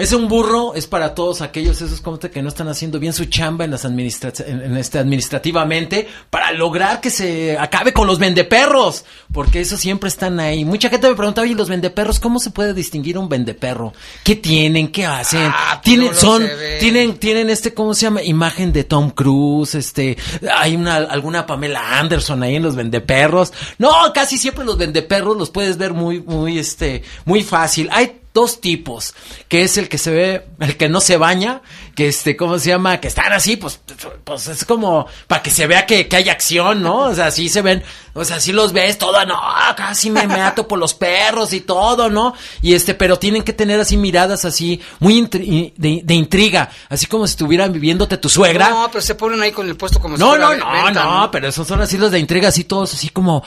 Es 0.00 0.14
un 0.14 0.28
burro, 0.28 0.74
es 0.74 0.86
para 0.86 1.14
todos 1.14 1.42
aquellos 1.42 1.82
esos 1.82 2.00
como 2.00 2.18
que 2.18 2.40
no 2.40 2.48
están 2.48 2.68
haciendo 2.68 2.98
bien 2.98 3.12
su 3.12 3.26
chamba 3.26 3.66
en 3.66 3.70
las 3.70 3.84
administra 3.84 4.32
en, 4.46 4.62
en 4.62 4.76
este 4.78 4.98
administrativamente 4.98 6.08
para 6.30 6.52
lograr 6.52 7.02
que 7.02 7.10
se 7.10 7.58
acabe 7.58 7.92
con 7.92 8.06
los 8.06 8.18
vendeperros, 8.18 9.04
porque 9.30 9.60
esos 9.60 9.78
siempre 9.78 10.08
están 10.08 10.40
ahí. 10.40 10.64
Mucha 10.64 10.88
gente 10.88 11.06
me 11.06 11.14
pregunta, 11.14 11.42
"Oye, 11.42 11.54
los 11.54 11.68
vendeperros, 11.68 12.18
¿cómo 12.18 12.38
se 12.38 12.50
puede 12.50 12.72
distinguir 12.72 13.18
un 13.18 13.28
vendeperro? 13.28 13.92
¿Qué 14.24 14.36
tienen? 14.36 14.88
¿Qué 14.88 15.04
hacen? 15.04 15.52
tienen 15.82 16.06
no 16.06 16.12
lo 16.12 16.18
son 16.18 16.48
tienen 16.78 17.18
tienen 17.18 17.50
este 17.50 17.74
¿cómo 17.74 17.92
se 17.92 18.02
llama? 18.02 18.22
imagen 18.22 18.72
de 18.72 18.84
Tom 18.84 19.10
Cruise, 19.10 19.74
este 19.74 20.16
hay 20.50 20.76
una 20.76 20.96
alguna 20.96 21.44
Pamela 21.44 21.98
Anderson 21.98 22.42
ahí 22.42 22.56
en 22.56 22.62
los 22.62 22.74
vendeperros. 22.74 23.52
No, 23.76 23.90
casi 24.14 24.38
siempre 24.38 24.64
los 24.64 24.78
vendeperros 24.78 25.36
los 25.36 25.50
puedes 25.50 25.76
ver 25.76 25.92
muy 25.92 26.20
muy 26.20 26.58
este 26.58 27.02
muy 27.26 27.42
fácil. 27.42 27.90
Hay 27.92 28.19
dos 28.32 28.60
tipos, 28.60 29.14
que 29.48 29.62
es 29.62 29.76
el 29.76 29.88
que 29.88 29.98
se 29.98 30.10
ve, 30.12 30.46
el 30.60 30.76
que 30.76 30.88
no 30.88 31.00
se 31.00 31.16
baña, 31.16 31.62
que 31.96 32.08
este, 32.08 32.36
¿cómo 32.36 32.58
se 32.58 32.68
llama? 32.68 33.00
Que 33.00 33.08
están 33.08 33.32
así, 33.32 33.56
pues, 33.56 33.80
pues 34.24 34.46
es 34.46 34.64
como 34.64 35.06
para 35.26 35.42
que 35.42 35.50
se 35.50 35.66
vea 35.66 35.84
que, 35.84 36.06
que 36.06 36.16
hay 36.16 36.28
acción, 36.28 36.82
¿no? 36.82 36.98
O 37.06 37.14
sea, 37.14 37.26
así 37.26 37.48
se 37.48 37.60
ven, 37.60 37.82
o 38.14 38.24
sea, 38.24 38.36
así 38.36 38.52
los 38.52 38.72
ves 38.72 38.98
todo, 38.98 39.24
no, 39.26 39.40
casi 39.76 40.10
me 40.10 40.26
mato 40.28 40.68
por 40.68 40.78
los 40.78 40.94
perros 40.94 41.52
y 41.52 41.60
todo, 41.62 42.08
¿no? 42.08 42.34
Y 42.62 42.74
este, 42.74 42.94
pero 42.94 43.18
tienen 43.18 43.42
que 43.42 43.52
tener 43.52 43.80
así 43.80 43.96
miradas 43.96 44.44
así, 44.44 44.80
muy 45.00 45.20
intri- 45.20 45.72
de, 45.76 46.00
de 46.04 46.14
intriga, 46.14 46.70
así 46.88 47.06
como 47.06 47.26
si 47.26 47.32
estuvieran 47.32 47.72
viviéndote 47.72 48.16
tu 48.16 48.28
suegra. 48.28 48.70
No, 48.70 48.88
pero 48.92 49.02
se 49.02 49.16
ponen 49.16 49.42
ahí 49.42 49.50
con 49.50 49.68
el 49.68 49.76
puesto 49.76 49.98
como 50.00 50.16
si 50.16 50.22
No, 50.22 50.30
fuera 50.30 50.50
no, 50.50 50.56
no, 50.56 50.84
venta, 50.84 51.04
no, 51.04 51.30
pero 51.32 51.48
esos 51.48 51.66
son 51.66 51.80
así 51.82 51.98
los 51.98 52.12
de 52.12 52.20
intriga, 52.20 52.48
así 52.48 52.62
todos 52.62 52.94
así 52.94 53.08
como... 53.08 53.42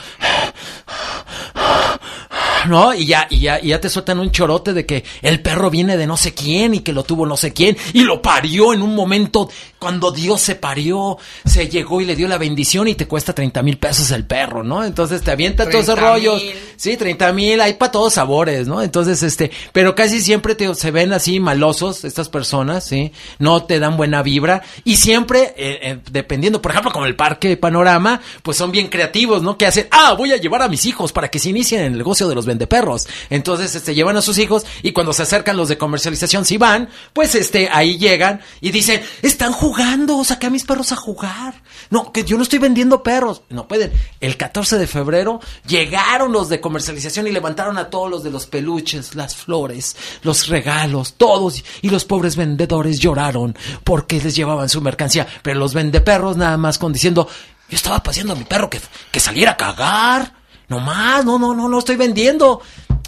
¿No? 2.68 2.94
Y 2.94 3.06
ya, 3.06 3.26
y 3.30 3.40
ya, 3.40 3.60
y 3.60 3.68
ya 3.68 3.80
te 3.80 3.88
sueltan 3.88 4.18
un 4.18 4.30
chorote 4.30 4.72
de 4.72 4.86
que 4.86 5.04
el 5.22 5.40
perro 5.40 5.70
viene 5.70 5.96
de 5.96 6.06
no 6.06 6.16
sé 6.16 6.34
quién 6.34 6.74
y 6.74 6.80
que 6.80 6.92
lo 6.92 7.04
tuvo 7.04 7.26
no 7.26 7.36
sé 7.36 7.52
quién 7.52 7.76
y 7.92 8.02
lo 8.02 8.22
parió 8.22 8.72
en 8.72 8.82
un 8.82 8.94
momento 8.94 9.48
cuando 9.84 10.10
Dios 10.10 10.40
se 10.40 10.54
parió, 10.54 11.18
se 11.44 11.68
llegó 11.68 12.00
y 12.00 12.06
le 12.06 12.16
dio 12.16 12.26
la 12.26 12.38
bendición 12.38 12.88
y 12.88 12.94
te 12.94 13.06
cuesta 13.06 13.34
30 13.34 13.62
mil 13.62 13.76
pesos 13.76 14.10
el 14.12 14.24
perro, 14.24 14.64
¿no? 14.64 14.82
Entonces 14.82 15.20
te 15.20 15.30
avienta 15.30 15.64
todos 15.68 15.84
esos 15.84 15.96
30,000. 15.96 16.24
rollos. 16.24 16.42
Sí, 16.76 16.96
30 16.96 17.32
mil, 17.34 17.60
hay 17.60 17.74
para 17.74 17.92
todos 17.92 18.14
sabores, 18.14 18.66
¿no? 18.66 18.80
Entonces, 18.80 19.22
este, 19.22 19.50
pero 19.72 19.94
casi 19.94 20.20
siempre 20.20 20.54
te, 20.54 20.74
se 20.74 20.90
ven 20.90 21.12
así 21.12 21.38
malosos 21.38 22.04
estas 22.04 22.30
personas, 22.30 22.84
¿sí? 22.84 23.12
No 23.38 23.64
te 23.64 23.78
dan 23.78 23.98
buena 23.98 24.22
vibra 24.22 24.62
y 24.84 24.96
siempre, 24.96 25.52
eh, 25.58 25.78
eh, 25.82 25.98
dependiendo, 26.10 26.62
por 26.62 26.70
ejemplo, 26.70 26.90
como 26.90 27.04
el 27.04 27.14
Parque 27.14 27.54
Panorama, 27.58 28.22
pues 28.42 28.56
son 28.56 28.72
bien 28.72 28.88
creativos, 28.88 29.42
¿no? 29.42 29.58
Que 29.58 29.66
hacen, 29.66 29.86
ah, 29.90 30.14
voy 30.14 30.32
a 30.32 30.38
llevar 30.38 30.62
a 30.62 30.68
mis 30.68 30.86
hijos 30.86 31.12
para 31.12 31.28
que 31.28 31.38
se 31.38 31.50
inicien 31.50 31.82
en 31.82 31.92
el 31.92 31.98
negocio 31.98 32.26
de 32.26 32.34
los 32.34 32.46
vendeperros. 32.54 33.06
Entonces, 33.30 33.74
este, 33.74 33.94
llevan 33.94 34.16
a 34.16 34.22
sus 34.22 34.38
hijos 34.38 34.64
y 34.82 34.92
cuando 34.92 35.12
se 35.12 35.22
acercan 35.22 35.56
los 35.56 35.68
de 35.68 35.76
comercialización, 35.78 36.44
si 36.44 36.56
van, 36.56 36.88
pues, 37.12 37.34
este, 37.34 37.68
ahí 37.70 37.98
llegan 37.98 38.40
y 38.60 38.70
dicen, 38.70 39.02
están 39.22 39.52
jugando, 39.52 40.22
saqué 40.24 40.46
a 40.46 40.50
mis 40.50 40.64
perros 40.64 40.92
a 40.92 40.96
jugar. 40.96 41.62
No, 41.90 42.12
que 42.12 42.24
yo 42.24 42.36
no 42.36 42.42
estoy 42.42 42.58
vendiendo 42.58 43.02
perros. 43.02 43.42
No 43.50 43.68
pueden. 43.68 43.92
El 44.20 44.36
14 44.36 44.78
de 44.78 44.86
febrero 44.86 45.40
llegaron 45.66 46.32
los 46.32 46.48
de 46.48 46.60
comercialización 46.60 47.26
y 47.26 47.32
levantaron 47.32 47.78
a 47.78 47.90
todos 47.90 48.10
los 48.10 48.22
de 48.22 48.30
los 48.30 48.46
peluches, 48.46 49.14
las 49.14 49.34
flores, 49.34 49.96
los 50.22 50.48
regalos, 50.48 51.14
todos. 51.14 51.62
Y 51.82 51.90
los 51.90 52.04
pobres 52.04 52.36
vendedores 52.36 52.98
lloraron 52.98 53.56
porque 53.82 54.20
les 54.20 54.34
llevaban 54.36 54.68
su 54.68 54.80
mercancía. 54.80 55.26
Pero 55.42 55.58
los 55.58 55.74
vendeperros 55.74 56.36
nada 56.36 56.56
más 56.56 56.78
con 56.78 56.92
diciendo, 56.92 57.28
yo 57.68 57.76
estaba 57.76 58.02
paseando 58.02 58.34
a 58.34 58.36
mi 58.36 58.44
perro 58.44 58.70
que, 58.70 58.80
que 59.10 59.20
saliera 59.20 59.52
a 59.52 59.56
cagar. 59.56 60.33
No 60.68 60.80
más, 60.80 61.24
no, 61.24 61.38
no, 61.38 61.54
no, 61.54 61.68
no 61.68 61.78
estoy 61.78 61.96
vendiendo. 61.96 62.60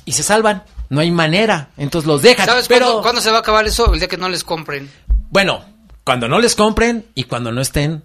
Y 0.05 0.13
se 0.13 0.23
salvan. 0.23 0.65
No 0.89 1.01
hay 1.01 1.11
manera. 1.11 1.71
Entonces 1.77 2.07
los 2.07 2.23
dejan. 2.23 2.47
¿Sabes 2.47 2.69
pero 2.69 2.87
cuándo, 2.87 3.03
cuándo 3.03 3.21
se 3.21 3.31
va 3.31 3.39
a 3.39 3.41
acabar 3.41 3.67
eso? 3.67 3.93
El 3.93 3.99
día 3.99 4.09
que 4.09 4.17
no 4.17 4.29
les 4.29 4.45
compren. 4.45 4.91
bueno, 5.31 5.65
cuando 6.05 6.29
no 6.29 6.39
les 6.39 6.55
compren 6.55 7.07
y 7.17 7.25
cuando 7.25 7.51
no 7.51 7.61
estén, 7.61 8.05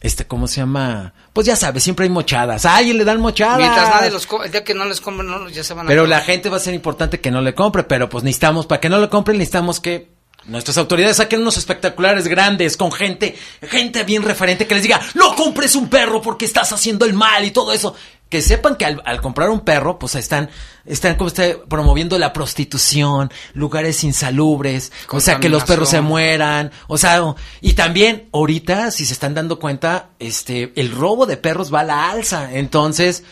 este, 0.00 0.26
¿cómo 0.26 0.46
se 0.46 0.56
llama? 0.56 1.12
Pues 1.32 1.46
ya 1.46 1.56
sabes, 1.56 1.82
siempre 1.82 2.04
hay 2.04 2.10
mochadas. 2.10 2.64
A 2.66 2.76
alguien 2.76 2.98
le 2.98 3.04
dan 3.04 3.20
mochadas. 3.20 3.58
Mientras 3.58 3.88
nadie 3.88 4.10
los 4.10 4.28
el 4.44 4.52
día 4.52 4.62
que 4.62 4.74
no 4.74 4.84
les 4.84 5.00
compren, 5.00 5.28
no, 5.28 5.48
ya 5.48 5.64
se 5.64 5.74
van 5.74 5.86
a 5.86 5.88
Pero 5.88 6.06
la 6.06 6.20
gente 6.20 6.48
va 6.48 6.58
a 6.58 6.60
ser 6.60 6.74
importante 6.74 7.20
que 7.20 7.30
no 7.30 7.40
le 7.40 7.54
compre, 7.54 7.82
pero 7.82 8.08
pues 8.08 8.22
necesitamos, 8.22 8.66
para 8.66 8.80
que 8.80 8.88
no 8.88 9.00
le 9.00 9.08
compren, 9.08 9.38
necesitamos 9.38 9.80
que 9.80 10.12
nuestras 10.46 10.76
autoridades 10.78 11.16
saquen 11.16 11.40
unos 11.40 11.56
espectaculares 11.56 12.26
grandes 12.26 12.76
con 12.76 12.90
gente, 12.90 13.36
gente 13.62 14.02
bien 14.02 14.22
referente 14.24 14.66
que 14.66 14.74
les 14.74 14.82
diga, 14.82 15.00
no 15.14 15.34
compres 15.36 15.76
un 15.76 15.88
perro 15.88 16.20
porque 16.20 16.44
estás 16.44 16.72
haciendo 16.72 17.06
el 17.06 17.14
mal 17.14 17.44
y 17.44 17.52
todo 17.52 17.72
eso. 17.72 17.94
Que 18.32 18.40
sepan 18.40 18.76
que 18.76 18.86
al, 18.86 19.02
al 19.04 19.20
comprar 19.20 19.50
un 19.50 19.60
perro, 19.60 19.98
pues 19.98 20.14
están, 20.14 20.48
están 20.86 21.16
como 21.16 21.28
está 21.28 21.44
promoviendo 21.68 22.18
la 22.18 22.32
prostitución, 22.32 23.30
lugares 23.52 24.02
insalubres, 24.04 24.90
o 25.10 25.20
sea, 25.20 25.38
que 25.38 25.50
los 25.50 25.64
perros 25.64 25.90
se 25.90 26.00
mueran, 26.00 26.70
o 26.88 26.96
sea, 26.96 27.22
y 27.60 27.74
también 27.74 28.30
ahorita, 28.32 28.90
si 28.90 29.04
se 29.04 29.12
están 29.12 29.34
dando 29.34 29.58
cuenta, 29.58 30.12
este, 30.18 30.72
el 30.76 30.92
robo 30.92 31.26
de 31.26 31.36
perros 31.36 31.74
va 31.74 31.80
a 31.80 31.84
la 31.84 32.10
alza, 32.10 32.54
entonces, 32.54 33.22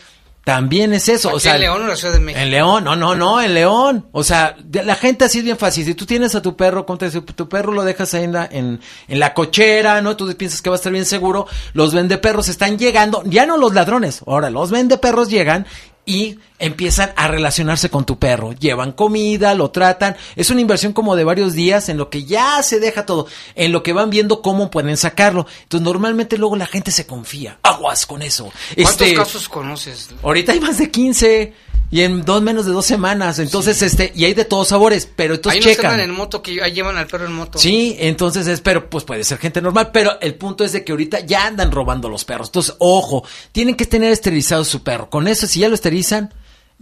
también 0.43 0.91
es 0.93 1.07
eso, 1.07 1.31
o 1.31 1.39
sea, 1.39 1.55
en 1.55 1.61
León 1.61 1.81
o 1.81 1.83
en 1.83 1.89
la 1.89 1.95
Ciudad 1.95 2.13
de 2.15 2.19
México. 2.19 2.41
en 2.41 2.49
León, 2.49 2.83
no, 2.83 2.95
no, 2.95 3.15
no, 3.15 3.41
en 3.41 3.53
León. 3.53 4.07
O 4.11 4.23
sea, 4.23 4.55
la 4.71 4.95
gente 4.95 5.25
así 5.25 5.39
es 5.39 5.43
bien 5.43 5.57
fácil. 5.57 5.85
Si 5.85 5.93
tú 5.93 6.07
tienes 6.07 6.33
a 6.33 6.41
tu 6.41 6.55
perro, 6.55 6.85
¿cómo 6.85 6.97
te 6.97 7.05
dice? 7.05 7.21
tu 7.21 7.47
perro 7.47 7.71
lo 7.71 7.83
dejas 7.83 8.13
ahí 8.15 8.23
en 8.23 8.33
la, 8.33 8.49
en, 8.51 8.79
en 9.07 9.19
la 9.19 9.35
cochera, 9.35 10.01
¿no? 10.01 10.17
Tú 10.17 10.35
piensas 10.35 10.61
que 10.63 10.71
va 10.71 10.75
a 10.75 10.77
estar 10.77 10.91
bien 10.91 11.05
seguro. 11.05 11.45
Los 11.73 11.93
vendeperros 11.93 12.49
están 12.49 12.79
llegando, 12.79 13.21
ya 13.25 13.45
no 13.45 13.57
los 13.57 13.73
ladrones, 13.75 14.23
ahora 14.25 14.49
los 14.49 14.71
vendeperros 14.71 15.29
llegan 15.29 15.67
y 16.11 16.39
empiezan 16.59 17.13
a 17.15 17.29
relacionarse 17.29 17.89
con 17.89 18.05
tu 18.05 18.19
perro. 18.19 18.51
Llevan 18.51 18.91
comida, 18.91 19.55
lo 19.55 19.71
tratan. 19.71 20.17
Es 20.35 20.49
una 20.49 20.59
inversión 20.59 20.91
como 20.91 21.15
de 21.15 21.23
varios 21.23 21.53
días 21.53 21.87
en 21.87 21.95
lo 21.97 22.09
que 22.09 22.25
ya 22.25 22.61
se 22.63 22.81
deja 22.81 23.05
todo, 23.05 23.27
en 23.55 23.71
lo 23.71 23.81
que 23.81 23.93
van 23.93 24.09
viendo 24.09 24.41
cómo 24.41 24.69
pueden 24.69 24.97
sacarlo. 24.97 25.47
Entonces 25.63 25.85
normalmente 25.85 26.37
luego 26.37 26.57
la 26.57 26.65
gente 26.67 26.91
se 26.91 27.07
confía. 27.07 27.59
Aguas 27.63 28.05
con 28.05 28.21
eso. 28.23 28.51
¿Cuántos 28.75 29.01
Este, 29.01 29.13
casos 29.13 29.47
conoces? 29.47 30.09
Ahorita 30.21 30.51
hay 30.51 30.59
más 30.59 30.79
de 30.79 30.91
15 30.91 31.53
y 31.91 32.01
en 32.01 32.23
dos 32.23 32.41
menos 32.41 32.65
de 32.65 32.71
dos 32.71 32.85
semanas. 32.85 33.37
Entonces, 33.37 33.81
este, 33.81 34.13
y 34.15 34.23
hay 34.23 34.33
de 34.33 34.45
todos 34.45 34.69
sabores, 34.69 35.07
pero 35.13 35.35
entonces 35.35 35.63
que 35.63 35.75
checan. 35.75 35.99
en 35.99 36.11
moto 36.11 36.41
que 36.41 36.63
ahí 36.63 36.71
llevan 36.71 36.97
al 36.97 37.05
perro 37.05 37.25
en 37.25 37.33
moto. 37.33 37.59
Sí, 37.59 37.97
entonces 37.99 38.47
es, 38.47 38.61
pero 38.61 38.89
pues 38.89 39.03
puede 39.03 39.25
ser 39.25 39.37
gente 39.37 39.61
normal, 39.61 39.91
pero 39.91 40.19
el 40.21 40.35
punto 40.35 40.63
es 40.63 40.71
de 40.71 40.85
que 40.85 40.93
ahorita 40.93 41.19
ya 41.19 41.45
andan 41.45 41.71
robando 41.71 42.07
los 42.07 42.23
perros. 42.23 42.47
Entonces, 42.47 42.75
ojo, 42.79 43.25
tienen 43.51 43.75
que 43.75 43.85
tener 43.85 44.11
esterilizado 44.13 44.63
su 44.63 44.81
perro. 44.81 45.09
Con 45.09 45.27
eso, 45.27 45.45
si 45.45 45.59
ya 45.59 45.67
lo 45.67 45.75
esterilizan, 45.75 46.33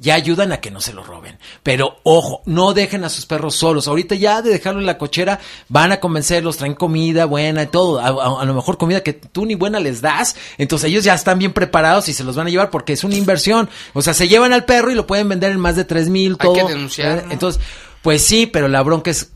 ya 0.01 0.15
ayudan 0.15 0.53
a 0.53 0.61
que 0.61 0.71
no 0.71 0.79
se 0.79 0.93
lo 0.93 1.03
roben. 1.03 1.37
Pero 1.61 1.99
ojo, 2.03 2.41
no 2.45 2.73
dejen 2.73 3.03
a 3.03 3.09
sus 3.09 3.25
perros 3.25 3.55
solos. 3.55 3.87
Ahorita 3.89 4.15
ya 4.15 4.41
de 4.41 4.49
dejarlo 4.49 4.79
en 4.79 4.85
la 4.85 4.97
cochera, 4.97 5.41
van 5.67 5.91
a 5.91 5.99
convencerlos, 5.99 6.55
traen 6.55 6.73
comida 6.73 7.25
buena 7.25 7.63
y 7.63 7.67
todo. 7.67 7.99
A, 7.99 8.07
a- 8.07 8.41
a 8.41 8.45
lo 8.45 8.53
mejor 8.53 8.77
comida 8.77 9.03
que 9.03 9.11
tú 9.11 9.45
ni 9.45 9.55
buena 9.55 9.79
les 9.81 9.99
das. 10.01 10.37
Entonces 10.57 10.89
ellos 10.89 11.03
ya 11.03 11.13
están 11.15 11.37
bien 11.37 11.51
preparados 11.51 12.07
y 12.07 12.13
se 12.13 12.23
los 12.23 12.37
van 12.37 12.47
a 12.47 12.49
llevar 12.49 12.69
porque 12.69 12.93
es 12.93 13.03
una 13.03 13.15
inversión. 13.15 13.69
O 13.93 14.01
sea, 14.01 14.13
se 14.13 14.29
llevan 14.29 14.53
al 14.53 14.63
perro 14.63 14.89
y 14.89 14.95
lo 14.95 15.05
pueden 15.05 15.27
vender 15.27 15.51
en 15.51 15.59
más 15.59 15.75
de 15.75 15.83
tres 15.83 16.07
mil, 16.07 16.37
Hay 16.39 16.47
todo. 16.47 16.53
que 16.53 16.63
denunciar. 16.73 17.25
¿no? 17.25 17.31
Entonces, 17.33 17.61
pues 18.01 18.23
sí, 18.25 18.45
pero 18.45 18.69
la 18.69 18.81
bronca 18.83 19.11
es 19.11 19.31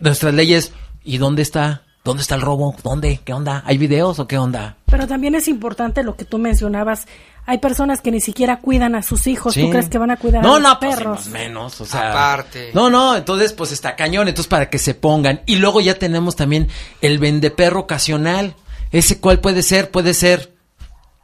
nuestras 0.00 0.34
leyes. 0.34 0.72
¿Y 1.02 1.16
dónde 1.18 1.40
está? 1.40 1.82
¿Dónde 2.06 2.22
está 2.22 2.36
el 2.36 2.40
robo? 2.40 2.72
¿Dónde? 2.84 3.20
¿Qué 3.24 3.32
onda? 3.32 3.64
¿Hay 3.66 3.78
videos 3.78 4.20
o 4.20 4.28
qué 4.28 4.38
onda? 4.38 4.76
Pero 4.86 5.08
también 5.08 5.34
es 5.34 5.48
importante 5.48 6.04
lo 6.04 6.14
que 6.14 6.24
tú 6.24 6.38
mencionabas. 6.38 7.08
Hay 7.46 7.58
personas 7.58 8.00
que 8.00 8.12
ni 8.12 8.20
siquiera 8.20 8.60
cuidan 8.60 8.94
a 8.94 9.02
sus 9.02 9.26
hijos. 9.26 9.54
Sí. 9.54 9.62
¿Tú 9.62 9.70
crees 9.70 9.88
que 9.88 9.98
van 9.98 10.12
a 10.12 10.16
cuidar 10.16 10.40
no, 10.40 10.54
a 10.54 10.60
los 10.60 10.70
no, 10.70 10.78
pues, 10.78 10.96
perros? 10.96 11.26
menos, 11.26 11.80
o 11.80 11.84
sea. 11.84 12.10
Aparte. 12.10 12.70
No, 12.74 12.90
no, 12.90 13.16
entonces 13.16 13.52
pues 13.52 13.72
está 13.72 13.96
cañón, 13.96 14.28
entonces 14.28 14.48
para 14.48 14.70
que 14.70 14.78
se 14.78 14.94
pongan. 14.94 15.42
Y 15.46 15.56
luego 15.56 15.80
ya 15.80 15.98
tenemos 15.98 16.36
también 16.36 16.68
el 17.00 17.18
vendeperro 17.18 17.80
ocasional. 17.80 18.54
Ese 18.92 19.18
cuál 19.18 19.40
puede 19.40 19.64
ser, 19.64 19.90
puede 19.90 20.14
ser 20.14 20.55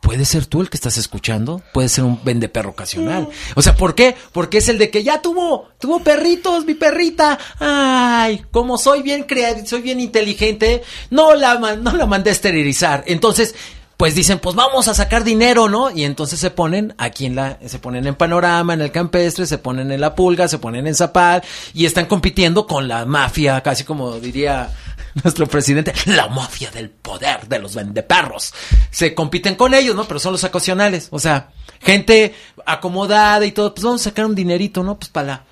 Puede 0.02 0.24
ser 0.24 0.46
tú 0.46 0.60
el 0.60 0.68
que 0.68 0.76
estás 0.76 0.98
escuchando, 0.98 1.62
puede 1.72 1.88
ser 1.88 2.02
un 2.02 2.22
vendeperro 2.24 2.70
ocasional. 2.70 3.28
O 3.54 3.62
sea, 3.62 3.76
¿por 3.76 3.94
qué? 3.94 4.16
Porque 4.32 4.58
es 4.58 4.68
el 4.68 4.76
de 4.76 4.90
que 4.90 5.04
ya 5.04 5.22
tuvo, 5.22 5.68
tuvo 5.78 6.00
perritos, 6.00 6.66
mi 6.66 6.74
perrita. 6.74 7.38
Ay, 7.60 8.44
como 8.50 8.78
soy 8.78 9.02
bien 9.02 9.22
creativo, 9.22 9.64
soy 9.68 9.80
bien 9.80 10.00
inteligente, 10.00 10.82
no 11.10 11.34
la, 11.34 11.54
no 11.54 11.96
la 11.96 12.06
mandé 12.06 12.30
a 12.30 12.32
esterilizar. 12.32 13.04
Entonces, 13.06 13.54
pues 14.02 14.16
dicen, 14.16 14.40
pues 14.40 14.56
vamos 14.56 14.88
a 14.88 14.94
sacar 14.94 15.22
dinero, 15.22 15.68
¿no? 15.68 15.88
Y 15.88 16.02
entonces 16.02 16.40
se 16.40 16.50
ponen 16.50 16.92
aquí 16.98 17.24
en 17.24 17.36
la, 17.36 17.60
se 17.64 17.78
ponen 17.78 18.04
en 18.08 18.16
Panorama, 18.16 18.74
en 18.74 18.80
el 18.80 18.90
Campestre, 18.90 19.46
se 19.46 19.58
ponen 19.58 19.92
en 19.92 20.00
La 20.00 20.16
Pulga, 20.16 20.48
se 20.48 20.58
ponen 20.58 20.88
en 20.88 20.96
Zapal 20.96 21.44
y 21.72 21.86
están 21.86 22.06
compitiendo 22.06 22.66
con 22.66 22.88
la 22.88 23.06
mafia, 23.06 23.60
casi 23.60 23.84
como 23.84 24.18
diría 24.18 24.72
nuestro 25.22 25.46
presidente, 25.46 25.92
la 26.06 26.26
mafia 26.26 26.72
del 26.72 26.90
poder 26.90 27.46
de 27.46 27.60
los 27.60 27.76
vendeperros. 27.76 28.52
Se 28.90 29.14
compiten 29.14 29.54
con 29.54 29.72
ellos, 29.72 29.94
¿no? 29.94 30.04
Pero 30.06 30.18
son 30.18 30.32
los 30.32 30.42
ocasionales, 30.42 31.06
o 31.12 31.20
sea, 31.20 31.50
gente 31.80 32.34
acomodada 32.66 33.46
y 33.46 33.52
todo, 33.52 33.72
pues 33.72 33.84
vamos 33.84 34.00
a 34.00 34.10
sacar 34.10 34.26
un 34.26 34.34
dinerito, 34.34 34.82
¿no? 34.82 34.98
Pues 34.98 35.10
para 35.10 35.26
la 35.28 35.44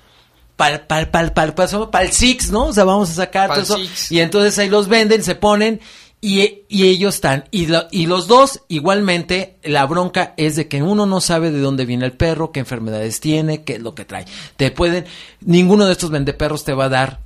para 0.57 0.85
para 0.85 1.33
para 1.33 1.55
para 1.89 2.03
el 2.03 2.11
Six, 2.11 2.51
¿no? 2.51 2.65
O 2.65 2.73
sea, 2.73 2.83
vamos 2.83 3.11
a 3.11 3.13
sacar 3.13 3.49
todo 3.49 3.61
eso. 3.61 3.77
Six. 3.77 4.11
Y 4.11 4.19
entonces 4.19 4.59
ahí 4.59 4.67
los 4.67 4.89
venden, 4.89 5.23
se 5.23 5.35
ponen 5.35 5.79
y, 6.21 6.61
y 6.69 6.87
ellos 6.87 7.15
están. 7.15 7.45
Y, 7.51 7.65
lo- 7.65 7.87
y 7.91 8.05
los 8.05 8.27
dos, 8.27 8.61
igualmente, 8.67 9.57
la 9.63 9.85
bronca 9.87 10.33
es 10.37 10.55
de 10.55 10.67
que 10.67 10.83
uno 10.83 11.05
no 11.07 11.19
sabe 11.19 11.51
de 11.51 11.59
dónde 11.59 11.85
viene 11.85 12.05
el 12.05 12.13
perro, 12.13 12.51
qué 12.51 12.59
enfermedades 12.61 13.19
tiene, 13.19 13.63
qué 13.63 13.73
es 13.73 13.81
lo 13.81 13.95
que 13.95 14.05
trae. 14.05 14.25
Te 14.55 14.69
pueden, 14.71 15.05
ninguno 15.41 15.85
de 15.87 15.93
estos 15.93 16.11
vendeperros 16.11 16.63
te 16.63 16.73
va 16.73 16.85
a 16.85 16.89
dar 16.89 17.19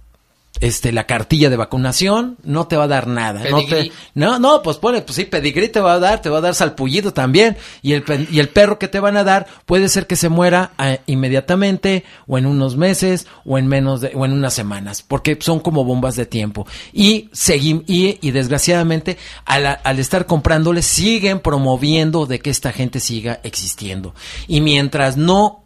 este 0.62 0.91
la 0.91 1.06
cartilla 1.06 1.49
de 1.49 1.58
vacunación, 1.58 2.38
no 2.43 2.68
te 2.68 2.78
va 2.78 2.86
a 2.86 2.88
dar 2.88 3.08
nada. 3.08 3.43
No, 3.49 3.66
te- 3.66 3.91
no, 4.14 4.39
no, 4.39 4.62
pues 4.62 4.78
pone, 4.78 5.01
pues 5.01 5.16
sí, 5.18 5.26
pedigrí 5.26 5.68
te 5.68 5.80
va 5.80 5.93
a 5.93 5.99
dar, 5.99 6.22
te 6.22 6.30
va 6.30 6.38
a 6.38 6.41
dar 6.41 6.56
salpullido 6.56 7.14
también. 7.14 7.58
Y 7.82 7.93
el, 7.93 8.03
y 8.32 8.39
el 8.39 8.49
perro 8.49 8.80
que 8.80 8.88
te 8.88 8.99
van 8.99 9.18
a 9.18 9.24
dar 9.24 9.47
puede 9.66 9.89
ser 9.89 10.08
que 10.08 10.16
se 10.16 10.30
muera 10.30 10.72
eh, 10.80 11.01
inmediatamente, 11.08 12.03
o 12.28 12.38
en 12.38 12.45
unos 12.45 12.78
meses, 12.78 13.28
o 13.45 13.58
en 13.58 13.68
menos 13.68 14.01
de, 14.01 14.12
o 14.16 14.26
en 14.26 14.34
unas 14.34 14.53
semanas, 14.53 15.01
porque 15.01 15.38
son 15.41 15.60
como 15.60 15.84
bombas 15.84 16.16
de 16.16 16.26
tiempo. 16.26 16.66
Y 16.93 17.30
seguim, 17.34 17.84
y, 17.88 18.18
y 18.26 18.32
desgraciadamente, 18.32 19.18
al, 19.45 19.80
al 19.84 19.99
estar 19.99 20.26
comprándoles, 20.26 20.86
siguen 20.86 21.39
promoviendo 21.39 22.26
de 22.26 22.39
que 22.39 22.49
esta 22.49 22.72
gente 22.72 22.99
siga 22.99 23.39
existiendo. 23.43 24.16
Y 24.47 24.62
mientras 24.62 25.18
no 25.18 25.64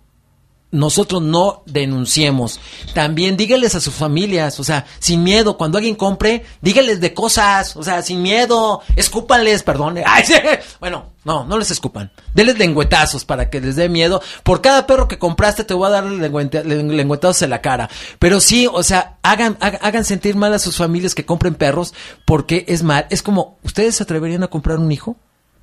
nosotros 0.71 1.21
no 1.21 1.63
denunciemos. 1.65 2.59
También 2.93 3.37
dígales 3.37 3.75
a 3.75 3.81
sus 3.81 3.93
familias, 3.93 4.59
o 4.59 4.63
sea, 4.63 4.85
sin 4.99 5.23
miedo, 5.23 5.57
cuando 5.57 5.77
alguien 5.77 5.95
compre, 5.95 6.45
dígales 6.61 6.99
de 6.99 7.13
cosas, 7.13 7.75
o 7.75 7.83
sea, 7.83 8.01
sin 8.01 8.21
miedo, 8.21 8.81
escúpanles, 8.95 9.63
perdón. 9.63 9.97
Ay, 10.05 10.25
sí. 10.25 10.35
Bueno, 10.79 11.13
no, 11.25 11.43
no 11.45 11.57
les 11.57 11.71
escupan. 11.71 12.11
Denles 12.33 12.57
lengüetazos 12.57 13.25
para 13.25 13.49
que 13.49 13.61
les 13.61 13.75
dé 13.75 13.89
miedo. 13.89 14.21
Por 14.43 14.61
cada 14.61 14.85
perro 14.85 15.07
que 15.07 15.19
compraste 15.19 15.63
te 15.63 15.73
voy 15.73 15.87
a 15.87 16.01
dar 16.01 16.05
lengüetazos 16.05 17.41
en 17.41 17.49
la 17.49 17.61
cara. 17.61 17.89
Pero 18.19 18.39
sí, 18.39 18.67
o 18.71 18.83
sea, 18.83 19.17
hagan, 19.23 19.57
hagan 19.59 20.05
sentir 20.05 20.35
mal 20.35 20.53
a 20.53 20.59
sus 20.59 20.77
familias 20.77 21.15
que 21.15 21.25
compren 21.25 21.55
perros 21.55 21.93
porque 22.25 22.65
es 22.67 22.83
mal. 22.83 23.07
Es 23.09 23.23
como, 23.23 23.57
¿ustedes 23.63 23.95
se 23.95 24.03
atreverían 24.03 24.43
a 24.43 24.47
comprar 24.47 24.77
un 24.77 24.91
hijo? 24.91 25.17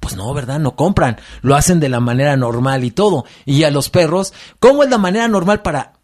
Pues 0.07 0.17
no, 0.17 0.33
¿verdad? 0.33 0.61
No 0.61 0.77
compran. 0.77 1.19
Lo 1.43 1.57
hacen 1.57 1.81
de 1.81 1.89
la 1.89 1.99
manera 1.99 2.37
normal 2.37 2.85
y 2.85 2.93
todo. 2.93 3.25
Y 3.45 3.65
a 3.65 3.73
los 3.73 3.91
perros, 3.91 4.33
¿cómo 4.61 4.85
es 4.85 4.89
la 4.89 4.99
manera 4.99 5.27
normal 5.27 5.63
para 5.63 5.95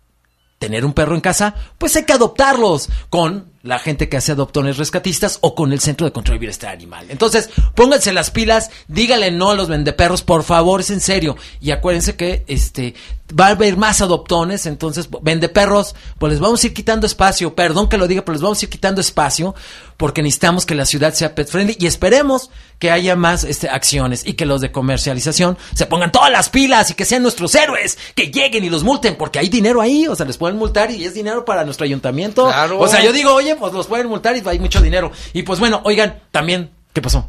tener 0.59 0.85
un 0.85 0.93
perro 0.93 1.15
en 1.15 1.21
casa? 1.21 1.55
Pues 1.79 1.95
hay 1.95 2.05
que 2.05 2.13
adoptarlos 2.13 2.89
con 3.11 3.52
la 3.63 3.79
gente 3.79 4.09
que 4.09 4.17
hace 4.17 4.33
adoptones 4.33 4.77
rescatistas 4.77 5.39
o 5.41 5.55
con 5.55 5.73
el 5.73 5.81
Centro 5.81 6.05
de 6.05 6.13
Control 6.13 6.37
y 6.37 6.41
Bienestar 6.41 6.73
Animal. 6.73 7.07
Entonces, 7.09 7.49
pónganse 7.75 8.13
las 8.13 8.31
pilas, 8.31 8.71
díganle 8.89 9.31
no 9.31 9.51
a 9.51 9.55
los 9.55 9.69
vendeperros, 9.69 10.23
por 10.23 10.43
favor, 10.43 10.81
es 10.81 10.91
en 10.91 11.01
serio. 11.01 11.37
Y 11.61 11.71
acuérdense 11.71 12.17
que 12.17 12.45
este 12.49 12.95
va 13.39 13.47
a 13.47 13.51
haber 13.51 13.77
más 13.77 14.01
adoptones, 14.01 14.67
entonces 14.67 15.09
vendeperros, 15.23 15.95
pues 16.19 16.33
les 16.33 16.41
vamos 16.41 16.63
a 16.63 16.67
ir 16.67 16.75
quitando 16.75 17.07
espacio, 17.07 17.55
perdón 17.55 17.89
que 17.89 17.97
lo 17.97 18.07
diga, 18.07 18.23
pero 18.23 18.35
les 18.35 18.43
vamos 18.43 18.61
a 18.61 18.65
ir 18.65 18.69
quitando 18.69 19.01
espacio 19.01 19.55
porque 19.97 20.23
necesitamos 20.23 20.67
que 20.67 20.75
la 20.75 20.85
ciudad 20.85 21.15
sea 21.15 21.35
pet 21.35 21.49
friendly 21.49 21.77
y 21.79 21.87
esperemos 21.87 22.51
que 22.79 22.91
haya 22.91 23.15
más 23.15 23.45
este, 23.45 23.69
acciones 23.69 24.27
y 24.27 24.35
que 24.35 24.45
los 24.45 24.61
de 24.61 24.73
comercialización 24.73 25.57
se 25.75 25.87
pongan 25.87 26.11
todas 26.11 26.33
las 26.33 26.51
pilas 26.51 26.91
y 26.91 26.95
que 26.95 27.05
sean 27.05 27.23
nuestros 27.23 27.55
héroes, 27.55 27.97
que 28.15 28.31
lleguen 28.31 28.65
y 28.65 28.71
los 28.71 28.83
multen, 28.83 29.15
porque 29.17 29.39
hay 29.39 29.49
dinero 29.49 29.81
ahí, 29.81 30.09
o 30.09 30.17
sea, 30.17 30.27
les 30.27 30.37
pueden 30.37 30.59
multar 30.59 30.91
y 30.91 31.05
es 31.05 31.15
dinero 31.15 31.45
para 31.45 31.65
nuestro 31.65 31.85
ayuntamiento. 31.85 32.47
Claro. 32.47 32.81
O 32.81 32.89
sea, 32.89 33.03
yo 33.05 33.13
digo, 33.13 33.33
oye, 33.33 33.52
pues 33.57 33.73
los 33.73 33.87
pueden 33.87 34.09
multar 34.09 34.37
y 34.37 34.43
hay 34.47 34.59
mucho 34.59 34.81
dinero. 34.81 35.11
Y 35.33 35.43
pues 35.43 35.61
bueno, 35.61 35.81
oigan, 35.85 36.21
también, 36.31 36.71
¿qué 36.93 37.03
pasó? 37.03 37.29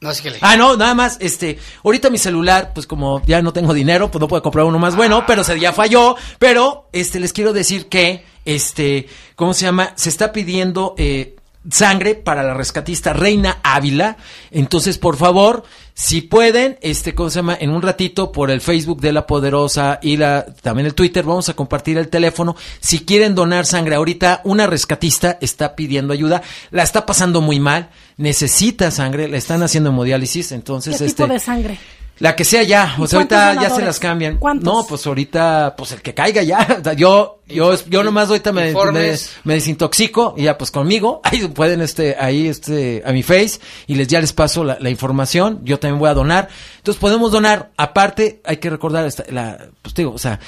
No, 0.00 0.14
sí 0.14 0.22
que 0.22 0.30
le... 0.30 0.38
Ah, 0.40 0.56
no, 0.56 0.76
nada 0.76 0.94
más, 0.94 1.18
este, 1.20 1.58
ahorita 1.84 2.08
mi 2.08 2.16
celular, 2.16 2.72
pues 2.74 2.86
como 2.86 3.22
ya 3.26 3.42
no 3.42 3.52
tengo 3.52 3.74
dinero, 3.74 4.10
pues 4.10 4.20
no 4.20 4.28
puedo 4.28 4.42
comprar 4.42 4.64
uno 4.64 4.78
más 4.78 4.96
bueno, 4.96 5.24
pero 5.26 5.44
se 5.44 5.60
ya 5.60 5.72
falló, 5.72 6.16
pero, 6.38 6.88
este, 6.92 7.20
les 7.20 7.34
quiero 7.34 7.52
decir 7.52 7.88
que, 7.88 8.24
este, 8.46 9.08
¿cómo 9.36 9.52
se 9.52 9.66
llama? 9.66 9.92
Se 9.96 10.08
está 10.08 10.32
pidiendo, 10.32 10.94
eh, 10.96 11.36
sangre 11.68 12.14
para 12.14 12.42
la 12.42 12.54
rescatista 12.54 13.12
Reina 13.12 13.58
Ávila, 13.62 14.16
entonces, 14.50 14.96
por 14.96 15.16
favor, 15.16 15.64
si 15.94 16.22
pueden, 16.22 16.78
este, 16.80 17.14
¿cómo 17.14 17.28
se 17.28 17.36
llama? 17.36 17.56
En 17.60 17.70
un 17.70 17.82
ratito 17.82 18.32
por 18.32 18.50
el 18.50 18.60
Facebook 18.60 19.00
de 19.00 19.12
La 19.12 19.26
Poderosa 19.26 19.98
y 20.00 20.16
la, 20.16 20.46
también 20.62 20.86
el 20.86 20.94
Twitter, 20.94 21.24
vamos 21.24 21.48
a 21.50 21.54
compartir 21.54 21.98
el 21.98 22.08
teléfono. 22.08 22.56
Si 22.80 23.00
quieren 23.00 23.34
donar 23.34 23.66
sangre 23.66 23.96
ahorita, 23.96 24.40
una 24.44 24.66
rescatista 24.66 25.36
está 25.40 25.76
pidiendo 25.76 26.14
ayuda, 26.14 26.42
la 26.70 26.82
está 26.82 27.04
pasando 27.04 27.42
muy 27.42 27.60
mal, 27.60 27.90
necesita 28.16 28.90
sangre, 28.90 29.28
le 29.28 29.36
están 29.36 29.62
haciendo 29.62 29.90
hemodiálisis, 29.90 30.52
entonces, 30.52 30.96
¿Qué 30.98 31.04
este. 31.04 31.24
tipo 31.24 31.32
de 31.32 31.40
sangre? 31.40 31.78
La 32.20 32.36
que 32.36 32.44
sea 32.44 32.62
ya, 32.62 32.96
¿Y 32.98 33.02
o 33.02 33.06
sea, 33.06 33.18
ahorita 33.18 33.54
ya 33.62 33.70
se 33.70 33.80
las 33.80 33.98
cambian. 33.98 34.36
¿Cuántos? 34.36 34.64
No, 34.64 34.86
pues 34.86 35.06
ahorita, 35.06 35.74
pues 35.74 35.92
el 35.92 36.02
que 36.02 36.12
caiga 36.14 36.42
ya. 36.42 36.66
O 36.80 36.84
sea, 36.84 36.92
yo, 36.92 37.40
yo, 37.48 37.74
yo 37.88 38.02
nomás 38.02 38.28
ahorita 38.28 38.52
me, 38.52 38.74
me, 38.74 39.16
me 39.44 39.54
desintoxico 39.54 40.34
y 40.36 40.42
ya 40.42 40.58
pues 40.58 40.70
conmigo. 40.70 41.22
Ahí 41.24 41.48
pueden 41.48 41.80
este, 41.80 42.16
ahí 42.18 42.46
este, 42.46 43.02
a 43.06 43.12
mi 43.12 43.22
face 43.22 43.58
y 43.86 43.94
les 43.94 44.06
ya 44.06 44.20
les 44.20 44.34
paso 44.34 44.64
la, 44.64 44.76
la 44.80 44.90
información. 44.90 45.60
Yo 45.64 45.78
también 45.78 45.98
voy 45.98 46.10
a 46.10 46.14
donar. 46.14 46.48
Entonces 46.76 47.00
podemos 47.00 47.32
donar. 47.32 47.70
Aparte, 47.78 48.42
hay 48.44 48.58
que 48.58 48.68
recordar 48.68 49.06
esta, 49.06 49.24
la, 49.30 49.68
pues 49.80 49.94
digo, 49.94 50.12
o 50.12 50.18
sea, 50.18 50.40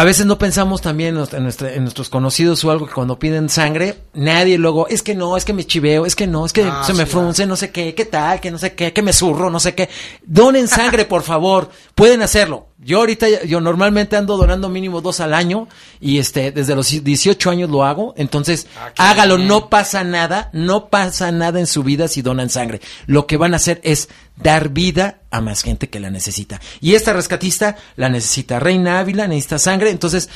a 0.00 0.04
veces 0.04 0.24
no 0.24 0.38
pensamos 0.38 0.80
también 0.80 1.10
en, 1.10 1.42
nuestra- 1.44 1.74
en 1.74 1.82
nuestros 1.82 2.08
conocidos 2.08 2.64
o 2.64 2.70
algo 2.70 2.86
que 2.86 2.94
cuando 2.94 3.18
piden 3.18 3.50
sangre, 3.50 3.96
nadie 4.14 4.56
luego, 4.56 4.88
es 4.88 5.02
que 5.02 5.14
no, 5.14 5.36
es 5.36 5.44
que 5.44 5.52
me 5.52 5.66
chiveo, 5.66 6.06
es 6.06 6.16
que 6.16 6.26
no, 6.26 6.46
es 6.46 6.54
que 6.54 6.64
Ah, 6.64 6.82
se 6.86 6.94
me 6.94 7.04
sí, 7.04 7.10
frunce, 7.10 7.44
no 7.46 7.54
sé 7.54 7.70
qué, 7.70 7.94
qué 7.94 8.06
tal, 8.06 8.40
que 8.40 8.50
no 8.50 8.56
sé 8.56 8.74
qué, 8.74 8.94
que 8.94 9.02
me 9.02 9.12
zurro, 9.12 9.50
no 9.50 9.60
sé 9.60 9.74
qué. 9.74 9.90
Donen 10.24 10.68
sangre, 10.68 11.04
por 11.06 11.22
favor. 11.22 11.68
Pueden 11.94 12.22
hacerlo. 12.22 12.68
Yo 12.82 12.98
ahorita, 12.98 13.44
yo 13.44 13.60
normalmente 13.60 14.16
ando 14.16 14.38
donando 14.38 14.70
mínimo 14.70 15.02
dos 15.02 15.20
al 15.20 15.34
año 15.34 15.68
y 16.00 16.18
este, 16.18 16.50
desde 16.50 16.74
los 16.74 16.88
18 16.88 17.50
años 17.50 17.68
lo 17.68 17.84
hago. 17.84 18.14
Entonces, 18.16 18.66
Ah, 18.76 19.10
hágalo, 19.10 19.36
no 19.36 19.68
pasa 19.68 20.02
nada, 20.02 20.48
no 20.54 20.88
pasa 20.88 21.30
nada 21.30 21.60
en 21.60 21.66
su 21.66 21.82
vida 21.82 22.08
si 22.08 22.22
donan 22.22 22.48
sangre. 22.48 22.80
Lo 23.06 23.26
que 23.26 23.36
van 23.36 23.52
a 23.52 23.56
hacer 23.56 23.82
es 23.84 24.08
dar 24.36 24.70
vida 24.70 25.20
a 25.30 25.42
más 25.42 25.62
gente 25.62 25.90
que 25.90 26.00
la 26.00 26.10
necesita. 26.10 26.58
Y 26.80 26.94
esta 26.94 27.12
rescatista 27.12 27.76
la 27.96 28.08
necesita. 28.08 28.58
Reina 28.58 28.98
Ávila 28.98 29.28
necesita 29.28 29.58
sangre. 29.58 29.90
Entonces, 29.90 30.30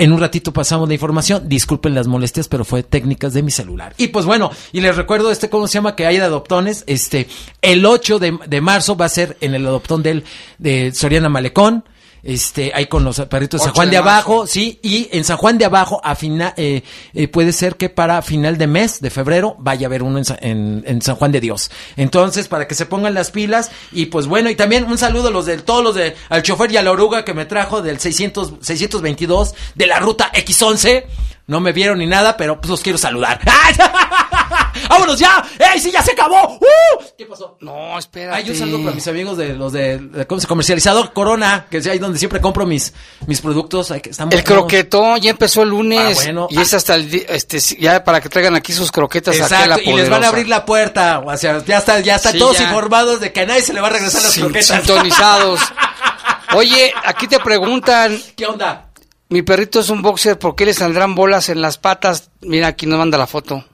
en 0.00 0.12
un 0.12 0.18
ratito 0.18 0.50
pasamos 0.52 0.88
la 0.88 0.94
información. 0.94 1.46
Disculpen 1.46 1.94
las 1.94 2.06
molestias, 2.06 2.48
pero 2.48 2.64
fue 2.64 2.82
técnicas 2.82 3.34
de 3.34 3.42
mi 3.42 3.50
celular. 3.50 3.92
Y 3.98 4.08
pues 4.08 4.24
bueno, 4.24 4.50
y 4.72 4.80
les 4.80 4.96
recuerdo 4.96 5.30
este, 5.30 5.50
¿cómo 5.50 5.68
se 5.68 5.74
llama? 5.74 5.94
Que 5.94 6.06
hay 6.06 6.16
de 6.16 6.24
adoptones. 6.24 6.84
Este, 6.86 7.28
el 7.60 7.84
8 7.84 8.18
de, 8.18 8.38
de 8.46 8.60
marzo 8.62 8.96
va 8.96 9.04
a 9.04 9.10
ser 9.10 9.36
en 9.42 9.54
el 9.54 9.66
adoptón 9.66 10.02
del, 10.02 10.24
de 10.56 10.92
Soriana 10.94 11.28
Malecón. 11.28 11.84
Este, 12.22 12.72
ahí 12.74 12.86
con 12.86 13.04
los 13.04 13.20
perritos 13.22 13.60
de 13.60 13.64
San 13.64 13.70
8 13.70 13.76
Juan 13.76 13.90
de, 13.90 13.96
marzo. 13.96 14.10
Abajo, 14.10 14.46
sí, 14.46 14.78
y 14.82 15.08
en 15.12 15.24
San 15.24 15.36
Juan 15.36 15.58
de 15.58 15.64
Abajo, 15.64 16.00
a 16.04 16.14
final, 16.14 16.52
eh, 16.56 16.82
eh, 17.14 17.28
puede 17.28 17.52
ser 17.52 17.76
que 17.76 17.88
para 17.88 18.20
final 18.22 18.58
de 18.58 18.66
mes, 18.66 19.00
de 19.00 19.10
febrero, 19.10 19.56
vaya 19.58 19.86
a 19.86 19.88
haber 19.88 20.02
uno 20.02 20.18
en, 20.18 20.24
en, 20.40 20.84
en 20.86 21.02
San 21.02 21.16
Juan 21.16 21.32
de 21.32 21.40
Dios. 21.40 21.70
Entonces, 21.96 22.48
para 22.48 22.68
que 22.68 22.74
se 22.74 22.86
pongan 22.86 23.14
las 23.14 23.30
pilas, 23.30 23.70
y 23.92 24.06
pues 24.06 24.26
bueno, 24.26 24.50
y 24.50 24.54
también 24.54 24.84
un 24.84 24.98
saludo 24.98 25.28
a 25.28 25.30
los 25.30 25.46
de 25.46 25.58
todos 25.58 25.82
los 25.82 25.94
de, 25.94 26.14
al 26.28 26.42
chofer 26.42 26.70
y 26.72 26.76
a 26.76 26.82
la 26.82 26.90
oruga 26.90 27.24
que 27.24 27.34
me 27.34 27.46
trajo 27.46 27.82
del 27.82 27.98
600, 27.98 28.54
622 28.60 29.54
de 29.74 29.86
la 29.86 29.98
ruta 29.98 30.30
X11. 30.32 31.04
No 31.46 31.60
me 31.60 31.72
vieron 31.72 31.98
ni 31.98 32.06
nada, 32.06 32.36
pero 32.36 32.60
pues 32.60 32.70
los 32.70 32.80
quiero 32.80 32.98
saludar. 32.98 33.40
¡Vámonos 34.88 35.18
ya! 35.18 35.44
¡Ey, 35.72 35.80
sí, 35.80 35.90
ya 35.90 36.02
se 36.02 36.12
acabó! 36.12 36.54
¡Uh! 36.56 37.02
¿Qué 37.16 37.26
pasó? 37.26 37.56
No, 37.60 37.98
espera. 37.98 38.34
Ay, 38.36 38.50
un 38.50 38.56
saludo 38.56 38.78
para 38.84 38.94
mis 38.94 39.06
amigos 39.08 39.36
de 39.36 39.54
los 39.54 39.72
de, 39.72 39.98
de- 39.98 40.26
¿cómo 40.26 40.40
se 40.40 40.46
comercializador 40.46 41.12
Corona, 41.12 41.66
que 41.70 41.78
es 41.78 41.86
ahí 41.86 41.98
donde 41.98 42.18
siempre 42.18 42.40
compro 42.40 42.66
mis, 42.66 42.92
mis 43.26 43.40
productos. 43.40 43.90
Ay, 43.90 44.00
que 44.00 44.10
están 44.10 44.32
El 44.32 44.42
croquetón 44.44 45.20
ya 45.20 45.30
empezó 45.30 45.62
el 45.62 45.70
lunes. 45.70 46.18
Ah, 46.18 46.24
bueno. 46.24 46.46
Y 46.50 46.60
es 46.60 46.74
hasta 46.74 46.94
el 46.96 47.12
este 47.28 47.58
ya 47.78 48.02
para 48.04 48.20
que 48.20 48.28
traigan 48.28 48.54
aquí 48.56 48.72
sus 48.72 48.90
croquetas 48.90 49.34
aquí 49.40 49.54
a 49.54 49.66
la 49.66 49.74
Exacto, 49.76 49.90
y 49.90 49.94
les 49.94 50.08
van 50.10 50.24
a 50.24 50.28
abrir 50.28 50.48
la 50.48 50.64
puerta. 50.64 51.20
O 51.24 51.36
sea, 51.36 51.62
ya 51.64 51.78
está, 51.78 52.00
ya 52.00 52.16
están 52.16 52.32
Sí, 52.32 52.38
todos 52.38 52.58
ya. 52.58 52.64
informados 52.64 53.20
de 53.20 53.32
que 53.32 53.40
a 53.40 53.46
nadie 53.46 53.62
se 53.62 53.72
le 53.72 53.80
va 53.80 53.88
a 53.88 53.90
regresar 53.90 54.22
las 54.22 54.32
Sin- 54.32 54.44
croquetas. 54.44 54.66
Sintonizados. 54.78 55.60
Oye, 56.54 56.92
aquí 57.04 57.28
te 57.28 57.38
preguntan. 57.38 58.20
¿Qué 58.36 58.46
onda? 58.46 58.86
Mi 59.28 59.42
perrito 59.42 59.78
es 59.78 59.90
un 59.90 60.02
boxer, 60.02 60.36
¿por 60.38 60.56
qué 60.56 60.66
le 60.66 60.74
saldrán 60.74 61.14
bolas 61.14 61.48
en 61.50 61.62
las 61.62 61.78
patas? 61.78 62.30
Mira, 62.40 62.66
aquí 62.68 62.86
nos 62.86 62.98
manda 62.98 63.16
la 63.16 63.28
foto. 63.28 63.64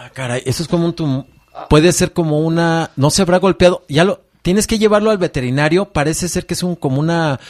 Ah, 0.00 0.10
caray, 0.10 0.42
eso 0.46 0.62
es 0.62 0.68
como 0.68 0.84
un 0.86 0.94
tum- 0.94 1.26
puede 1.68 1.90
ser 1.92 2.12
como 2.12 2.38
una, 2.38 2.90
no 2.94 3.10
se 3.10 3.22
habrá 3.22 3.38
golpeado, 3.38 3.82
ya 3.88 4.04
lo, 4.04 4.22
tienes 4.42 4.68
que 4.68 4.78
llevarlo 4.78 5.10
al 5.10 5.18
veterinario, 5.18 5.86
parece 5.86 6.28
ser 6.28 6.46
que 6.46 6.54
es 6.54 6.62
un, 6.62 6.76
como 6.76 7.00
una, 7.00 7.40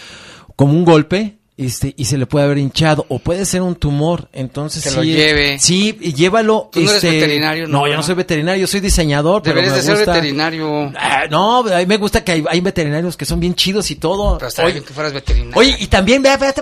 como 0.57 0.73
un 0.73 0.87
golpe, 0.87 1.37
este, 1.59 1.93
y 1.97 2.05
se 2.07 2.17
le 2.17 2.25
puede 2.27 2.47
haber 2.47 2.57
hinchado, 2.59 3.05
o 3.09 3.19
puede 3.19 3.45
ser 3.45 3.61
un 3.63 3.75
tumor, 3.75 4.29
entonces 4.33 4.83
Que 4.83 4.89
sí, 4.91 4.97
lo 4.97 5.03
lleve. 5.05 5.59
Sí, 5.59 5.99
y 6.01 6.15
llévalo. 6.15 6.71
Tú 6.73 6.81
no 6.81 6.89
eres 6.91 7.03
este, 7.05 7.17
veterinario, 7.17 7.67
¿no? 7.67 7.81
No, 7.81 7.89
yo 7.89 7.97
no 7.97 8.03
soy 8.03 8.15
veterinario, 8.15 8.61
yo 8.63 8.67
soy 8.67 8.81
diseñador, 8.81 9.43
pero 9.43 9.57
Deberías 9.57 9.75
me 9.75 9.81
de 9.81 9.85
ser 9.87 9.97
gusta- 9.97 10.13
veterinario. 10.15 10.93
Ah, 10.97 11.25
no, 11.29 11.59
a 11.67 11.79
mí 11.79 11.87
me 11.87 11.97
gusta 11.97 12.23
que 12.25 12.33
hay, 12.33 12.45
hay 12.49 12.61
veterinarios 12.61 13.17
que 13.17 13.25
son 13.25 13.41
bien 13.41 13.55
chidos 13.55 13.91
y 13.91 13.97
todo. 13.97 14.39
Pero 14.39 14.49
estaría 14.49 14.67
Oye, 14.67 14.75
bien 14.75 14.85
que 14.87 14.95
fueras 14.95 15.13
veterinario. 15.13 15.59
Oye, 15.59 15.77
y 15.81 15.89
también, 15.89 16.23
vea, 16.23 16.37
vea, 16.37 16.55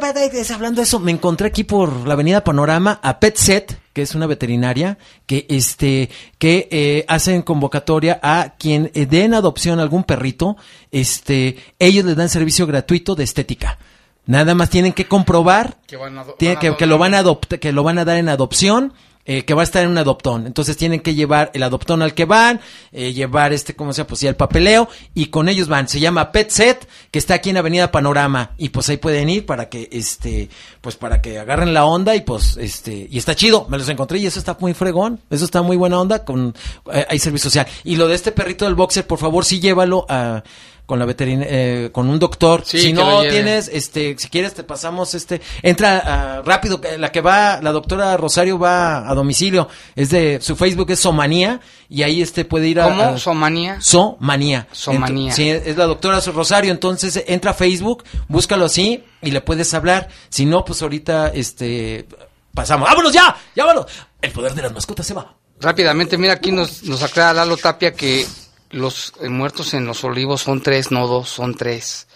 hablando 0.55 0.81
de 0.81 0.85
eso, 0.85 0.99
me 0.99 1.13
encontré 1.13 1.47
aquí 1.49 1.63
por 1.65 2.07
la 2.07 2.15
avenida 2.15 2.43
Panorama 2.43 2.99
a 3.03 3.21
PetSet, 3.21 3.79
que 3.93 4.03
es 4.03 4.15
una 4.15 4.27
veterinaria, 4.27 4.99
que 5.27 5.47
este, 5.49 6.09
que 6.39 6.69
eh, 6.71 7.05
hacen 7.09 7.43
convocatoria 7.43 8.19
a 8.23 8.55
quien 8.59 8.91
eh, 8.95 9.07
den 9.07 9.35
adopción 9.35 9.79
a 9.79 9.83
algún 9.83 10.05
perrito, 10.05 10.57
este, 10.91 11.57
ellos 11.79 12.05
les 12.05 12.17
dan 12.17 12.29
servicio 12.29 12.67
gratuito 12.67 13.15
de 13.15 13.25
estética. 13.25 13.79
Nada 14.27 14.55
más 14.55 14.71
tienen 14.71 14.93
que 14.93 15.07
comprobar 15.07 15.79
Que 15.87 15.97
van 15.97 16.19
a 16.19 16.25
tiene 16.37 16.59
que, 16.59 16.87
lo 16.87 16.99
van 16.99 17.15
a 17.15 17.25
que 17.61 17.73
lo 17.73 17.83
van 17.83 17.99
a 17.99 18.05
dar 18.05 18.17
en 18.17 18.29
adopción 18.29 18.93
eh, 19.29 19.45
que 19.45 19.55
va 19.55 19.63
a 19.63 19.65
estar 19.65 19.83
en 19.83 19.91
un 19.91 19.99
adoptón. 19.99 20.47
Entonces 20.47 20.77
tienen 20.77 21.01
que 21.01 21.17
llevar 21.17 21.51
el 21.53 21.65
adoptón 21.65 22.01
al 22.01 22.15
que 22.15 22.27
van, 22.27 22.61
eh, 22.93 23.13
llevar 23.13 23.53
este, 23.53 23.75
como 23.75 23.93
sea, 23.93 24.07
pues 24.07 24.21
ya 24.21 24.29
el 24.29 24.37
papeleo, 24.37 24.89
y 25.15 25.27
con 25.27 25.49
ellos 25.49 25.67
van. 25.67 25.89
Se 25.89 25.99
llama 25.99 26.31
Pet 26.31 26.51
Set, 26.51 26.89
que 27.11 27.19
está 27.19 27.35
aquí 27.35 27.51
en 27.51 27.57
Avenida 27.57 27.91
Panorama, 27.91 28.53
y 28.57 28.69
pues 28.69 28.89
ahí 28.89 28.99
pueden 28.99 29.29
ir 29.29 29.45
para 29.45 29.69
que, 29.69 29.89
este, 29.91 30.49
pues 30.81 30.95
para 30.95 31.21
que 31.21 31.41
agarren 31.41 31.75
la 31.75 31.87
onda, 31.87 32.15
y 32.15 32.21
pues, 32.21 32.57
este, 32.57 33.09
y 33.11 33.19
está 33.19 33.35
chido, 33.35 33.67
me 33.69 33.79
los 33.79 33.89
encontré, 33.89 34.19
y 34.19 34.27
eso 34.27 34.39
está 34.39 34.57
muy 34.61 34.75
fregón, 34.75 35.19
eso 35.29 35.45
está 35.45 35.61
muy 35.61 35.77
buena 35.77 36.01
onda, 36.01 36.25
con, 36.25 36.55
eh, 36.93 37.05
hay 37.09 37.19
servicio 37.19 37.51
social. 37.51 37.67
Y 37.83 37.97
lo 37.97 38.07
de 38.07 38.15
este 38.15 38.31
perrito 38.31 38.65
del 38.65 38.77
boxer, 38.77 39.09
por 39.09 39.19
favor, 39.19 39.45
sí 39.45 39.59
llévalo 39.59 40.07
a, 40.09 40.45
con 40.87 41.01
la 41.01 41.05
veterina, 41.05 41.45
eh, 41.49 41.91
con 41.93 42.09
un 42.09 42.19
doctor. 42.19 42.63
Sí, 42.65 42.79
si 42.79 42.93
no 42.93 43.21
tienes, 43.23 43.69
este, 43.73 44.17
si 44.19 44.29
quieres 44.29 44.55
te 44.55 44.63
pasamos 44.63 45.15
este, 45.15 45.41
entra 45.63 46.03
ah, 46.05 46.43
rápido, 46.45 46.81
la 46.99 47.11
que 47.11 47.21
va, 47.21 47.61
la 47.61 47.73
doctora 47.73 48.17
Rosario 48.17 48.59
va 48.59 49.11
a 49.11 49.15
domicilio, 49.15 49.69
es 49.97 50.11
de, 50.11 50.39
su 50.41 50.55
Facebook 50.55 50.91
es 50.93 51.01
Somanía, 51.01 51.61
y 51.89 52.05
ahí 52.05 52.23
este 52.23 52.45
puede 52.45 52.69
ir 52.69 52.81
a... 52.81 52.85
¿Cómo? 52.85 53.03
a- 53.03 53.19
¿Somanía? 53.19 53.81
Somanía. 53.81 54.69
Somanía. 54.71 55.33
Sí, 55.33 55.51
es 55.51 55.77
la 55.77 55.87
doctora 55.87 56.21
Rosario, 56.21 56.71
entonces 56.71 57.23
entra 57.27 57.51
a 57.51 57.55
Facebook, 57.55 58.05
búscalo 58.29 58.67
así 58.67 59.03
y 59.23 59.33
le 59.33 59.41
puedes 59.41 59.75
hablar. 59.75 60.09
Si 60.29 60.47
no, 60.47 60.65
pues 60.65 60.83
ahorita, 60.83 61.29
este, 61.29 62.07
pasamos. 62.55 62.89
¡Vámonos 62.89 63.13
ya! 63.13 63.37
¡Ya 63.55 63.65
vámonos! 63.65 63.91
El 64.23 64.31
poder 64.31 64.55
de 64.55 64.63
las 64.63 64.73
mascotas 64.73 65.05
se 65.05 65.15
va. 65.15 65.35
Rápidamente, 65.61 66.17
mira, 66.19 66.35
aquí 66.35 66.53
nos, 66.53 66.83
nos 66.85 67.03
aclara 67.03 67.33
Lalo 67.33 67.57
Tapia 67.57 67.93
que 67.93 68.27
los 68.71 69.13
eh, 69.21 69.29
muertos 69.29 69.75
en 69.75 69.87
los 69.87 70.03
olivos 70.05 70.43
son 70.43 70.63
tres, 70.63 70.91
no 70.91 71.07
dos, 71.07 71.29
son 71.29 71.55
tres. 71.55 72.07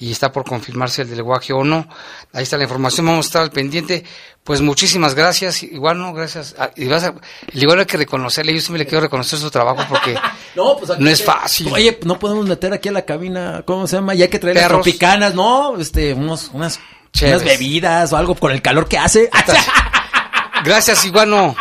Y 0.00 0.12
está 0.12 0.30
por 0.30 0.44
confirmarse 0.44 1.02
el 1.02 1.10
del 1.10 1.24
guaje 1.24 1.52
o 1.52 1.64
no. 1.64 1.88
Ahí 2.32 2.44
está 2.44 2.56
la 2.56 2.62
información, 2.62 3.04
vamos 3.06 3.26
a 3.26 3.28
estar 3.28 3.42
al 3.42 3.50
pendiente. 3.50 4.04
Pues 4.44 4.60
muchísimas 4.60 5.14
gracias. 5.16 5.64
Igual 5.64 5.98
no, 5.98 6.12
gracias. 6.14 6.54
Ah, 6.56 6.70
a- 6.76 7.20
igual 7.56 7.80
hay 7.80 7.84
que 7.86 7.96
reconocerle, 7.96 8.54
yo 8.54 8.60
siempre 8.60 8.78
le 8.78 8.86
quiero 8.86 9.00
reconocer 9.02 9.40
su 9.40 9.50
trabajo 9.50 9.84
porque 9.88 10.14
No, 10.54 10.76
pues 10.78 10.90
aquí 10.92 11.02
no 11.02 11.10
es 11.10 11.18
que- 11.18 11.24
fácil. 11.24 11.72
Oye, 11.72 11.98
no 12.04 12.16
podemos 12.18 12.46
meter 12.46 12.72
aquí 12.72 12.88
a 12.88 12.92
la 12.92 13.02
cabina, 13.04 13.62
¿cómo 13.66 13.88
se 13.88 13.96
llama? 13.96 14.14
Ya 14.14 14.26
hay 14.26 14.30
que 14.30 14.38
traer 14.38 14.54
las 14.56 14.66
Perros. 14.66 14.82
tropicanas, 14.84 15.34
¿no? 15.34 15.76
Este, 15.80 16.14
unos, 16.14 16.50
unas, 16.52 16.78
unas 17.20 17.42
bebidas 17.44 18.12
o 18.12 18.16
algo 18.16 18.36
con 18.36 18.52
el 18.52 18.62
calor 18.62 18.86
que 18.88 18.98
hace. 18.98 19.28
Gracias, 20.64 21.04
Iguano. 21.04 21.56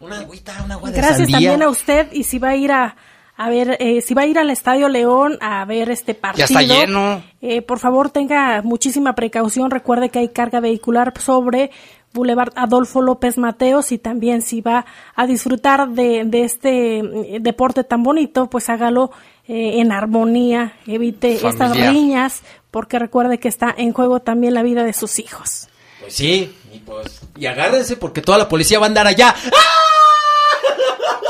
Una 0.00 0.20
agüita, 0.20 0.62
una 0.64 0.74
agua 0.74 0.90
de 0.90 0.96
Gracias 0.96 1.18
sandía. 1.18 1.34
también 1.50 1.62
a 1.62 1.68
usted 1.70 2.12
y 2.12 2.22
si 2.22 2.38
va 2.38 2.50
a 2.50 2.56
ir 2.56 2.70
a, 2.72 2.96
a 3.40 3.48
ver, 3.48 3.76
eh, 3.80 4.00
si 4.02 4.14
va 4.14 4.22
a 4.22 4.26
ir 4.26 4.36
al 4.38 4.50
Estadio 4.50 4.88
León 4.88 5.38
a 5.40 5.64
ver 5.64 5.90
este 5.90 6.12
partido. 6.14 6.46
Ya 6.48 6.60
está 6.60 6.62
lleno. 6.62 7.22
eh, 7.40 7.62
por 7.62 7.78
favor 7.78 8.10
tenga 8.10 8.60
muchísima 8.62 9.14
precaución. 9.14 9.70
Recuerde 9.70 10.08
que 10.10 10.18
hay 10.18 10.28
carga 10.30 10.58
vehicular 10.58 11.14
sobre 11.20 11.70
Boulevard 12.12 12.52
Adolfo 12.56 13.00
López 13.00 13.38
Mateos 13.38 13.92
y 13.92 13.98
también 13.98 14.42
si 14.42 14.60
va 14.60 14.84
a 15.14 15.26
disfrutar 15.26 15.88
de, 15.90 16.24
de 16.24 16.42
este 16.42 16.98
eh, 16.98 17.38
deporte 17.40 17.84
tan 17.84 18.02
bonito, 18.02 18.50
pues 18.50 18.68
hágalo 18.70 19.12
eh, 19.46 19.80
en 19.80 19.92
armonía, 19.92 20.72
evite 20.86 21.34
estas 21.46 21.76
riñas, 21.76 22.42
porque 22.72 22.98
recuerde 22.98 23.38
que 23.38 23.46
está 23.48 23.72
en 23.76 23.92
juego 23.92 24.20
también 24.20 24.52
la 24.54 24.62
vida 24.62 24.82
de 24.82 24.92
sus 24.92 25.18
hijos. 25.20 25.68
Pues 26.00 26.12
sí, 26.12 26.52
y 26.72 26.78
pues, 26.80 27.20
y 27.36 27.46
agárrense 27.46 27.96
porque 27.96 28.20
toda 28.20 28.38
la 28.38 28.48
policía 28.48 28.78
va 28.80 28.86
a 28.86 28.88
andar 28.88 29.06
allá. 29.06 29.34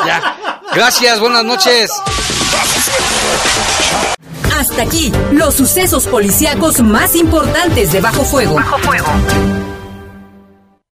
Ya. 0.06 0.36
Gracias, 0.78 1.18
buenas 1.18 1.44
noches. 1.44 1.90
Hasta 4.56 4.82
aquí, 4.82 5.12
los 5.32 5.56
sucesos 5.56 6.06
policíacos 6.06 6.78
más 6.82 7.16
importantes 7.16 7.90
de 7.90 8.00
Bajo 8.00 8.22
Fuego. 8.22 8.54
Bajo 8.54 8.78
Fuego. 8.78 9.08